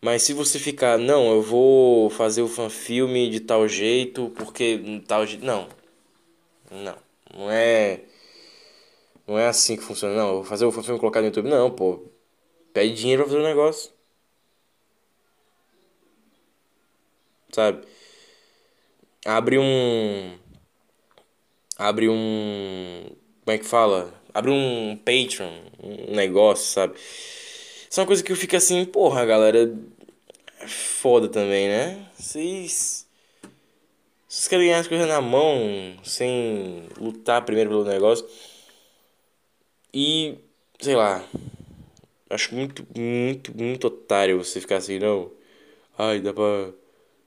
Mas 0.00 0.22
se 0.24 0.32
você 0.32 0.58
ficar, 0.58 0.98
não, 0.98 1.32
eu 1.32 1.42
vou 1.42 2.10
fazer 2.10 2.42
o 2.42 2.48
fanfilme 2.48 3.30
de 3.30 3.40
tal 3.40 3.68
jeito, 3.68 4.30
porque 4.36 4.80
tal 5.06 5.26
jeito. 5.26 5.44
Não. 5.44 5.68
Não. 6.70 6.96
Não 7.34 7.50
é 7.50 8.02
não 9.26 9.38
é 9.38 9.46
assim 9.48 9.76
que 9.76 9.82
funciona, 9.82 10.14
não. 10.14 10.28
Eu 10.28 10.34
vou 10.36 10.44
fazer 10.44 10.64
o 10.64 10.72
filme 10.72 11.00
colocar 11.00 11.20
no 11.20 11.26
YouTube. 11.26 11.48
Não, 11.48 11.70
pô. 11.70 12.02
Pede 12.72 12.94
dinheiro 12.94 13.22
pra 13.22 13.30
fazer 13.30 13.42
o 13.42 13.44
um 13.44 13.48
negócio. 13.48 13.90
Sabe? 17.52 17.86
Abre 19.24 19.58
um. 19.58 20.38
Abre 21.78 22.08
um. 22.08 23.10
Como 23.44 23.54
é 23.54 23.58
que 23.58 23.64
fala? 23.64 24.12
Abre 24.34 24.50
um 24.50 24.96
Patreon, 24.96 25.52
um 25.82 26.14
negócio, 26.14 26.64
sabe? 26.64 26.94
Isso 26.96 28.00
é 28.00 28.02
uma 28.02 28.06
coisa 28.06 28.22
que 28.22 28.32
eu 28.32 28.36
fico 28.36 28.56
assim, 28.56 28.84
porra, 28.84 29.24
galera. 29.26 29.72
É 30.60 30.66
foda 30.66 31.28
também, 31.28 31.68
né? 31.68 32.08
Vocês. 32.14 33.06
Vocês 34.26 34.48
querem 34.48 34.66
ganhar 34.66 34.80
as 34.80 34.88
coisas 34.88 35.06
na 35.06 35.20
mão 35.20 35.94
sem 36.02 36.88
lutar 36.98 37.44
primeiro 37.44 37.68
pelo 37.68 37.84
negócio. 37.84 38.26
E, 39.92 40.38
sei 40.80 40.96
lá, 40.96 41.22
acho 42.30 42.54
muito, 42.54 42.86
muito, 42.96 43.54
muito 43.56 43.86
otário 43.88 44.42
você 44.42 44.60
ficar 44.60 44.76
assim, 44.76 44.98
não. 44.98 45.30
Ai, 45.98 46.20
dá 46.20 46.32
pra 46.32 46.72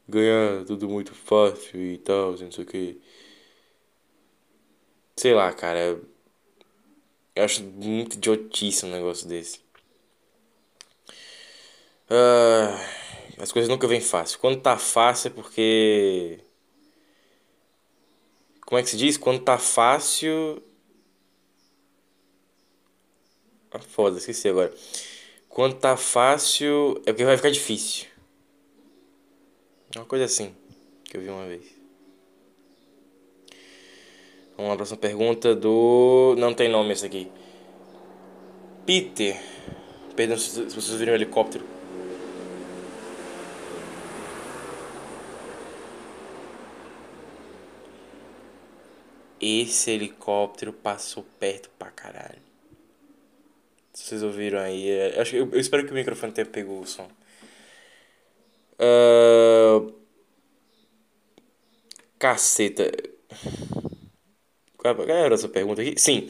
ganhar 0.08 0.66
tudo 0.66 0.90
muito 0.90 1.14
fácil 1.14 1.82
e 1.82 1.98
tal, 1.98 2.32
não 2.38 2.52
sei 2.52 2.64
o 2.64 2.68
que. 2.68 3.02
Sei 5.16 5.34
lá, 5.34 5.52
cara. 5.54 6.00
Eu 7.36 7.44
acho 7.44 7.64
muito 7.64 8.16
idiotice 8.16 8.86
um 8.86 8.92
negócio 8.92 9.28
desse. 9.28 9.60
Uh, 12.10 13.42
as 13.42 13.52
coisas 13.52 13.70
nunca 13.70 13.88
vêm 13.88 14.02
fácil. 14.02 14.40
Quando 14.40 14.62
tá 14.62 14.78
fácil 14.78 15.30
é 15.30 15.32
porque. 15.32 16.40
Como 18.66 18.80
é 18.80 18.84
que 18.84 18.90
se 18.90 18.98
diz? 18.98 19.18
Quando 19.18 19.44
tá 19.44 19.58
fácil 19.58 20.62
Ah, 23.76 23.80
foda, 23.80 24.18
esqueci 24.18 24.48
agora. 24.48 24.74
Quando 25.50 25.76
tá 25.76 25.98
fácil, 25.98 27.02
é 27.06 27.12
porque 27.12 27.26
vai 27.26 27.36
ficar 27.36 27.52
difícil. 27.52 28.08
É 29.94 30.00
uma 30.00 30.06
coisa 30.06 30.26
assim 30.26 30.56
que 31.04 31.18
eu 31.18 31.22
vi 31.22 31.30
uma 31.30 31.46
vez. 31.46 31.66
Vamos 34.56 34.70
lá, 34.70 34.76
próxima 34.78 34.98
pergunta 34.98 35.54
do. 35.54 36.36
Não 36.38 36.54
tem 36.54 36.70
nome 36.70 36.94
esse 36.94 37.06
aqui. 37.06 37.30
Peter. 38.86 39.36
Perdão 40.16 40.38
se 40.38 40.64
vocês 40.64 40.98
viram 40.98 41.12
um 41.12 41.16
helicóptero. 41.16 41.66
Esse 49.42 49.92
helicóptero 49.92 50.72
passou 50.72 51.26
perto 51.38 51.70
pra 51.78 51.92
caralho. 51.92 52.42
Vocês 53.94 54.24
ouviram 54.24 54.60
aí. 54.60 54.90
É, 54.90 55.20
acho, 55.20 55.36
eu, 55.36 55.50
eu 55.52 55.60
espero 55.60 55.86
que 55.86 55.92
o 55.92 55.96
microfone 55.96 56.32
tenha 56.32 56.46
pego 56.46 56.80
o 56.80 56.86
som. 56.88 57.10
Uh... 58.80 59.94
Caceta. 62.18 62.92
Qual 64.78 65.02
era 65.04 65.36
essa 65.36 65.50
pergunta 65.50 65.82
aqui? 65.82 65.96
Sim. 65.98 66.30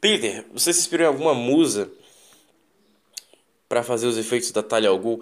Peter, 0.00 0.44
você 0.52 0.72
se 0.72 0.80
inspirou 0.80 1.04
em 1.06 1.08
alguma 1.08 1.34
musa 1.34 1.90
para 3.68 3.82
fazer 3.82 4.06
os 4.06 4.16
efeitos 4.16 4.50
da 4.50 4.62
Talia 4.62 4.90
al? 4.90 5.20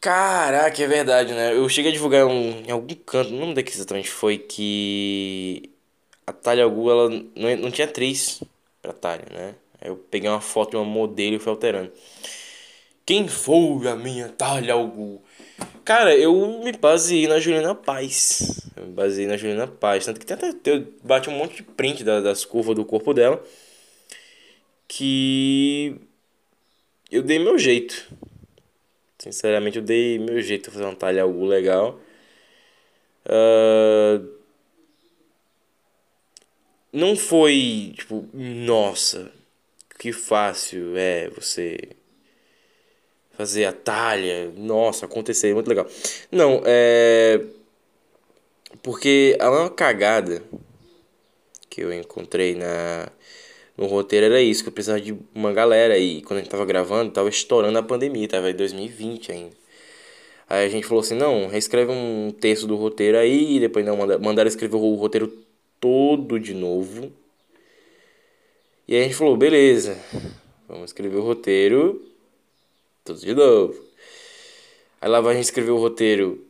Caraca, 0.00 0.82
é 0.82 0.86
verdade, 0.86 1.34
né? 1.34 1.54
Eu 1.54 1.68
cheguei 1.68 1.90
a 1.90 1.94
divulgar 1.94 2.24
um, 2.26 2.62
em 2.66 2.70
algum 2.70 2.94
canto, 2.94 3.30
não 3.30 3.48
lembro 3.48 3.62
que 3.62 3.72
exatamente 3.72 4.08
foi, 4.08 4.38
que 4.38 5.70
a 6.26 6.32
Talia 6.32 6.64
al 6.64 6.90
ela 6.90 7.08
não, 7.08 7.56
não 7.58 7.70
tinha 7.70 7.86
atriz 7.86 8.42
pra 8.80 8.92
Talia, 8.92 9.26
né? 9.30 9.54
Eu 9.82 9.96
peguei 9.96 10.28
uma 10.28 10.40
foto 10.40 10.70
de 10.70 10.76
uma 10.76 10.84
modelo 10.84 11.36
e 11.36 11.38
fui 11.38 11.50
alterando. 11.50 11.92
Quem 13.04 13.28
foi 13.28 13.88
a 13.88 13.96
minha 13.96 14.28
talha 14.28 14.74
algo? 14.74 15.22
Cara, 15.84 16.14
eu 16.16 16.60
me 16.62 16.72
baseei 16.72 17.26
na 17.26 17.40
Juliana 17.40 17.74
Paz. 17.74 18.60
Eu 18.76 18.86
me 18.86 18.92
baseei 18.92 19.26
na 19.26 19.36
Juliana 19.36 19.66
Paz. 19.66 20.04
Tanto 20.04 20.20
que 20.20 20.26
tem 20.26 20.36
até. 20.36 20.70
Eu 20.70 20.86
bati 21.02 21.28
um 21.28 21.36
monte 21.36 21.56
de 21.56 21.62
print 21.62 22.04
das 22.04 22.44
curvas 22.44 22.76
do 22.76 22.84
corpo 22.84 23.12
dela. 23.12 23.42
Que. 24.86 25.96
eu 27.10 27.22
dei 27.22 27.38
meu 27.38 27.58
jeito. 27.58 28.08
Sinceramente, 29.18 29.78
eu 29.78 29.82
dei 29.82 30.18
meu 30.18 30.40
jeito 30.40 30.64
de 30.66 30.70
fazer 30.70 30.84
uma 30.84 30.94
talha 30.94 31.22
algo 31.22 31.44
legal. 31.44 32.00
Uh, 33.26 34.26
não 36.92 37.16
foi 37.16 37.92
tipo, 37.96 38.28
nossa, 38.32 39.30
que 39.98 40.12
fácil 40.12 40.96
é 40.96 41.28
você 41.28 41.78
fazer 43.40 43.64
a 43.64 43.72
talha, 43.72 44.52
nossa, 44.54 45.06
acontecer, 45.06 45.54
muito 45.54 45.66
legal. 45.66 45.86
Não, 46.30 46.60
é. 46.66 47.40
Porque 48.82 49.34
a 49.40 49.50
maior 49.50 49.70
cagada 49.70 50.42
que 51.70 51.80
eu 51.80 51.90
encontrei 51.92 52.54
na 52.54 53.08
no 53.78 53.86
roteiro 53.86 54.26
era 54.26 54.42
isso, 54.42 54.62
que 54.62 54.68
eu 54.68 54.72
precisava 54.74 55.00
de 55.00 55.16
uma 55.34 55.54
galera 55.54 55.96
e 55.96 56.20
quando 56.20 56.40
a 56.40 56.42
gente 56.42 56.50
tava 56.50 56.66
gravando, 56.66 57.12
tava 57.12 57.30
estourando 57.30 57.78
a 57.78 57.82
pandemia, 57.82 58.28
tava 58.28 58.50
em 58.50 58.54
2020 58.54 59.32
ainda. 59.32 59.56
Aí 60.46 60.66
a 60.66 60.68
gente 60.68 60.86
falou 60.86 61.00
assim, 61.00 61.14
não, 61.14 61.46
reescreve 61.46 61.90
um 61.90 62.30
texto 62.30 62.66
do 62.66 62.76
roteiro 62.76 63.16
aí, 63.16 63.56
e 63.56 63.60
depois 63.60 63.86
não, 63.86 63.96
mandaram 64.18 64.48
escrever 64.48 64.76
o 64.76 64.94
roteiro 64.96 65.32
todo 65.80 66.38
de 66.38 66.52
novo. 66.52 67.10
E 68.86 68.94
aí 68.94 69.00
a 69.00 69.04
gente 69.04 69.14
falou, 69.14 69.34
beleza, 69.34 69.96
vamos 70.68 70.90
escrever 70.90 71.16
o 71.16 71.22
roteiro 71.22 72.09
tudo 73.04 73.20
de 73.20 73.34
novo. 73.34 73.84
Aí 75.00 75.08
lá 75.08 75.20
vai 75.20 75.32
a 75.32 75.36
gente 75.36 75.46
escrever 75.46 75.70
o 75.70 75.78
roteiro 75.78 76.46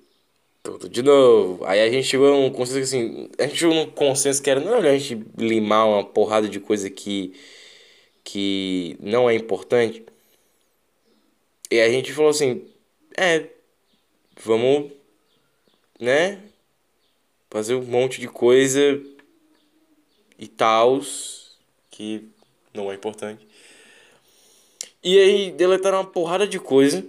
tudo 0.62 0.88
de 0.88 1.02
novo. 1.02 1.64
Aí 1.64 1.80
a 1.80 1.90
gente 1.90 2.06
chegou 2.06 2.28
a 2.28 2.36
um 2.36 2.50
consenso 2.50 2.80
assim, 2.80 3.30
a 3.38 3.46
gente 3.46 3.58
chegou 3.58 3.74
num 3.74 3.90
consenso 3.90 4.42
que 4.42 4.50
era 4.50 4.60
não 4.60 4.74
a 4.74 4.98
gente 4.98 5.24
limar 5.36 5.86
uma 5.86 6.04
porrada 6.04 6.48
de 6.48 6.60
coisa 6.60 6.90
que 6.90 7.34
que 8.24 8.96
não 9.00 9.28
é 9.28 9.34
importante. 9.34 10.04
E 11.70 11.80
a 11.80 11.88
gente 11.88 12.12
falou 12.12 12.30
assim, 12.30 12.64
é, 13.16 13.46
vamos, 14.42 14.92
né, 15.98 16.42
fazer 17.50 17.74
um 17.74 17.84
monte 17.84 18.20
de 18.20 18.28
coisa 18.28 19.00
e 20.38 20.48
tals 20.48 21.58
que 21.90 22.28
não 22.74 22.90
é 22.90 22.94
importante. 22.94 23.46
E 25.02 25.18
aí 25.18 25.50
deletaram 25.52 25.98
uma 25.98 26.06
porrada 26.06 26.46
de 26.46 26.58
coisa, 26.58 27.06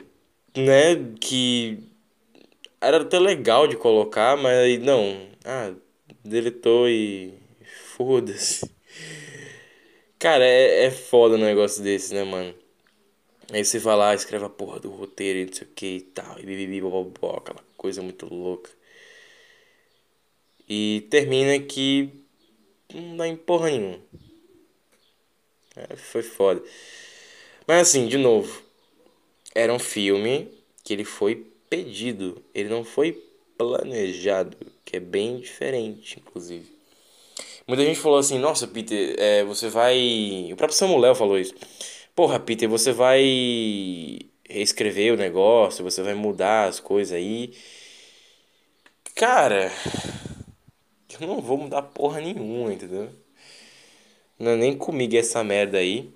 né, 0.56 0.96
que 1.20 1.78
era 2.80 3.02
até 3.02 3.20
legal 3.20 3.68
de 3.68 3.76
colocar, 3.78 4.38
mas 4.38 4.58
aí 4.58 4.78
não. 4.78 5.28
Ah, 5.46 5.74
deletou 6.24 6.88
e. 6.90 7.34
Foda-se. 7.96 8.70
Cara, 10.18 10.46
é, 10.46 10.86
é 10.86 10.92
foda 10.92 11.36
um 11.36 11.40
negócio 11.40 11.84
desse, 11.84 12.14
né, 12.14 12.24
mano? 12.24 12.54
Aí 13.52 13.66
você 13.66 13.80
vai 13.80 13.98
lá, 13.98 14.16
escreve 14.16 14.46
a 14.46 14.50
porra 14.50 14.80
do 14.80 14.90
roteiro 14.90 15.40
e 15.40 15.46
não 15.46 15.54
sei 15.54 15.68
o 15.68 15.72
que 15.72 15.86
e 15.98 16.02
tal, 16.02 16.40
e 16.40 16.82
bobobó, 16.82 17.38
aquela 17.38 17.64
coisa 17.76 18.02
muito 18.02 18.34
louca. 18.34 18.70
E 20.70 21.06
termina 21.10 21.60
que 21.60 22.10
não 22.94 23.18
dá 23.18 23.28
em 23.28 23.36
porra 23.36 23.70
nenhuma. 23.70 24.00
É, 25.76 25.96
foi 25.98 26.24
foda. 26.24 26.64
Mas 27.68 27.90
assim, 27.90 28.08
de 28.08 28.18
novo, 28.18 28.62
era 29.54 29.74
um 29.74 29.80
filme 29.80 30.50
que 30.84 30.94
ele 30.94 31.06
foi 31.06 31.48
pedido, 31.70 32.44
ele 32.54 32.70
não 32.70 32.84
foi 32.84 33.14
planejado, 33.58 34.58
que 34.84 34.98
é 34.98 35.00
bem 35.00 35.40
diferente, 35.40 36.20
inclusive. 36.20 36.70
Muita 37.68 37.86
gente 37.86 38.00
falou 38.00 38.18
assim, 38.18 38.40
nossa, 38.40 38.68
Peter, 38.68 39.16
é, 39.18 39.44
você 39.44 39.70
vai. 39.70 40.50
O 40.52 40.56
próprio 40.56 40.78
Samuel 40.78 41.16
falou 41.16 41.40
isso. 41.40 41.54
Porra, 42.16 42.40
Peter, 42.40 42.68
você 42.68 42.92
vai 42.92 44.20
reescrever 44.50 45.14
o 45.14 45.18
negócio, 45.18 45.84
você 45.84 46.02
vai 46.02 46.14
mudar 46.14 46.68
as 46.68 46.80
coisas 46.80 47.14
aí. 47.14 47.54
Cara, 49.16 49.72
eu 51.20 51.28
não 51.28 51.40
vou 51.40 51.58
mudar 51.58 51.84
porra 51.84 52.20
nenhuma, 52.20 52.74
entendeu? 52.74 53.10
Não 54.38 54.52
é 54.52 54.56
nem 54.56 54.76
comigo 54.78 55.16
essa 55.16 55.44
merda 55.44 55.78
aí. 55.78 56.12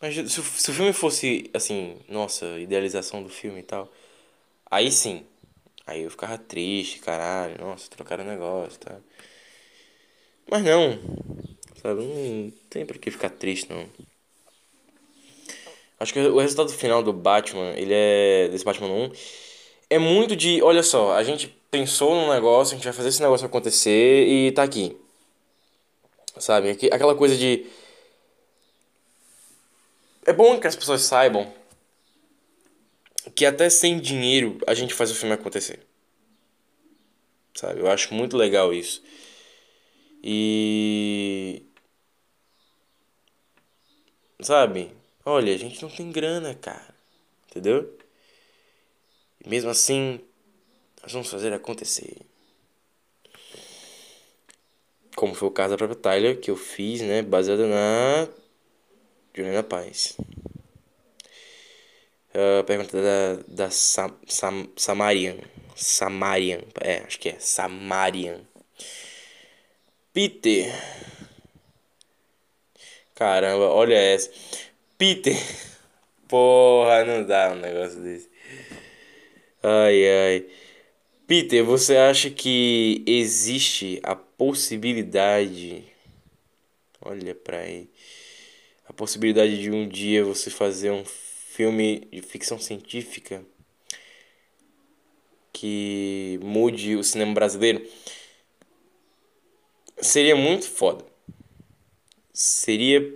Mas 0.00 0.14
se, 0.14 0.42
se 0.42 0.70
o 0.70 0.74
filme 0.74 0.92
fosse, 0.92 1.50
assim, 1.52 1.96
nossa, 2.08 2.58
idealização 2.58 3.22
do 3.22 3.28
filme 3.28 3.60
e 3.60 3.64
tal, 3.64 3.90
aí 4.70 4.90
sim. 4.92 5.24
Aí 5.86 6.02
eu 6.02 6.10
ficava 6.10 6.38
triste, 6.38 7.00
caralho, 7.00 7.58
nossa, 7.58 7.88
trocaram 7.90 8.24
o 8.24 8.28
negócio, 8.28 8.78
tá? 8.78 8.96
Mas 10.50 10.62
não, 10.64 10.98
sabe? 11.82 12.02
Não 12.04 12.52
tem 12.70 12.86
pra 12.86 12.98
que 12.98 13.10
ficar 13.10 13.30
triste, 13.30 13.70
não. 13.70 13.86
Acho 16.00 16.12
que 16.12 16.20
o 16.20 16.38
resultado 16.38 16.70
final 16.70 17.02
do 17.02 17.12
Batman, 17.12 17.72
ele 17.76 17.92
é. 17.92 18.48
desse 18.48 18.64
Batman 18.64 18.88
1, 18.88 19.12
é 19.90 19.98
muito 19.98 20.36
de. 20.36 20.62
Olha 20.62 20.82
só, 20.82 21.12
a 21.14 21.24
gente 21.24 21.48
pensou 21.70 22.14
num 22.14 22.32
negócio, 22.32 22.74
a 22.74 22.76
gente 22.76 22.84
vai 22.84 22.92
fazer 22.92 23.08
esse 23.08 23.22
negócio 23.22 23.46
acontecer 23.46 24.26
e 24.26 24.52
tá 24.52 24.62
aqui. 24.62 24.96
Sabe? 26.38 26.70
Aquela 26.92 27.14
coisa 27.14 27.36
de 27.36 27.66
é 30.28 30.32
bom 30.32 30.60
que 30.60 30.66
as 30.66 30.76
pessoas 30.76 31.00
saibam 31.02 31.50
que 33.34 33.46
até 33.46 33.70
sem 33.70 33.98
dinheiro 33.98 34.58
a 34.66 34.74
gente 34.74 34.92
faz 34.92 35.10
o 35.10 35.14
filme 35.14 35.34
acontecer. 35.34 35.80
Sabe? 37.54 37.80
Eu 37.80 37.90
acho 37.90 38.12
muito 38.12 38.36
legal 38.36 38.72
isso. 38.72 39.02
E. 40.22 41.62
Sabe? 44.40 44.92
Olha, 45.24 45.54
a 45.54 45.56
gente 45.56 45.80
não 45.80 45.88
tem 45.88 46.12
grana, 46.12 46.54
cara. 46.54 46.94
Entendeu? 47.50 47.98
E 49.42 49.48
mesmo 49.48 49.70
assim, 49.70 50.20
nós 51.02 51.10
vamos 51.10 51.30
fazer 51.30 51.54
acontecer. 51.54 52.18
Como 55.16 55.34
foi 55.34 55.48
o 55.48 55.52
caso 55.52 55.70
da 55.70 55.78
própria 55.78 55.98
Tyler, 55.98 56.38
que 56.38 56.50
eu 56.50 56.56
fiz, 56.56 57.00
né? 57.00 57.22
Baseada 57.22 57.66
na 57.66 58.28
Juliana 59.38 59.62
Paz. 59.62 60.16
Uh, 62.34 62.64
pergunta 62.66 63.00
da, 63.00 63.42
da 63.46 63.70
Sam, 63.70 64.12
Sam, 64.26 64.68
Samarian. 64.76 65.36
Samarian. 65.76 66.60
É, 66.80 67.04
acho 67.06 67.20
que 67.20 67.28
é. 67.28 67.36
Samarian. 67.38 68.40
Peter. 70.12 70.72
Caramba, 73.14 73.68
olha 73.68 73.94
essa. 73.94 74.28
Peter. 74.98 75.36
Porra, 76.26 77.04
não 77.04 77.24
dá 77.24 77.52
um 77.52 77.60
negócio 77.60 78.00
desse. 78.00 78.28
Ai, 79.62 80.04
ai. 80.04 80.46
Peter, 81.28 81.62
você 81.62 81.96
acha 81.96 82.28
que 82.28 83.04
existe 83.06 84.00
a 84.02 84.16
possibilidade. 84.16 85.84
Olha 87.00 87.36
pra 87.36 87.58
aí 87.58 87.88
a 88.88 88.92
possibilidade 88.92 89.60
de 89.60 89.70
um 89.70 89.86
dia 89.86 90.24
você 90.24 90.48
fazer 90.50 90.90
um 90.90 91.04
filme 91.04 92.08
de 92.10 92.22
ficção 92.22 92.58
científica 92.58 93.44
que 95.52 96.40
mude 96.42 96.96
o 96.96 97.04
cinema 97.04 97.34
brasileiro 97.34 97.86
seria 100.00 100.34
muito 100.34 100.66
foda. 100.66 101.04
Seria 102.32 103.12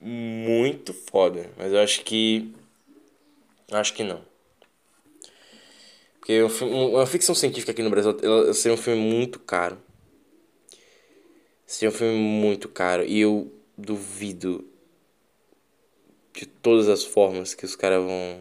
muito 0.00 0.92
foda, 0.92 1.50
mas 1.56 1.72
eu 1.72 1.78
acho 1.78 2.02
que 2.02 2.52
acho 3.70 3.94
que 3.94 4.02
não. 4.02 4.22
Porque 6.18 6.42
uma 6.42 7.06
ficção 7.06 7.34
científica 7.34 7.72
aqui 7.72 7.82
no 7.82 7.90
Brasil 7.90 8.16
ela 8.22 8.52
seria 8.52 8.74
um 8.74 8.82
filme 8.82 9.00
muito 9.00 9.38
caro. 9.38 9.78
Seria 11.66 11.90
um 11.90 11.96
filme 11.96 12.18
muito 12.18 12.68
caro 12.68 13.04
e 13.04 13.20
eu 13.20 13.52
duvido 13.76 14.67
de 16.38 16.46
todas 16.46 16.88
as 16.88 17.02
formas 17.02 17.52
que 17.52 17.64
os 17.64 17.74
caras 17.74 18.00
vão. 18.00 18.40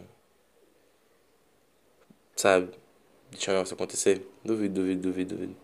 Sabe? 2.35 2.69
Deixar 3.31 3.53
o 3.53 3.55
negócio 3.55 3.73
acontecer. 3.73 4.21
Duvido, 4.45 4.75
duvido, 4.75 5.01
duvido, 5.01 5.35
duvido. 5.35 5.55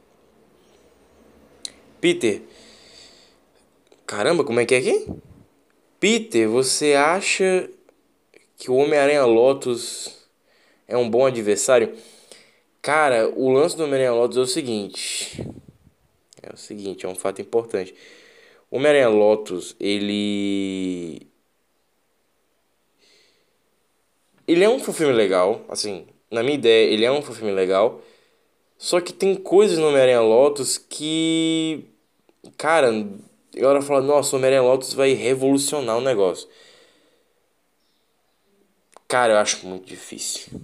Peter. 2.01 2.41
Caramba, 4.07 4.43
como 4.43 4.59
é 4.59 4.65
que 4.65 4.73
é 4.73 4.79
aqui? 4.79 5.07
Peter, 5.99 6.49
você 6.49 6.95
acha 6.95 7.69
que 8.57 8.71
o 8.71 8.75
Homem-Aranha 8.77 9.25
Lotus 9.25 10.27
é 10.87 10.97
um 10.97 11.07
bom 11.07 11.27
adversário? 11.27 11.95
Cara, 12.81 13.29
o 13.29 13.51
lance 13.51 13.77
do 13.77 13.83
Homem-Aranha 13.83 14.13
Lotus 14.13 14.37
é 14.37 14.41
o 14.41 14.47
seguinte. 14.47 15.39
É 16.41 16.51
o 16.51 16.57
seguinte, 16.57 17.05
é 17.05 17.09
um 17.09 17.15
fato 17.15 17.43
importante. 17.43 17.93
O 18.71 18.77
Homem-Aranha 18.77 19.09
Lotus, 19.09 19.75
ele 19.79 21.31
Ele 24.47 24.63
é 24.63 24.69
um 24.69 24.79
filme 24.79 25.13
legal, 25.13 25.65
assim, 25.69 26.05
na 26.31 26.43
minha 26.43 26.55
ideia, 26.55 26.91
ele 26.91 27.05
é 27.05 27.11
um 27.11 27.21
filme 27.21 27.51
legal. 27.51 28.01
Só 28.77 28.99
que 28.99 29.13
tem 29.13 29.35
coisas 29.35 29.77
no 29.77 29.87
Homem-Aranha 29.87 30.21
Lotus 30.21 30.77
que. 30.77 31.85
Cara, 32.57 32.89
A 32.89 33.59
galera 33.59 33.81
fala, 33.81 34.01
nossa, 34.01 34.35
o 34.35 34.39
Homem-Aranha 34.39 34.63
Lotus 34.63 34.93
vai 34.93 35.13
revolucionar 35.13 35.97
o 35.97 36.01
negócio. 36.01 36.47
Cara, 39.07 39.33
eu 39.33 39.37
acho 39.37 39.65
muito 39.67 39.85
difícil. 39.87 40.59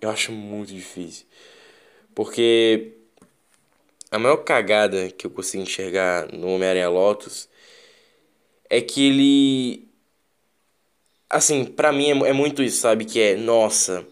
Eu 0.00 0.10
acho 0.10 0.32
muito 0.32 0.72
difícil. 0.72 1.26
Porque 2.14 2.92
a 4.10 4.18
maior 4.18 4.38
cagada 4.38 5.10
que 5.10 5.26
eu 5.26 5.30
consigo 5.30 5.62
enxergar 5.62 6.30
no 6.32 6.48
Homem-Aranha 6.48 6.88
Lotus 6.88 7.48
é 8.70 8.80
que 8.80 9.06
ele. 9.08 9.88
Assim, 11.32 11.64
pra 11.64 11.92
mim 11.92 12.10
é, 12.24 12.28
é 12.28 12.32
muito 12.34 12.62
isso, 12.62 12.80
sabe? 12.80 13.06
Que 13.06 13.18
é, 13.20 13.36
nossa, 13.36 14.06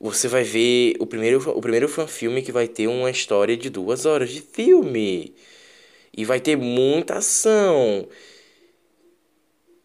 você 0.00 0.26
vai 0.28 0.42
ver 0.42 0.96
o 0.98 1.06
primeiro, 1.06 1.38
o 1.50 1.60
primeiro 1.60 1.88
filme 1.88 2.42
que 2.42 2.50
vai 2.50 2.66
ter 2.66 2.88
uma 2.88 3.10
história 3.10 3.56
de 3.56 3.70
duas 3.70 4.06
horas 4.06 4.30
de 4.30 4.40
filme. 4.40 5.34
E 6.16 6.24
vai 6.24 6.40
ter 6.40 6.56
muita 6.56 7.18
ação. 7.18 8.08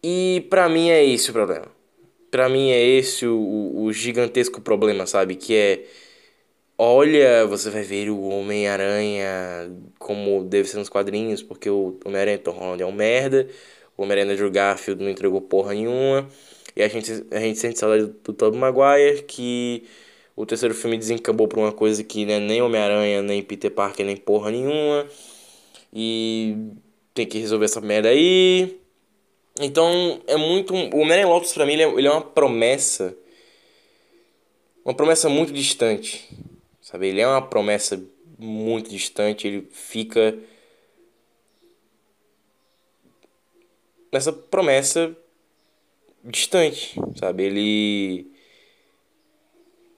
E 0.02 0.46
pra 0.50 0.68
mim 0.68 0.88
é 0.90 1.04
esse 1.04 1.30
o 1.30 1.32
problema. 1.32 1.66
Pra 2.30 2.48
mim 2.48 2.70
é 2.70 2.82
esse 2.84 3.26
o, 3.26 3.84
o 3.84 3.92
gigantesco 3.92 4.60
problema, 4.60 5.06
sabe? 5.06 5.36
Que 5.36 5.54
é. 5.54 5.84
Olha, 6.78 7.46
você 7.46 7.70
vai 7.70 7.82
ver 7.82 8.10
o 8.10 8.20
Homem-Aranha 8.28 9.70
como 9.98 10.44
deve 10.44 10.68
ser 10.68 10.76
nos 10.78 10.88
quadrinhos, 10.90 11.42
porque 11.42 11.70
o 11.70 11.98
Homem-Aranha 12.04 12.38
Tom 12.38 12.52
Holland 12.52 12.82
é 12.82 12.86
um 12.86 12.92
merda. 12.92 13.48
O 13.96 14.02
Homem-Aranha 14.02 14.32
Andrew 14.32 14.50
Garfield 14.50 15.02
não 15.02 15.10
entregou 15.10 15.40
porra 15.40 15.72
nenhuma. 15.74 16.28
E 16.76 16.82
a 16.82 16.88
gente, 16.88 17.10
a 17.30 17.40
gente 17.40 17.58
sente 17.58 17.78
saudade 17.78 18.12
do, 18.22 18.32
Tobey 18.34 18.58
Maguire, 18.58 19.22
que 19.22 19.84
o 20.36 20.44
terceiro 20.44 20.74
filme 20.74 20.98
desencabou 20.98 21.48
por 21.48 21.58
uma 21.58 21.72
coisa 21.72 22.04
que 22.04 22.26
né, 22.26 22.38
nem 22.38 22.60
Homem-Aranha, 22.60 23.22
nem 23.22 23.42
Peter 23.42 23.70
Parker, 23.70 24.04
nem 24.04 24.16
porra 24.16 24.50
nenhuma. 24.50 25.06
E 25.92 26.54
tem 27.14 27.26
que 27.26 27.38
resolver 27.38 27.64
essa 27.64 27.80
merda 27.80 28.10
aí. 28.10 28.78
Então, 29.58 30.20
é 30.26 30.36
muito. 30.36 30.74
O 30.74 30.98
Homem-Aranha 30.98 31.26
Lotus, 31.26 31.54
pra 31.54 31.64
mim, 31.64 31.72
ele 31.72 31.82
é, 31.82 31.88
ele 31.88 32.06
é 32.06 32.10
uma 32.10 32.20
promessa. 32.20 33.16
Uma 34.84 34.94
promessa 34.94 35.28
muito 35.30 35.52
distante. 35.52 36.28
Sabe? 36.82 37.08
Ele 37.08 37.22
é 37.22 37.26
uma 37.26 37.40
promessa 37.40 37.98
muito 38.38 38.90
distante. 38.90 39.48
Ele 39.48 39.66
fica. 39.72 40.36
Nessa 44.12 44.32
promessa 44.32 45.16
distante, 46.24 46.98
sabe? 47.18 47.44
Ele. 47.44 48.32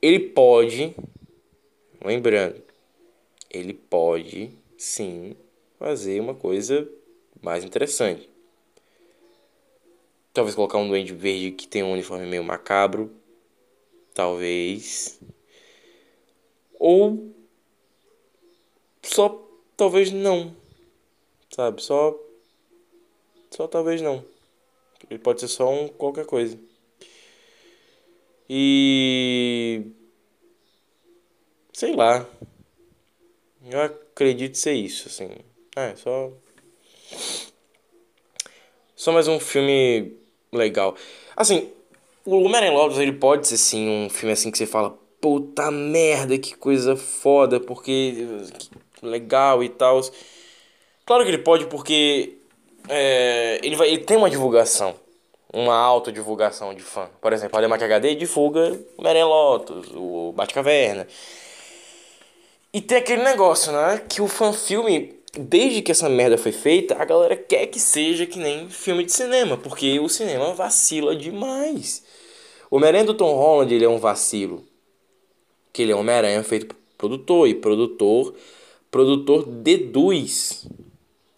Ele 0.01 0.21
pode. 0.21 0.95
Lembrando. 2.05 2.63
Ele 3.51 3.73
pode, 3.73 4.51
sim, 4.77 5.35
fazer 5.79 6.21
uma 6.21 6.35
coisa 6.35 6.89
mais 7.43 7.65
interessante. 7.65 8.29
Talvez 10.33 10.55
colocar 10.55 10.79
um 10.79 10.87
duende 10.87 11.15
verde 11.15 11.53
que 11.53 11.67
tem 11.67 11.83
um 11.83 11.93
uniforme 11.93 12.27
meio 12.27 12.45
macabro. 12.45 13.11
Talvez. 14.15 15.19
Ou 16.79 17.35
só 19.03 19.49
talvez 19.77 20.13
não. 20.13 20.55
Sabe? 21.51 21.83
Só 21.83 22.19
só 23.59 23.67
talvez 23.67 24.01
não. 24.01 24.25
Ele 25.11 25.19
pode 25.19 25.41
ser 25.41 25.49
só 25.49 25.69
um 25.69 25.89
qualquer 25.89 26.25
coisa. 26.25 26.57
E 28.49 29.83
sei 31.73 31.93
lá. 31.97 32.25
Eu 33.69 33.83
acredito 33.83 34.57
ser 34.57 34.75
isso, 34.75 35.09
assim. 35.09 35.31
É, 35.75 35.97
só 35.97 36.31
só 38.95 39.11
mais 39.11 39.27
um 39.27 39.41
filme 39.41 40.17
legal. 40.53 40.95
Assim, 41.37 41.73
o 42.25 42.37
Homem-Aranha 42.37 42.73
Lotus, 42.73 42.99
ele 42.99 43.13
pode 43.13 43.49
ser 43.49 43.57
sim 43.57 43.89
um 43.89 44.09
filme 44.09 44.35
assim 44.35 44.53
que 44.53 44.59
você 44.59 44.67
fala, 44.67 44.97
puta 45.21 45.69
merda, 45.73 46.39
que 46.39 46.57
coisa 46.57 46.95
foda, 46.95 47.59
porque 47.59 48.25
legal 49.03 49.65
e 49.65 49.69
tal. 49.69 50.01
Claro 51.05 51.25
que 51.25 51.31
ele 51.31 51.39
pode 51.39 51.67
porque 51.67 52.38
é, 52.89 53.61
ele, 53.63 53.77
vai, 53.77 53.89
ele 53.89 53.99
tem 53.99 54.17
uma 54.17 54.31
divulgação, 54.31 54.95
uma 55.53 55.75
autodivulgação 55.75 56.75
de 56.75 56.83
fã. 56.83 57.09
Por 57.21 57.33
exemplo, 57.33 57.59
a 57.59 57.61
Demac 57.61 57.83
HD 57.83 58.15
divulga 58.15 58.73
o 58.73 59.01
Homem-Aranha 59.01 59.27
Lotus, 59.27 59.89
o 59.95 60.33
Batcaverna. 60.35 61.07
E 62.73 62.81
tem 62.81 62.99
aquele 62.99 63.23
negócio, 63.23 63.73
né? 63.73 64.03
Que 64.09 64.21
o 64.21 64.29
fã-filme 64.29 65.19
desde 65.39 65.83
que 65.83 65.93
essa 65.93 66.09
merda 66.09 66.39
foi 66.39 66.53
feita, 66.53 66.97
a 67.01 67.05
galera 67.05 67.37
quer 67.37 67.67
que 67.67 67.79
seja 67.79 68.27
que 68.27 68.39
nem 68.39 68.69
filme 68.69 69.05
de 69.05 69.13
cinema, 69.13 69.57
porque 69.57 69.99
o 70.01 70.09
cinema 70.09 70.53
vacila 70.55 71.15
demais. 71.15 72.03
O 72.71 72.77
Homem-Aranha 72.77 73.05
do 73.05 73.15
Tom 73.15 73.35
Holland, 73.35 73.73
ele 73.75 73.85
é 73.85 73.89
um 73.89 73.99
vacilo. 73.99 74.65
Que 75.73 75.83
ele 75.83 75.93
é 75.93 75.97
um 75.97 76.01
Homem-Aranha 76.01 76.43
feito 76.43 76.67
por 76.67 76.77
produtor, 76.97 77.49
e 77.49 77.55
produtor, 77.55 78.35
produtor 78.91 79.47
deduz 79.47 80.67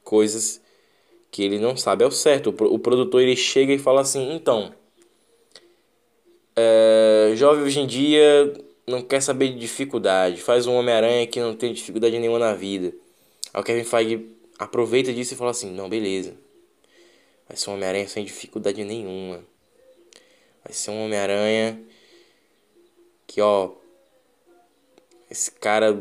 coisas 0.03 0.60
que 1.31 1.43
ele 1.43 1.59
não 1.59 1.77
sabe 1.77 2.05
ao 2.05 2.11
certo. 2.11 2.49
O, 2.49 2.79
produtor, 2.79 3.23
ele 3.23 3.37
chega 3.37 3.73
e 3.73 3.79
fala 3.79 4.01
assim, 4.01 4.35
então... 4.35 4.73
É, 6.57 7.33
jovem 7.37 7.63
hoje 7.63 7.81
em 7.81 7.87
dia 7.87 8.53
não 8.87 9.03
quer 9.03 9.23
saber 9.23 9.49
de 9.49 9.59
dificuldade, 9.59 10.43
faz 10.43 10.67
um 10.67 10.75
Homem-Aranha 10.75 11.27
que 11.27 11.41
não 11.41 11.55
tem 11.55 11.73
dificuldade 11.73 12.19
nenhuma 12.19 12.39
na 12.39 12.55
vida. 12.55 12.93
Aí 13.55 13.61
o 13.61 13.65
Kevin 13.65 13.85
Feige 13.85 14.27
aproveita 14.59 15.13
disso 15.13 15.35
e 15.35 15.37
fala 15.37 15.53
assim: 15.53 15.71
não, 15.71 15.89
beleza. 15.89 16.35
Vai 17.49 17.57
ser 17.57 17.71
um 17.71 17.75
Homem-Aranha 17.75 18.09
sem 18.09 18.25
dificuldade 18.25 18.85
nenhuma. 18.85 19.45
Vai 20.65 20.73
ser 20.73 20.91
um 20.91 21.05
Homem-Aranha 21.05 21.81
que, 23.27 23.41
ó. 23.41 23.73
Esse 25.31 25.51
cara. 25.53 25.97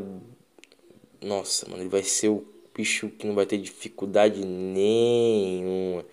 Nossa, 1.22 1.68
mano, 1.68 1.82
ele 1.82 1.88
vai 1.88 2.02
ser 2.02 2.28
o 2.28 2.46
bicho 2.74 3.08
que 3.10 3.26
não 3.26 3.34
vai 3.34 3.46
ter 3.46 3.58
dificuldade 3.58 4.44
nenhuma. 4.44 6.04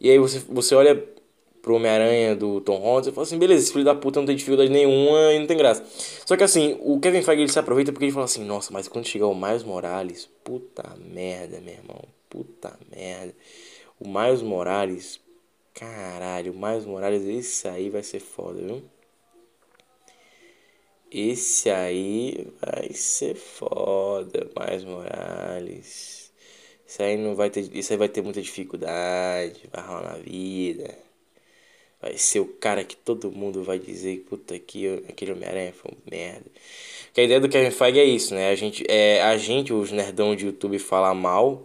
E 0.00 0.10
aí 0.10 0.18
você, 0.18 0.38
você 0.48 0.74
olha 0.74 1.02
pro 1.60 1.74
Homem-Aranha 1.74 2.34
do 2.34 2.60
Tom 2.60 2.78
Holland, 2.78 3.04
você 3.04 3.12
fala 3.12 3.26
assim, 3.26 3.38
beleza, 3.38 3.64
esse 3.64 3.72
filho 3.72 3.84
da 3.84 3.94
puta 3.94 4.18
não 4.18 4.26
tem 4.26 4.36
dificuldade 4.36 4.70
nenhuma 4.70 5.32
e 5.32 5.38
não 5.38 5.46
tem 5.46 5.56
graça. 5.56 5.84
Só 6.24 6.36
que 6.36 6.42
assim, 6.42 6.78
o 6.80 6.98
Kevin 6.98 7.22
Feige 7.22 7.42
ele 7.42 7.52
se 7.52 7.58
aproveita 7.58 7.92
porque 7.92 8.06
ele 8.06 8.12
fala 8.12 8.24
assim, 8.24 8.44
nossa, 8.44 8.72
mas 8.72 8.88
quando 8.88 9.06
chegar 9.06 9.26
o 9.26 9.34
Miles 9.34 9.62
Morales, 9.62 10.28
puta 10.42 10.96
merda, 10.98 11.60
meu 11.60 11.74
irmão, 11.74 12.02
puta 12.28 12.78
merda. 12.90 13.34
O 13.98 14.08
Miles 14.08 14.42
Morales, 14.42 15.20
caralho, 15.74 16.52
o 16.52 16.58
Miles 16.58 16.86
Morales, 16.86 17.24
esse 17.26 17.68
aí 17.68 17.90
vai 17.90 18.02
ser 18.02 18.20
foda, 18.20 18.60
viu? 18.60 18.82
Esse 21.10 21.70
aí 21.70 22.46
vai 22.60 22.92
ser 22.92 23.34
foda, 23.34 24.48
Miles 24.58 24.84
Morales. 24.84 26.32
Isso 26.86 27.02
aí 27.02 27.16
não 27.16 27.34
vai 27.34 27.50
ter, 27.50 27.68
isso 27.76 27.92
aí 27.92 27.98
vai 27.98 28.08
ter 28.08 28.22
muita 28.22 28.42
dificuldade, 28.42 29.68
vai 29.72 29.84
rolar 29.84 30.12
na 30.12 30.18
vida 30.18 31.10
vai 32.00 32.16
ser 32.16 32.40
o 32.40 32.46
cara 32.46 32.82
que 32.82 32.96
todo 32.96 33.30
mundo 33.30 33.62
vai 33.62 33.78
dizer, 33.78 34.24
puta, 34.28 34.58
que 34.58 34.88
aquele 35.08 35.32
Homem-Aranha 35.32 35.72
foi 35.72 35.92
um 35.92 36.10
merda. 36.10 36.46
Porque 37.06 37.20
a 37.20 37.24
ideia 37.24 37.40
do 37.40 37.48
Kevin 37.48 37.70
Feige 37.70 37.98
é 37.98 38.04
isso, 38.04 38.34
né? 38.34 38.50
A 38.50 38.54
gente, 38.54 38.84
é, 38.88 39.22
a 39.22 39.36
gente, 39.36 39.72
os 39.72 39.92
nerdão 39.92 40.34
de 40.34 40.46
YouTube, 40.46 40.78
falar 40.78 41.14
mal 41.14 41.62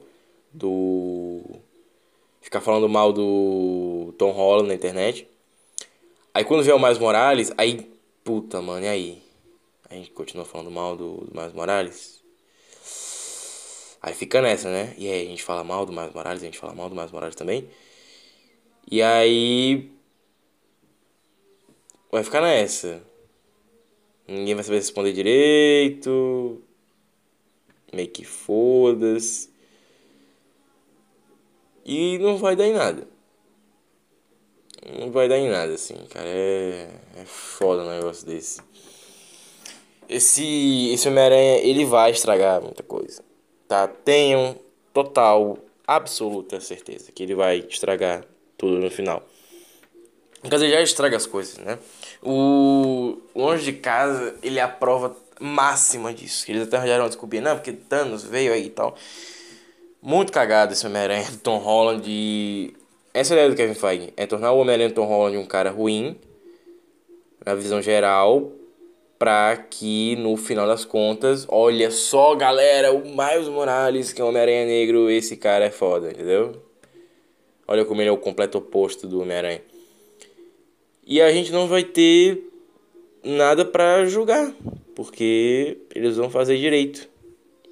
do... 0.51 1.41
Ficar 2.41 2.61
falando 2.61 2.87
mal 2.89 3.11
do 3.11 4.13
Tom 4.17 4.31
Holland 4.31 4.67
na 4.67 4.75
internet. 4.75 5.27
Aí 6.33 6.43
quando 6.43 6.63
vê 6.63 6.71
o 6.71 6.79
Miles 6.79 6.99
Morales, 6.99 7.51
aí, 7.57 7.89
puta, 8.23 8.61
mano, 8.61 8.85
e 8.85 8.89
aí? 8.89 9.24
A 9.89 9.93
gente 9.93 10.11
continua 10.11 10.45
falando 10.45 10.71
mal 10.71 10.95
do, 10.95 11.25
do 11.25 11.39
Miles 11.39 11.53
Morales? 11.53 12.23
Aí 14.01 14.13
fica 14.13 14.41
nessa, 14.41 14.69
né? 14.69 14.93
E 14.97 15.07
aí 15.07 15.25
a 15.25 15.29
gente 15.29 15.43
fala 15.43 15.63
mal 15.63 15.85
do 15.85 15.91
Miles 15.91 16.13
Morales, 16.13 16.41
a 16.41 16.45
gente 16.45 16.59
fala 16.59 16.73
mal 16.73 16.89
do 16.89 16.95
Miles 16.95 17.11
Morales 17.11 17.35
também. 17.35 17.69
E 18.89 19.01
aí 19.01 19.91
vai 22.11 22.23
ficar 22.23 22.41
nessa. 22.41 23.01
Ninguém 24.27 24.55
vai 24.55 24.63
saber 24.63 24.77
responder 24.77 25.13
direito. 25.13 26.61
Meio 27.93 28.09
que 28.09 28.23
foda-se. 28.23 29.49
E 31.85 32.17
não 32.19 32.37
vai 32.37 32.55
dar 32.55 32.65
em 32.65 32.73
nada. 32.73 33.07
Não 34.99 35.11
vai 35.11 35.27
dar 35.27 35.37
em 35.37 35.49
nada, 35.49 35.73
assim, 35.73 35.95
cara. 36.09 36.27
É, 36.27 36.89
é 37.17 37.25
foda 37.25 37.83
um 37.83 37.89
negócio 37.89 38.25
desse. 38.25 38.61
Esse, 40.09 40.91
esse 40.93 41.07
Homem-Aranha, 41.07 41.57
ele 41.57 41.85
vai 41.85 42.11
estragar 42.11 42.61
muita 42.61 42.83
coisa. 42.83 43.23
Tá? 43.67 43.87
Tenham 43.87 44.55
total, 44.93 45.57
absoluta 45.85 46.59
certeza 46.59 47.11
que 47.11 47.23
ele 47.23 47.35
vai 47.35 47.65
estragar 47.69 48.23
tudo 48.57 48.79
no 48.79 48.89
final. 48.89 49.23
Quer 50.41 50.55
dizer, 50.55 50.69
já 50.69 50.81
estraga 50.81 51.17
as 51.17 51.25
coisas, 51.25 51.57
né? 51.57 51.79
O 52.21 53.17
Longe 53.35 53.65
de 53.65 53.73
Casa, 53.73 54.35
ele 54.43 54.59
é 54.59 54.61
a 54.61 54.67
prova 54.67 55.15
máxima 55.39 56.13
disso. 56.13 56.45
Eles 56.49 56.63
até 56.63 56.77
arranjaram 56.77 57.07
desculpinha, 57.07 57.41
não, 57.41 57.55
porque 57.55 57.71
Thanos 57.71 58.23
veio 58.23 58.53
aí 58.53 58.67
e 58.67 58.69
tal. 58.69 58.95
Muito 60.01 60.31
cagado 60.31 60.73
esse 60.73 60.85
Homem-Aranha 60.85 61.29
do 61.31 61.37
Tom 61.37 61.57
Holland. 61.57 62.03
E... 62.07 62.75
Essa 63.11 63.33
é 63.33 63.37
ideia 63.37 63.49
do 63.49 63.55
Kevin 63.55 63.73
Feige. 63.73 64.13
É 64.15 64.27
tornar 64.27 64.51
o 64.51 64.59
Homem-Aranha 64.59 64.91
Tom 64.91 65.05
Holland 65.05 65.37
um 65.37 65.45
cara 65.45 65.71
ruim. 65.71 66.15
Na 67.43 67.55
visão 67.55 67.81
geral. 67.81 68.51
Pra 69.17 69.55
que 69.57 70.15
no 70.17 70.35
final 70.35 70.67
das 70.67 70.83
contas. 70.83 71.45
Olha 71.49 71.89
só, 71.91 72.35
galera. 72.35 72.91
O 72.91 73.01
Miles 73.01 73.47
Morales, 73.47 74.11
que 74.11 74.21
é 74.21 74.23
o 74.23 74.27
Homem-Aranha 74.27 74.65
Negro. 74.65 75.09
Esse 75.09 75.37
cara 75.37 75.65
é 75.65 75.71
foda, 75.71 76.11
entendeu? 76.11 76.61
Olha 77.67 77.85
como 77.85 78.01
ele 78.01 78.09
é 78.09 78.11
o 78.11 78.17
completo 78.17 78.57
oposto 78.57 79.07
do 79.07 79.21
Homem-Aranha. 79.21 79.61
E 81.05 81.21
a 81.21 81.31
gente 81.31 81.51
não 81.51 81.67
vai 81.67 81.83
ter 81.83 82.43
nada 83.23 83.63
pra 83.63 84.05
julgar. 84.05 84.53
Porque 84.95 85.77
eles 85.93 86.17
vão 86.17 86.29
fazer 86.29 86.57
direito. 86.57 87.07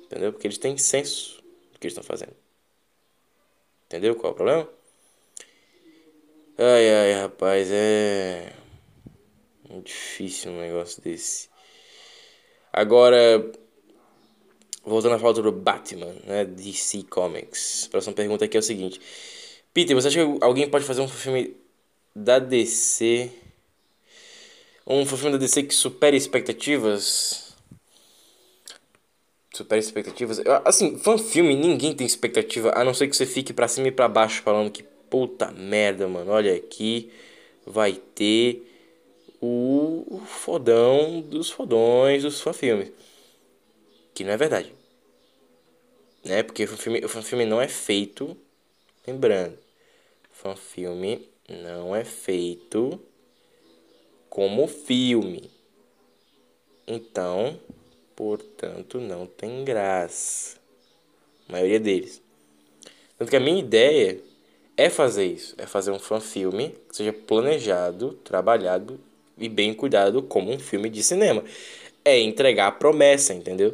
Entendeu? 0.06 0.32
Porque 0.32 0.48
eles 0.48 0.58
têm 0.58 0.78
senso 0.78 1.42
do 1.72 1.80
que 1.80 1.88
estão 1.88 2.04
fazendo. 2.04 2.34
Entendeu 3.88 4.16
qual 4.16 4.32
é 4.32 4.34
o 4.34 4.36
problema? 4.36 4.70
Ai, 6.58 6.90
ai, 6.90 7.22
rapaz, 7.22 7.70
é. 7.72 8.54
Muito 9.74 9.88
difícil 9.88 10.52
um 10.52 10.60
negócio 10.60 11.02
desse. 11.02 11.50
Agora, 12.72 13.52
voltando 14.86 15.16
à 15.16 15.20
falta 15.20 15.42
do 15.42 15.52
Batman, 15.52 16.14
né? 16.26 16.46
DC 16.46 17.04
Comics. 17.10 17.86
A 17.88 17.90
próxima 17.90 18.14
pergunta 18.14 18.46
aqui 18.46 18.56
é 18.56 18.60
o 18.60 18.64
seguinte: 18.64 19.02
Peter, 19.74 19.96
você 19.96 20.10
acha 20.10 20.24
que 20.24 20.46
alguém 20.46 20.70
pode 20.70 20.86
fazer 20.86 21.02
um 21.02 21.08
filme 21.08 21.58
da 22.16 22.38
DC? 22.38 23.32
Um 24.86 25.04
filme 25.08 25.32
da 25.32 25.38
DC 25.40 25.64
que 25.64 25.74
supere 25.74 26.16
expectativas? 26.16 27.56
Super 29.56 29.80
expectativas. 29.80 30.40
Assim, 30.66 31.00
fã 31.00 31.18
filme, 31.18 31.56
ninguém 31.56 31.96
tem 31.96 32.06
expectativa, 32.06 32.72
a 32.76 32.84
não 32.84 32.94
ser 32.94 33.08
que 33.08 33.16
você 33.18 33.26
fique 33.26 33.54
pra 33.54 33.68
cima 33.68 33.88
e 33.88 33.92
pra 33.92 34.08
baixo 34.08 34.44
falando 34.44 34.70
que 34.70 34.84
puta 34.84 35.52
merda, 35.52 36.08
mano. 36.08 36.32
Olha 36.32 36.54
aqui, 36.56 37.12
vai 37.66 37.94
ter 37.94 38.73
o 39.46 40.22
fodão 40.26 41.20
dos 41.20 41.52
fodões 41.52 42.24
dos 42.24 42.40
fã 42.40 42.54
filmes. 42.54 42.94
Que 44.14 44.24
não 44.24 44.32
é 44.32 44.38
verdade. 44.38 44.74
Né? 46.24 46.44
Porque 46.44 46.64
o 46.64 46.78
filme, 46.78 47.04
o 47.04 47.10
fã 47.10 47.22
filme 47.22 47.46
não 47.46 47.62
é 47.62 47.68
feito. 47.68 48.38
Lembrando, 49.06 49.58
fã 50.32 50.56
filme 50.56 51.28
não 51.50 51.94
é 51.94 52.06
feito 52.06 52.98
como 54.30 54.66
filme. 54.66 55.52
Então, 56.88 57.60
portanto 58.16 59.02
não 59.02 59.28
tem 59.28 59.66
graça. 59.66 60.58
A 61.50 61.52
maioria 61.52 61.82
deles. 61.82 62.22
Tanto 63.18 63.30
que 63.30 63.36
a 63.36 63.42
minha 63.42 63.60
ideia 63.60 64.22
é 64.78 64.90
fazer 64.90 65.26
isso, 65.26 65.54
é 65.58 65.66
fazer 65.68 65.92
um 65.92 66.00
fan-filme 66.00 66.76
que 66.88 66.96
seja 66.96 67.12
planejado, 67.12 68.14
trabalhado 68.24 69.00
e 69.38 69.50
bem 69.50 69.74
cuidado 69.74 70.22
como 70.24 70.52
um 70.52 70.60
filme 70.60 70.90
de 70.90 71.04
cinema. 71.04 71.44
É 72.06 72.20
entregar 72.20 72.68
a 72.68 72.72
promessa, 72.72 73.34
entendeu? 73.34 73.74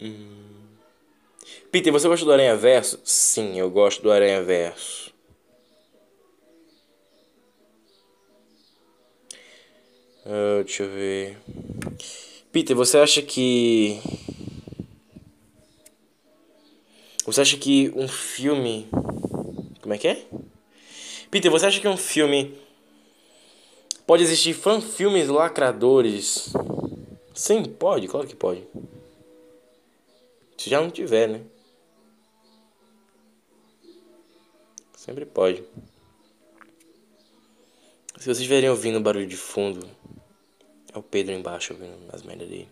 Hum. 0.00 0.76
Peter, 1.70 1.92
você 1.92 2.08
gosta 2.08 2.24
do 2.24 2.32
Aranha 2.32 2.56
Verso? 2.56 3.00
Sim, 3.04 3.58
eu 3.58 3.70
gosto 3.70 4.02
do 4.02 4.10
Aranha 4.10 4.42
Verso. 4.42 5.12
Uh, 10.24 10.64
deixa 10.64 10.82
eu 10.82 10.90
ver. 10.90 11.38
Peter, 12.52 12.74
você 12.74 12.98
acha 12.98 13.22
que. 13.22 14.00
Você 17.26 17.40
acha 17.40 17.56
que 17.56 17.92
um 17.96 18.06
filme. 18.06 18.88
Como 19.82 19.92
é 19.92 19.98
que 19.98 20.06
é? 20.06 20.24
Peter, 21.28 21.50
você 21.50 21.66
acha 21.66 21.80
que 21.80 21.88
um 21.88 21.96
filme. 21.96 22.56
Pode 24.06 24.22
existir 24.22 24.54
fan-filmes 24.54 25.26
lacradores? 25.26 26.52
Sim, 27.34 27.64
pode, 27.64 28.06
claro 28.06 28.28
que 28.28 28.36
pode. 28.36 28.62
Se 30.56 30.70
já 30.70 30.80
não 30.80 30.88
tiver, 30.88 31.28
né? 31.28 31.42
Sempre 34.96 35.26
pode. 35.26 35.64
Se 38.16 38.24
vocês 38.24 38.38
estiverem 38.38 38.70
ouvindo 38.70 39.00
barulho 39.00 39.26
de 39.26 39.36
fundo, 39.36 39.84
é 40.94 40.96
o 40.96 41.02
Pedro 41.02 41.34
embaixo 41.34 41.72
ouvindo 41.72 41.96
as 42.12 42.22
merdas 42.22 42.48
dele. 42.48 42.68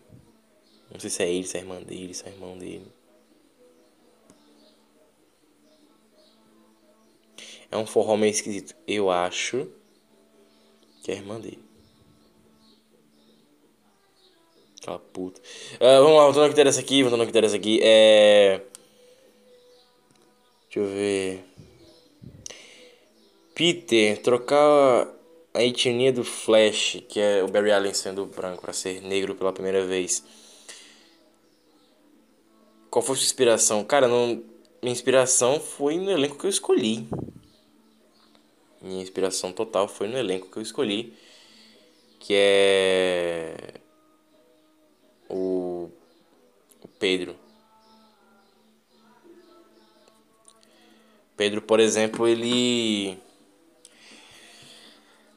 Não 0.89 0.99
sei 0.99 1.09
se 1.09 1.23
é 1.23 1.29
ele, 1.29 1.45
se 1.45 1.57
é 1.57 1.59
a 1.59 1.63
irmã 1.63 1.81
dele, 1.81 2.13
se 2.13 2.25
é 2.25 2.29
irmão 2.29 2.57
dele. 2.57 2.87
É 7.75 7.77
um 7.77 7.85
forró 7.85 8.15
meio 8.15 8.31
esquisito. 8.31 8.73
Eu 8.87 9.11
acho 9.11 9.67
que 11.03 11.11
é 11.11 11.15
a 11.15 11.17
irmã 11.17 11.37
dele. 11.37 11.59
Aquela 14.79 14.97
puta. 14.97 15.41
Uh, 15.75 16.01
vamos 16.01 16.15
lá, 16.15 16.23
voltando 16.23 16.43
ao 16.43 16.47
que 16.47 16.53
interessa 16.53 16.79
aqui, 16.79 17.03
voltando 17.03 17.19
ao 17.19 17.25
que 17.25 17.31
interessa 17.31 17.55
aqui. 17.57 17.81
É. 17.83 18.61
Deixa 20.69 20.79
eu 20.79 20.85
ver. 20.87 21.43
Peter, 23.53 24.21
trocar 24.21 25.09
a 25.53 25.61
etnia 25.61 26.13
do 26.13 26.23
Flash, 26.23 27.03
que 27.09 27.19
é 27.19 27.43
o 27.43 27.47
Barry 27.49 27.71
Allen 27.71 27.93
sendo 27.93 28.25
branco 28.25 28.61
para 28.61 28.71
ser 28.71 29.01
negro 29.01 29.35
pela 29.35 29.51
primeira 29.51 29.85
vez. 29.85 30.23
Qual 32.89 33.03
foi 33.03 33.15
a 33.15 33.17
sua 33.17 33.25
inspiração? 33.25 33.83
Cara, 33.83 34.07
não, 34.07 34.41
minha 34.81 34.93
inspiração 34.93 35.59
foi 35.59 35.97
no 35.97 36.09
elenco 36.09 36.37
que 36.37 36.45
eu 36.45 36.49
escolhi. 36.49 37.05
Minha 38.85 39.01
inspiração 39.01 39.51
total 39.51 39.87
foi 39.87 40.07
no 40.07 40.15
elenco 40.15 40.47
que 40.47 40.57
eu 40.57 40.61
escolhi, 40.61 41.11
que 42.19 42.35
é 42.37 43.73
o, 45.27 45.89
o 46.83 46.87
Pedro. 46.99 47.35
Pedro, 51.35 51.63
por 51.63 51.79
exemplo, 51.79 52.27
ele 52.27 53.17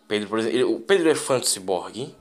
Pedro, 0.07 0.29
por 0.29 0.39
exemplo, 0.41 0.55
ele, 0.55 0.65
o 0.65 0.81
Pedro 0.81 1.09
é 1.09 1.15
fã 1.15 1.39
do 1.39 1.47
Cyborg 1.47 2.15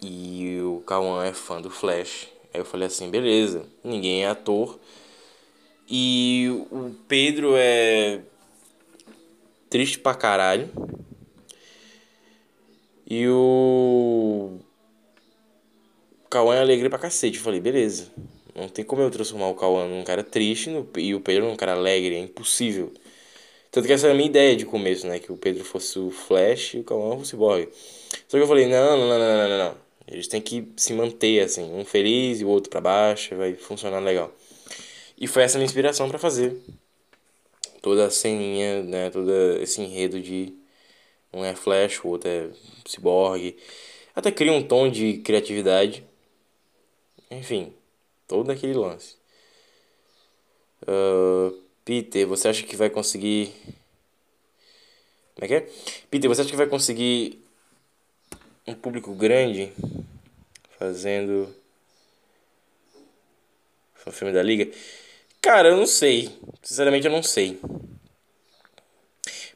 e 0.00 0.58
o 0.62 0.80
Kawan 0.86 1.26
é 1.26 1.34
fã 1.34 1.60
do 1.60 1.68
Flash. 1.68 2.28
Aí 2.52 2.60
eu 2.60 2.64
falei 2.64 2.86
assim, 2.86 3.10
beleza, 3.10 3.66
ninguém 3.84 4.24
é 4.24 4.28
ator. 4.28 4.80
E 5.86 6.48
o 6.70 6.94
Pedro 7.06 7.54
é 7.56 8.22
triste 9.72 9.98
pra 9.98 10.14
caralho. 10.14 10.68
E 13.08 13.26
o 13.26 14.58
Cauã 16.28 16.56
é 16.56 16.60
alegre 16.60 16.90
pra 16.90 16.98
cacete. 16.98 17.38
Eu 17.38 17.42
falei, 17.42 17.58
beleza. 17.58 18.12
Não 18.54 18.68
tem 18.68 18.84
como 18.84 19.00
eu 19.00 19.10
transformar 19.10 19.48
o 19.48 19.54
Cauã 19.54 19.88
num 19.88 20.04
cara 20.04 20.22
triste 20.22 20.70
e 20.98 21.14
o 21.14 21.20
Pedro 21.20 21.46
num 21.46 21.56
cara 21.56 21.72
alegre. 21.72 22.14
É 22.16 22.18
impossível. 22.18 22.92
Tanto 23.70 23.86
que 23.86 23.94
essa 23.94 24.06
era 24.06 24.12
a 24.12 24.16
minha 24.16 24.28
ideia 24.28 24.54
de 24.54 24.66
começo, 24.66 25.06
né? 25.06 25.18
Que 25.18 25.32
o 25.32 25.38
Pedro 25.38 25.64
fosse 25.64 25.98
o 25.98 26.10
Flash 26.10 26.74
e 26.74 26.80
o 26.80 26.84
Cauã 26.84 27.16
o 27.16 27.24
Cyborg. 27.24 27.66
Só 28.28 28.36
que 28.36 28.42
eu 28.42 28.46
falei, 28.46 28.66
não, 28.66 28.98
não, 28.98 29.08
não, 29.08 29.18
não, 29.18 29.48
não, 29.48 29.58
não. 29.58 29.74
Eles 30.06 30.28
têm 30.28 30.42
que 30.42 30.68
se 30.76 30.92
manter, 30.92 31.40
assim. 31.40 31.64
Um 31.72 31.82
feliz 31.86 32.42
e 32.42 32.44
o 32.44 32.48
outro 32.48 32.68
para 32.68 32.82
baixo. 32.82 33.34
Vai 33.36 33.54
funcionar 33.54 34.00
legal. 34.00 34.30
E 35.18 35.26
foi 35.26 35.44
essa 35.44 35.56
minha 35.56 35.64
inspiração 35.64 36.10
para 36.10 36.18
fazer. 36.18 36.60
Toda 37.82 38.06
a 38.06 38.10
ceninha, 38.10 38.82
né? 38.82 39.10
Todo 39.10 39.30
esse 39.60 39.82
enredo 39.82 40.20
de... 40.20 40.54
Um 41.34 41.44
é 41.44 41.54
Flash, 41.54 42.04
o 42.04 42.08
outro 42.08 42.28
é 42.28 42.50
Cyborg. 42.86 43.56
Até 44.14 44.30
cria 44.30 44.52
um 44.52 44.62
tom 44.62 44.90
de 44.90 45.18
criatividade. 45.18 46.04
Enfim, 47.30 47.72
todo 48.28 48.50
aquele 48.50 48.74
lance. 48.74 49.16
Uh, 50.82 51.58
Peter, 51.84 52.26
você 52.26 52.48
acha 52.48 52.62
que 52.62 52.76
vai 52.76 52.90
conseguir. 52.90 53.52
Como 55.34 55.44
é 55.44 55.48
que 55.48 55.54
é? 55.54 55.60
Peter, 56.10 56.28
você 56.28 56.42
acha 56.42 56.50
que 56.50 56.56
vai 56.56 56.66
conseguir 56.66 57.42
um 58.66 58.74
público 58.74 59.14
grande 59.14 59.72
fazendo 60.78 61.54
um 64.06 64.12
filme 64.12 64.32
da 64.32 64.42
Liga? 64.42 64.70
Cara, 65.42 65.68
eu 65.68 65.76
não 65.76 65.86
sei. 65.86 66.38
Sinceramente, 66.62 67.06
eu 67.06 67.12
não 67.12 67.22
sei. 67.22 67.60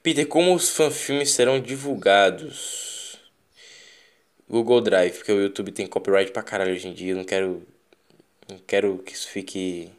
Peter, 0.03 0.26
como 0.26 0.55
os 0.55 0.68
fanfilmes 0.68 1.30
serão 1.30 1.61
divulgados? 1.61 3.18
Google 4.49 4.80
Drive, 4.80 5.14
porque 5.16 5.32
o 5.32 5.41
YouTube 5.41 5.72
tem 5.72 5.87
copyright 5.87 6.30
pra 6.32 6.43
caralho 6.43 6.72
hoje 6.72 6.89
em 6.89 6.93
dia. 6.93 7.12
Eu 7.12 7.16
não 7.16 7.24
quero. 7.24 7.66
Não 8.49 8.59
quero 8.59 8.99
que 8.99 9.12
isso 9.12 9.28
fique 9.28 9.91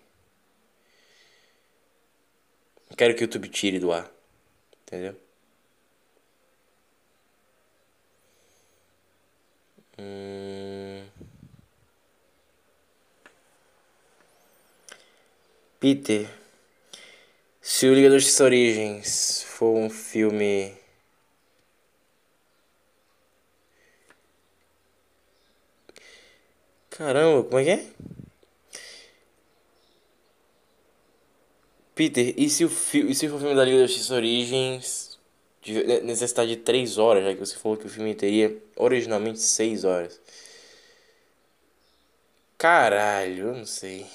não 2.90 2.96
quero 2.98 3.16
que 3.16 3.22
o 3.22 3.26
YouTube 3.26 3.50
tire 3.50 3.80
do 3.80 3.92
ar. 3.92 4.10
Entendeu? 4.84 5.16
Hum... 10.00 10.76
Peter, 15.88 16.28
se 17.62 17.88
o 17.88 17.94
Liga 17.94 18.10
da 18.10 18.18
Justiça 18.18 18.44
Origens 18.44 19.44
for 19.44 19.74
um 19.74 19.90
filme 19.90 20.74
Caramba, 26.90 27.42
como 27.46 27.60
é 27.60 27.64
que 27.64 27.70
é? 27.70 27.88
Peter, 31.96 32.34
e 32.36 32.50
se 32.50 32.66
o, 32.66 32.70
fi 32.70 33.10
e 33.10 33.16
se 33.16 33.28
o 33.28 33.40
filme 33.40 33.56
da 33.56 33.64
Liga 33.64 33.80
da 33.80 33.88
Justiça 33.88 34.14
Origens 34.16 35.18
necessitar 36.04 36.46
de 36.46 36.58
3 36.58 36.98
horas, 36.98 37.24
já 37.24 37.34
que 37.34 37.40
você 37.40 37.56
falou 37.56 37.78
que 37.78 37.86
o 37.86 37.90
filme 37.90 38.14
teria 38.14 38.62
originalmente 38.76 39.40
6 39.40 39.86
horas? 39.86 40.20
Caralho, 42.58 43.48
eu 43.48 43.56
não 43.56 43.66
sei. 43.66 44.06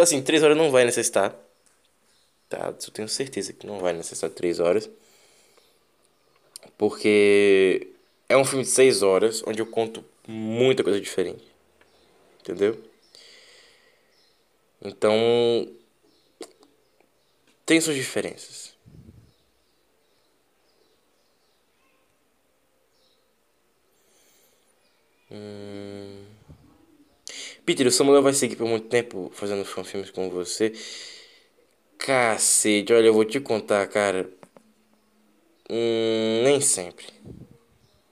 Assim, 0.00 0.22
3 0.22 0.42
horas 0.42 0.56
não 0.56 0.70
vai 0.70 0.84
necessitar. 0.84 1.34
Tá? 2.48 2.68
Eu 2.68 2.92
tenho 2.92 3.08
certeza 3.08 3.52
que 3.52 3.66
não 3.66 3.78
vai 3.78 3.92
necessitar 3.92 4.30
3 4.30 4.60
horas. 4.60 4.90
Porque 6.76 7.88
é 8.28 8.36
um 8.36 8.44
filme 8.44 8.64
de 8.64 8.70
6 8.70 9.02
horas, 9.02 9.42
onde 9.46 9.60
eu 9.60 9.66
conto 9.66 10.04
muita 10.26 10.82
coisa 10.82 11.00
diferente. 11.00 11.44
Entendeu? 12.40 12.82
Então, 14.82 15.68
tem 17.66 17.80
suas 17.80 17.96
diferenças. 17.96 18.74
Hum... 25.30 26.19
Peter, 27.64 27.86
o 27.86 27.90
Samuel 27.90 28.22
vai 28.22 28.32
seguir 28.32 28.56
por 28.56 28.66
muito 28.66 28.88
tempo 28.88 29.30
fazendo 29.34 29.64
filmes 29.64 30.10
com 30.10 30.30
você. 30.30 30.72
Cacete, 31.98 32.92
olha, 32.92 33.06
eu 33.06 33.14
vou 33.14 33.24
te 33.24 33.40
contar, 33.40 33.86
cara. 33.88 34.30
Hum, 35.68 36.42
nem 36.42 36.60
sempre. 36.60 37.06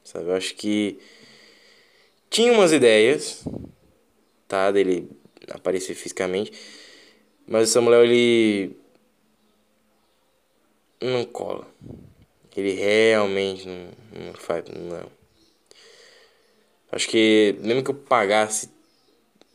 Sabe, 0.04 0.26
eu 0.26 0.34
acho 0.34 0.54
que 0.54 0.98
tinha 2.30 2.52
umas 2.52 2.72
ideias, 2.72 3.44
tá, 4.46 4.70
dele 4.70 5.10
aparecer 5.50 5.94
fisicamente, 5.94 6.52
mas 7.46 7.70
o 7.70 7.72
Samuel 7.72 8.04
ele 8.04 8.76
não 11.00 11.24
cola. 11.24 11.66
Ele 12.56 12.72
realmente 12.72 13.68
não, 13.68 13.90
não 14.26 14.34
faz, 14.34 14.64
não. 14.68 15.08
Acho 16.90 17.08
que 17.08 17.54
mesmo 17.60 17.84
que 17.84 17.90
eu 17.90 17.94
pagasse 17.94 18.68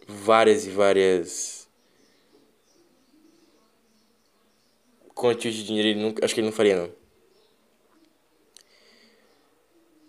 várias 0.08 0.66
e 0.66 0.70
várias 0.70 1.68
quantias 5.14 5.54
de 5.54 5.64
dinheiro, 5.64 5.90
ele 5.90 6.02
nunca, 6.02 6.26
acho 6.26 6.34
que 6.34 6.40
ele 6.42 6.48
não 6.48 6.54
faria 6.56 6.76
não. 6.76 7.04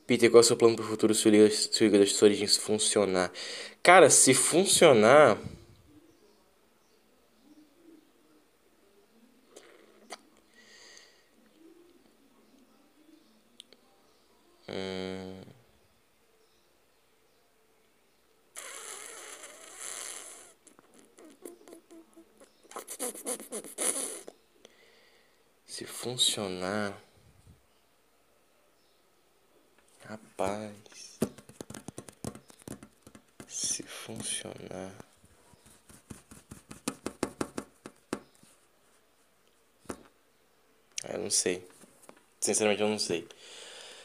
Peter, 0.06 0.30
qual 0.30 0.40
é 0.40 0.44
o 0.44 0.44
seu 0.44 0.56
plano 0.56 0.76
para 0.76 0.84
o 0.84 0.88
futuro 0.88 1.14
se 1.14 1.26
o 1.26 1.30
Liga, 1.30 1.50
se 1.50 1.82
o 1.82 1.84
Liga 1.86 1.98
das 1.98 2.22
Origens 2.22 2.56
funcionar? 2.56 3.32
Cara, 3.82 4.10
se 4.10 4.34
funcionar. 4.34 5.38
Hum... 14.68 15.23
Se 25.74 25.84
funcionar. 25.84 26.96
Rapaz, 30.04 31.18
se 33.48 33.82
funcionar. 33.82 34.92
Eu 41.08 41.18
não 41.18 41.28
sei. 41.28 41.66
Sinceramente, 42.38 42.80
eu 42.80 42.88
não 42.88 43.00
sei. 43.00 43.26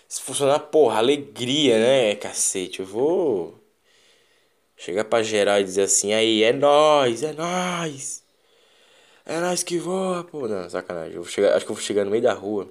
Se 0.08 0.24
funcionar, 0.24 0.58
porra, 0.72 0.98
alegria, 0.98 1.78
né, 1.78 2.16
cacete? 2.16 2.80
Eu 2.80 2.88
vou 2.88 3.64
chegar 4.76 5.06
pra 5.06 5.22
geral 5.22 5.60
e 5.60 5.66
dizer 5.66 5.84
assim: 5.84 6.14
aí, 6.14 6.42
é 6.42 6.52
nóis, 6.52 7.22
é 7.22 7.32
nóis. 7.32 8.28
É 9.30 9.40
nóis 9.40 9.62
que 9.62 9.78
voa, 9.78 10.24
pô. 10.24 10.48
Não, 10.48 10.68
sacanagem. 10.68 11.14
Eu 11.14 11.22
vou 11.22 11.32
chegar, 11.32 11.56
acho 11.56 11.64
que 11.64 11.72
eu 11.72 11.76
vou 11.76 11.84
chegar 11.84 12.04
no 12.04 12.10
meio 12.10 12.24
da 12.24 12.34
rua. 12.34 12.68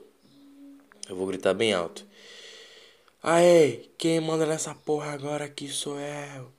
Eu 1.08 1.14
vou 1.14 1.24
gritar 1.24 1.54
bem 1.54 1.72
alto. 1.72 2.04
Aê, 3.22 3.88
quem 3.96 4.20
manda 4.20 4.44
nessa 4.44 4.74
porra 4.74 5.12
agora 5.12 5.44
aqui 5.44 5.68
sou 5.68 5.96
eu. 6.00 6.50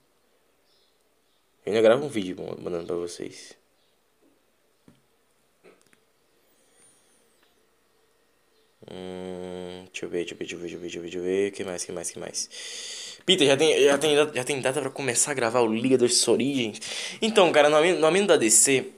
Eu 1.66 1.74
ainda 1.74 1.82
gravo 1.82 2.06
um 2.06 2.08
vídeo 2.08 2.38
mandando 2.64 2.86
pra 2.88 2.96
vocês. 2.96 3.58
Hum, 8.90 9.86
deixa 9.92 10.06
eu 10.06 10.10
ver, 10.10 10.20
deixa 10.20 10.34
eu 10.34 10.38
ver, 10.38 10.46
deixa 10.46 10.56
eu 10.56 10.60
ver, 10.60 10.70
deixa 10.70 10.76
eu 10.78 11.02
ver, 11.02 11.10
deixa 11.10 11.18
eu 11.18 11.24
ver, 11.24 11.44
ver. 11.44 11.52
que 11.52 11.64
mais, 11.66 11.84
que 11.84 11.92
mais, 11.92 12.10
que 12.10 12.20
mais? 12.20 13.20
Peter, 13.26 13.46
já 13.46 13.58
tem, 13.58 13.84
já 13.84 13.98
tem, 13.98 14.16
já 14.16 14.44
tem 14.46 14.62
data 14.62 14.80
pra 14.80 14.90
começar 14.90 15.32
a 15.32 15.34
gravar 15.34 15.60
o 15.60 15.68
Liga 15.68 15.98
das 15.98 16.26
Origens? 16.26 16.80
Então, 17.22 17.52
cara, 17.52 17.70
no, 17.70 18.00
no 18.00 18.08
Amino 18.08 18.28
da 18.28 18.38
DC, 18.38 18.94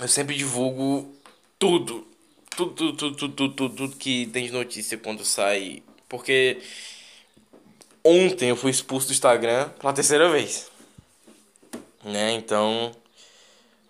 eu 0.00 0.08
sempre 0.08 0.36
divulgo 0.36 1.14
tudo. 1.58 2.06
Tudo, 2.56 2.72
tudo, 2.72 2.96
tudo, 2.96 3.16
tudo, 3.16 3.50
tudo, 3.50 3.76
tudo 3.76 3.96
que 3.96 4.26
tem 4.26 4.46
de 4.46 4.52
notícia 4.52 4.96
quando 4.96 5.24
sai 5.24 5.82
porque 6.08 6.62
ontem 8.04 8.50
eu 8.50 8.56
fui 8.56 8.70
expulso 8.70 9.08
do 9.08 9.12
Instagram 9.12 9.68
pela 9.70 9.92
terceira 9.92 10.30
vez. 10.30 10.70
Né? 12.04 12.32
Então, 12.32 12.94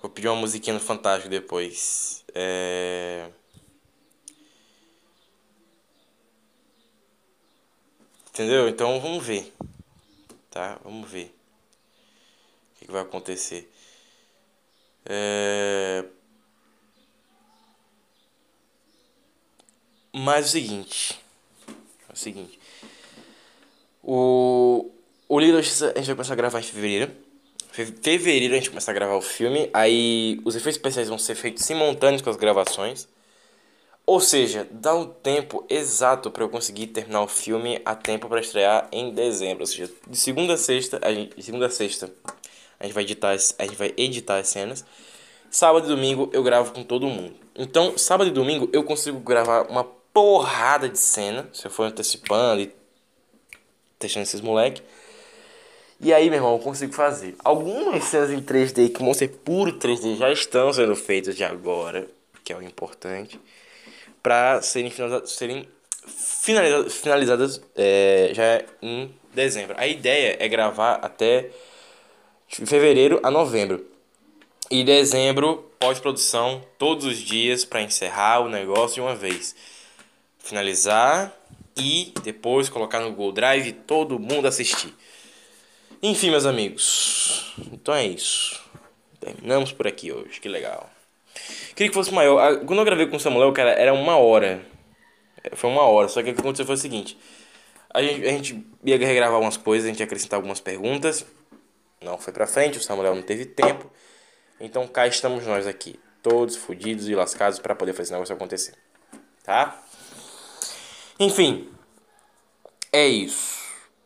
vou 0.01 0.11
pedir 0.11 0.29
uma 0.29 0.41
musiquinha 0.41 0.75
no 0.75 0.81
Fantástico 0.81 1.29
depois. 1.29 2.25
É... 2.35 3.29
Entendeu? 8.31 8.69
Então 8.69 9.01
vamos 9.01 9.25
ver. 9.25 9.53
Tá? 10.51 10.79
Vamos 10.83 11.11
ver. 11.11 11.35
O 12.75 12.79
que, 12.79 12.87
que 12.87 12.93
vai 12.93 13.03
acontecer. 13.03 13.71
É... 15.07 16.05
Mas 20.13 20.47
é 20.47 20.49
o 20.49 20.51
seguinte 20.51 21.27
o 22.17 22.19
seguinte. 22.19 22.59
O, 24.03 24.91
o 25.29 25.39
a 25.39 25.43
gente 25.43 25.81
vai 25.81 26.15
começar 26.15 26.33
a 26.33 26.37
gravar 26.37 26.61
em 26.61 26.63
fevereiro. 26.63 27.13
Fevereiro 27.71 28.55
a 28.55 28.57
gente 28.57 28.71
começa 28.71 28.91
a 28.91 28.95
gravar 28.95 29.17
o 29.17 29.23
filme. 29.23 29.69
Aí 29.73 30.41
os 30.45 30.57
efeitos 30.57 30.79
especiais 30.79 31.09
vão 31.09 31.19
ser 31.19 31.35
feitos 31.35 31.65
simultâneos 31.65 32.23
com 32.23 32.31
as 32.31 32.37
gravações. 32.37 33.07
Ou 34.07 34.21
seja, 34.21 34.67
dá 34.71 34.95
um 34.95 35.07
tempo 35.07 35.67
exato 35.69 36.31
para 36.31 36.45
eu 36.45 36.49
conseguir 36.49 36.87
terminar 36.89 37.23
o 37.23 37.29
filme 37.29 37.81
a 37.85 37.95
tempo 37.95 38.29
para 38.29 38.41
estrear 38.41 38.89
em 38.93 39.11
dezembro. 39.11 39.63
Ou 39.63 39.67
seja, 39.67 39.91
de 40.09 40.17
segunda 40.17 40.55
a 40.55 40.57
sexta, 40.57 41.01
a 41.03 41.13
gente, 41.13 41.37
de 41.37 41.43
segunda 41.43 41.67
a 41.67 41.71
sexta, 41.71 42.11
a 42.79 42.85
gente 42.85 42.95
vai 42.95 43.05
editar, 43.05 43.31
a 43.31 43.65
gente 43.65 43.77
vai 43.77 43.95
editar 43.97 44.39
as 44.39 44.49
cenas. 44.49 44.85
Sábado 45.51 45.87
e 45.87 45.89
domingo 45.89 46.31
eu 46.33 46.43
gravo 46.43 46.73
com 46.73 46.83
todo 46.83 47.07
mundo. 47.07 47.35
Então, 47.55 47.97
sábado 47.97 48.29
e 48.29 48.33
domingo 48.33 48.69
eu 48.73 48.83
consigo 48.85 49.19
gravar 49.21 49.63
uma 49.63 49.85
porrada 49.85 50.89
de 50.89 50.99
cena. 50.99 51.49
Se 51.53 51.67
eu 51.67 51.71
for 51.71 51.85
antecipando 51.85 52.63
e 52.63 52.73
testando 53.99 54.25
esses 54.25 54.41
moleque. 54.41 54.83
E 55.99 56.13
aí, 56.13 56.29
meu 56.29 56.39
irmão, 56.39 56.53
eu 56.53 56.59
consigo 56.59 56.93
fazer. 56.93 57.35
Algumas 57.43 58.05
cenas 58.05 58.31
em 58.31 58.43
3D 58.43 58.93
que 58.93 59.03
vão 59.03 59.15
ser 59.15 59.29
puro 59.29 59.73
3D 59.79 60.17
já 60.17 60.31
estão 60.31 60.73
sendo 60.73 60.95
feitas 60.95 61.35
de 61.35 61.43
agora, 61.43 62.07
que 62.45 62.53
é 62.53 62.57
o 62.57 62.63
importante, 62.63 63.41
para 64.23 64.61
serem 64.61 64.91
finalizadas, 64.91 65.31
serem 65.31 65.67
finalizadas, 66.07 66.95
finalizadas 66.95 67.63
é, 67.75 68.31
já 68.35 68.63
em 68.83 69.15
dezembro. 69.35 69.75
A 69.79 69.87
ideia 69.87 70.37
é 70.39 70.47
gravar 70.49 70.95
até 70.97 71.51
fevereiro 72.49 73.21
a 73.23 73.31
novembro. 73.31 73.87
E 74.71 74.83
dezembro, 74.83 75.71
pós-produção, 75.79 76.63
todos 76.79 77.05
os 77.05 77.19
dias 77.19 77.65
para 77.65 77.83
encerrar 77.83 78.41
o 78.41 78.49
negócio 78.49 78.97
de 78.97 79.01
uma 79.01 79.15
vez 79.15 79.55
finalizar 80.39 81.33
e 81.77 82.13
depois 82.23 82.69
colocar 82.69 83.01
no 83.01 83.11
Google 83.11 83.33
Drive 83.33 83.69
e 83.69 83.73
todo 83.73 84.19
mundo 84.19 84.47
assistir. 84.47 84.95
Enfim, 86.03 86.31
meus 86.31 86.47
amigos, 86.47 87.55
então 87.73 87.95
é 87.95 88.07
isso. 88.07 88.61
Terminamos 89.21 89.73
por 89.73 89.87
aqui 89.87 90.13
hoje, 90.13 90.41
que 90.41 90.49
legal. 90.49 90.91
Queria 91.75 91.89
que 91.89 91.95
fosse 91.95 92.13
maior. 92.13 92.65
Quando 92.65 92.79
eu 92.79 92.85
gravei 92.85 93.07
com 93.07 93.17
o 93.17 93.21
Samuel, 93.21 93.53
cara, 93.53 93.71
era 93.71 93.93
uma 93.93 94.17
hora. 94.17 94.65
Foi 95.53 95.71
uma 95.71 95.83
hora, 95.83 96.09
só 96.09 96.23
que 96.23 96.31
o 96.31 96.35
que 96.35 96.41
aconteceu 96.41 96.67
foi 96.67 96.75
o 96.75 96.79
seguinte: 96.79 97.19
A 97.93 98.03
gente, 98.03 98.27
a 98.27 98.31
gente 98.31 98.67
ia 98.85 98.99
regravar 98.99 99.35
algumas 99.35 99.57
coisas, 99.57 99.87
a 99.87 99.91
gente 99.91 100.01
ia 100.01 100.07
acrescentar 100.07 100.39
algumas 100.39 100.61
perguntas. 100.61 101.27
Não 102.01 102.19
foi 102.19 102.33
pra 102.33 102.47
frente, 102.47 102.79
o 102.79 102.83
Samuel 102.83 103.15
não 103.15 103.23
teve 103.23 103.45
tempo. 103.45 103.91
Então 104.61 104.87
cá 104.87 105.07
estamos 105.07 105.47
nós 105.47 105.67
aqui, 105.67 105.99
todos 106.23 106.57
fodidos 106.57 107.09
e 107.09 107.15
lascados 107.15 107.59
para 107.59 107.75
poder 107.75 107.93
fazer 107.93 108.05
esse 108.05 108.13
negócio 108.13 108.35
acontecer. 108.35 108.75
Tá? 109.43 109.83
Enfim, 111.19 111.71
é 112.93 113.07
isso. 113.07 113.57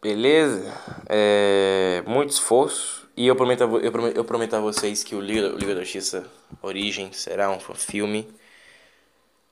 Beleza? 0.03 0.72
É, 1.09 2.03
muito 2.07 2.30
esforço. 2.30 3.09
E 3.16 3.26
eu 3.26 3.36
prometo, 3.36 3.64
a, 3.64 3.66
eu, 3.66 3.93
prometo, 3.93 4.16
eu 4.16 4.24
prometo 4.24 4.55
a 4.55 4.61
vocês 4.61 5.05
que 5.05 5.14
o 5.14 5.20
Liga, 5.20 5.53
o 5.53 5.59
Liga 5.59 5.74
da 5.74 5.82
Justiça 5.82 6.24
Origem 6.62 7.12
será 7.12 7.51
um 7.51 7.61
filme 7.61 8.26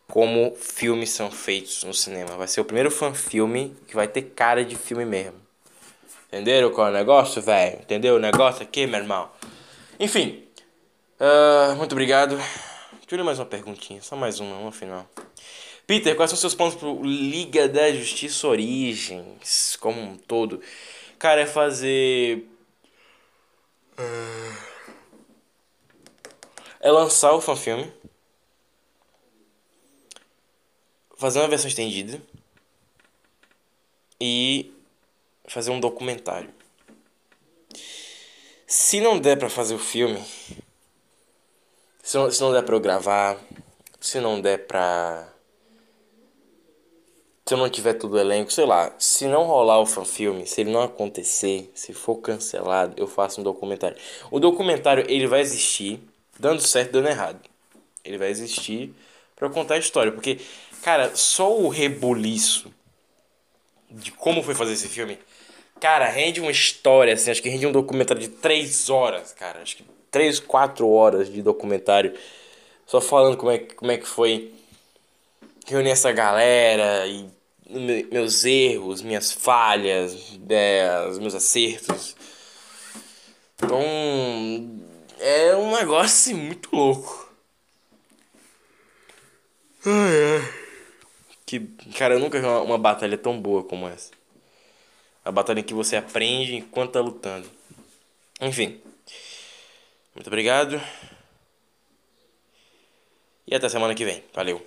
como 0.07 0.55
filmes 0.57 1.11
são 1.11 1.31
feitos 1.31 1.85
no 1.85 1.93
cinema. 1.93 2.37
Vai 2.37 2.49
ser 2.49 2.61
o 2.61 2.65
primeiro 2.65 2.91
fan-filme 2.91 3.77
que 3.87 3.95
vai 3.95 4.09
ter 4.09 4.23
cara 4.23 4.65
de 4.65 4.75
filme 4.75 5.05
mesmo. 5.05 5.48
Entenderam 6.29 6.71
qual 6.71 6.89
é 6.89 6.91
o 6.91 6.93
negócio, 6.93 7.41
velho? 7.41 7.79
Entendeu 7.81 8.17
o 8.17 8.19
negócio 8.19 8.63
aqui, 8.63 8.87
meu 8.87 9.01
irmão? 9.01 9.31
Enfim. 9.99 10.45
Uh, 11.19 11.75
muito 11.77 11.93
obrigado. 11.93 12.37
Deixa 12.37 13.17
eu 13.17 13.25
mais 13.25 13.39
uma 13.39 13.47
perguntinha. 13.47 14.03
Só 14.03 14.15
mais 14.15 14.39
uma, 14.39 14.59
uma 14.59 14.71
final. 14.71 15.09
Peter, 15.87 16.15
quais 16.15 16.31
são 16.31 16.39
seus 16.39 16.55
pontos 16.55 16.79
pro 16.79 17.03
Liga 17.03 17.67
da 17.67 17.91
Justiça 17.95 18.47
Origens 18.47 19.75
como 19.77 19.99
um 19.99 20.19
todo? 20.19 20.61
Cara, 21.19 21.41
é 21.41 21.47
fazer. 21.47 22.47
É 26.79 26.91
lançar 26.91 27.33
o 27.33 27.41
fanfilme. 27.41 27.91
Fazer 31.17 31.39
uma 31.39 31.49
versão 31.49 31.69
estendida. 31.69 32.21
E 34.21 34.78
fazer 35.49 35.71
um 35.71 35.81
documentário. 35.81 36.51
Se 38.67 39.01
não 39.01 39.19
der 39.19 39.39
para 39.39 39.49
fazer 39.49 39.75
o 39.75 39.79
filme, 39.79 40.23
se 42.03 42.17
não, 42.17 42.31
se 42.31 42.41
não 42.41 42.53
der 42.53 42.63
para 42.63 42.77
eu 42.77 42.81
gravar, 42.81 43.39
se 44.01 44.21
não 44.21 44.41
der 44.41 44.67
pra 44.67 45.33
se 47.49 47.55
eu 47.55 47.59
não 47.59 47.71
tiver 47.71 47.95
tudo 47.95 48.17
o 48.17 48.19
elenco, 48.19 48.53
sei 48.53 48.67
lá, 48.67 48.95
se 48.99 49.27
não 49.27 49.45
rolar 49.45 49.81
o 49.81 49.87
fanfilme, 49.87 50.47
se 50.47 50.61
ele 50.61 50.71
não 50.71 50.83
acontecer, 50.83 51.73
se 51.75 51.95
for 51.95 52.17
cancelado, 52.17 52.93
eu 52.99 53.07
faço 53.07 53.41
um 53.41 53.45
documentário. 53.45 53.97
O 54.31 54.39
documentário, 54.39 55.07
ele 55.09 55.27
vai 55.27 55.41
existir, 55.41 55.99
dando 56.39 56.61
certo, 56.61 56.93
dando 56.93 57.09
errado. 57.09 57.41
Ele 58.05 58.19
vai 58.19 58.29
existir 58.29 58.95
para 59.35 59.49
contar 59.49 59.77
a 59.77 59.79
história, 59.79 60.13
porque, 60.13 60.41
cara, 60.83 61.17
só 61.17 61.59
o 61.59 61.69
rebuliço 61.69 62.71
de 63.91 64.13
como 64.13 64.43
foi 64.43 64.55
fazer 64.55 64.75
esse 64.75 64.89
filme, 64.89 65.19
cara, 65.81 66.09
rende 66.09 66.41
uma 66.41 66.51
história, 66.51 67.15
assim, 67.15 67.31
acho 67.31 67.43
que 67.43 67.49
rende 67.49 67.67
um 67.67 67.73
documentário 67.73 68.23
de 68.23 68.29
três 68.29 68.91
horas, 68.91 69.33
cara, 69.33 69.61
acho 69.63 69.77
que 69.77 69.85
três, 70.11 70.41
quatro 70.41 70.89
horas 70.89 71.33
de 71.33 71.43
documentário, 71.43 72.15
só 72.87 73.01
falando 73.01 73.37
como 73.37 73.51
é, 73.51 73.59
como 73.59 73.91
é 73.91 73.99
que 73.99 74.07
foi 74.07 74.53
reunir 75.67 75.91
essa 75.91 76.11
galera 76.13 77.07
e 77.07 77.29
meus 78.11 78.45
erros, 78.45 79.03
minhas 79.03 79.31
falhas, 79.31 80.39
é, 80.49 81.07
os 81.09 81.19
meus 81.19 81.35
acertos. 81.35 82.17
Então, 83.57 83.83
é 85.19 85.55
um 85.55 85.77
negócio 85.77 86.05
assim, 86.05 86.35
muito 86.35 86.75
louco. 86.75 87.29
Ai, 89.85 90.41
ai. 90.41 90.55
Que, 91.45 91.61
cara, 91.97 92.15
eu 92.15 92.21
nunca 92.21 92.41
vi 92.41 92.47
uma, 92.47 92.61
uma 92.61 92.79
batalha 92.79 93.19
tão 93.19 93.41
boa 93.41 93.63
como 93.63 93.87
essa. 93.89 94.18
A 95.29 95.31
batalha 95.31 95.63
que 95.63 95.75
você 95.75 95.95
aprende 95.95 96.57
enquanto 96.57 96.93
tá 96.93 97.03
lutando. 97.03 97.47
Enfim. 98.41 98.81
Muito 100.15 100.27
obrigado. 100.27 100.81
E 103.47 103.55
até 103.55 103.69
semana 103.69 103.95
que 103.95 104.07
vem. 104.07 104.25
Valeu. 104.33 104.67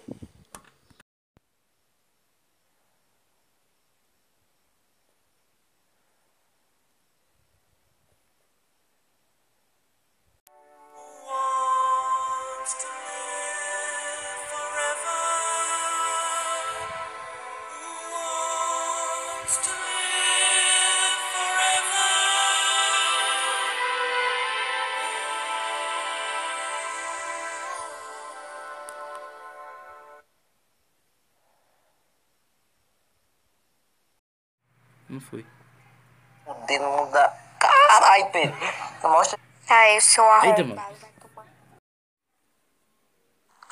Ai, 39.91 39.97
o 39.97 40.01
seu 40.01 40.23
arrombado. 40.23 40.95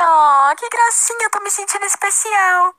Oh, 0.01 0.55
que 0.57 0.69
gracinha, 0.69 1.23
eu 1.23 1.29
tô 1.29 1.39
me 1.41 1.49
sentindo 1.49 1.85
especial. 1.85 2.78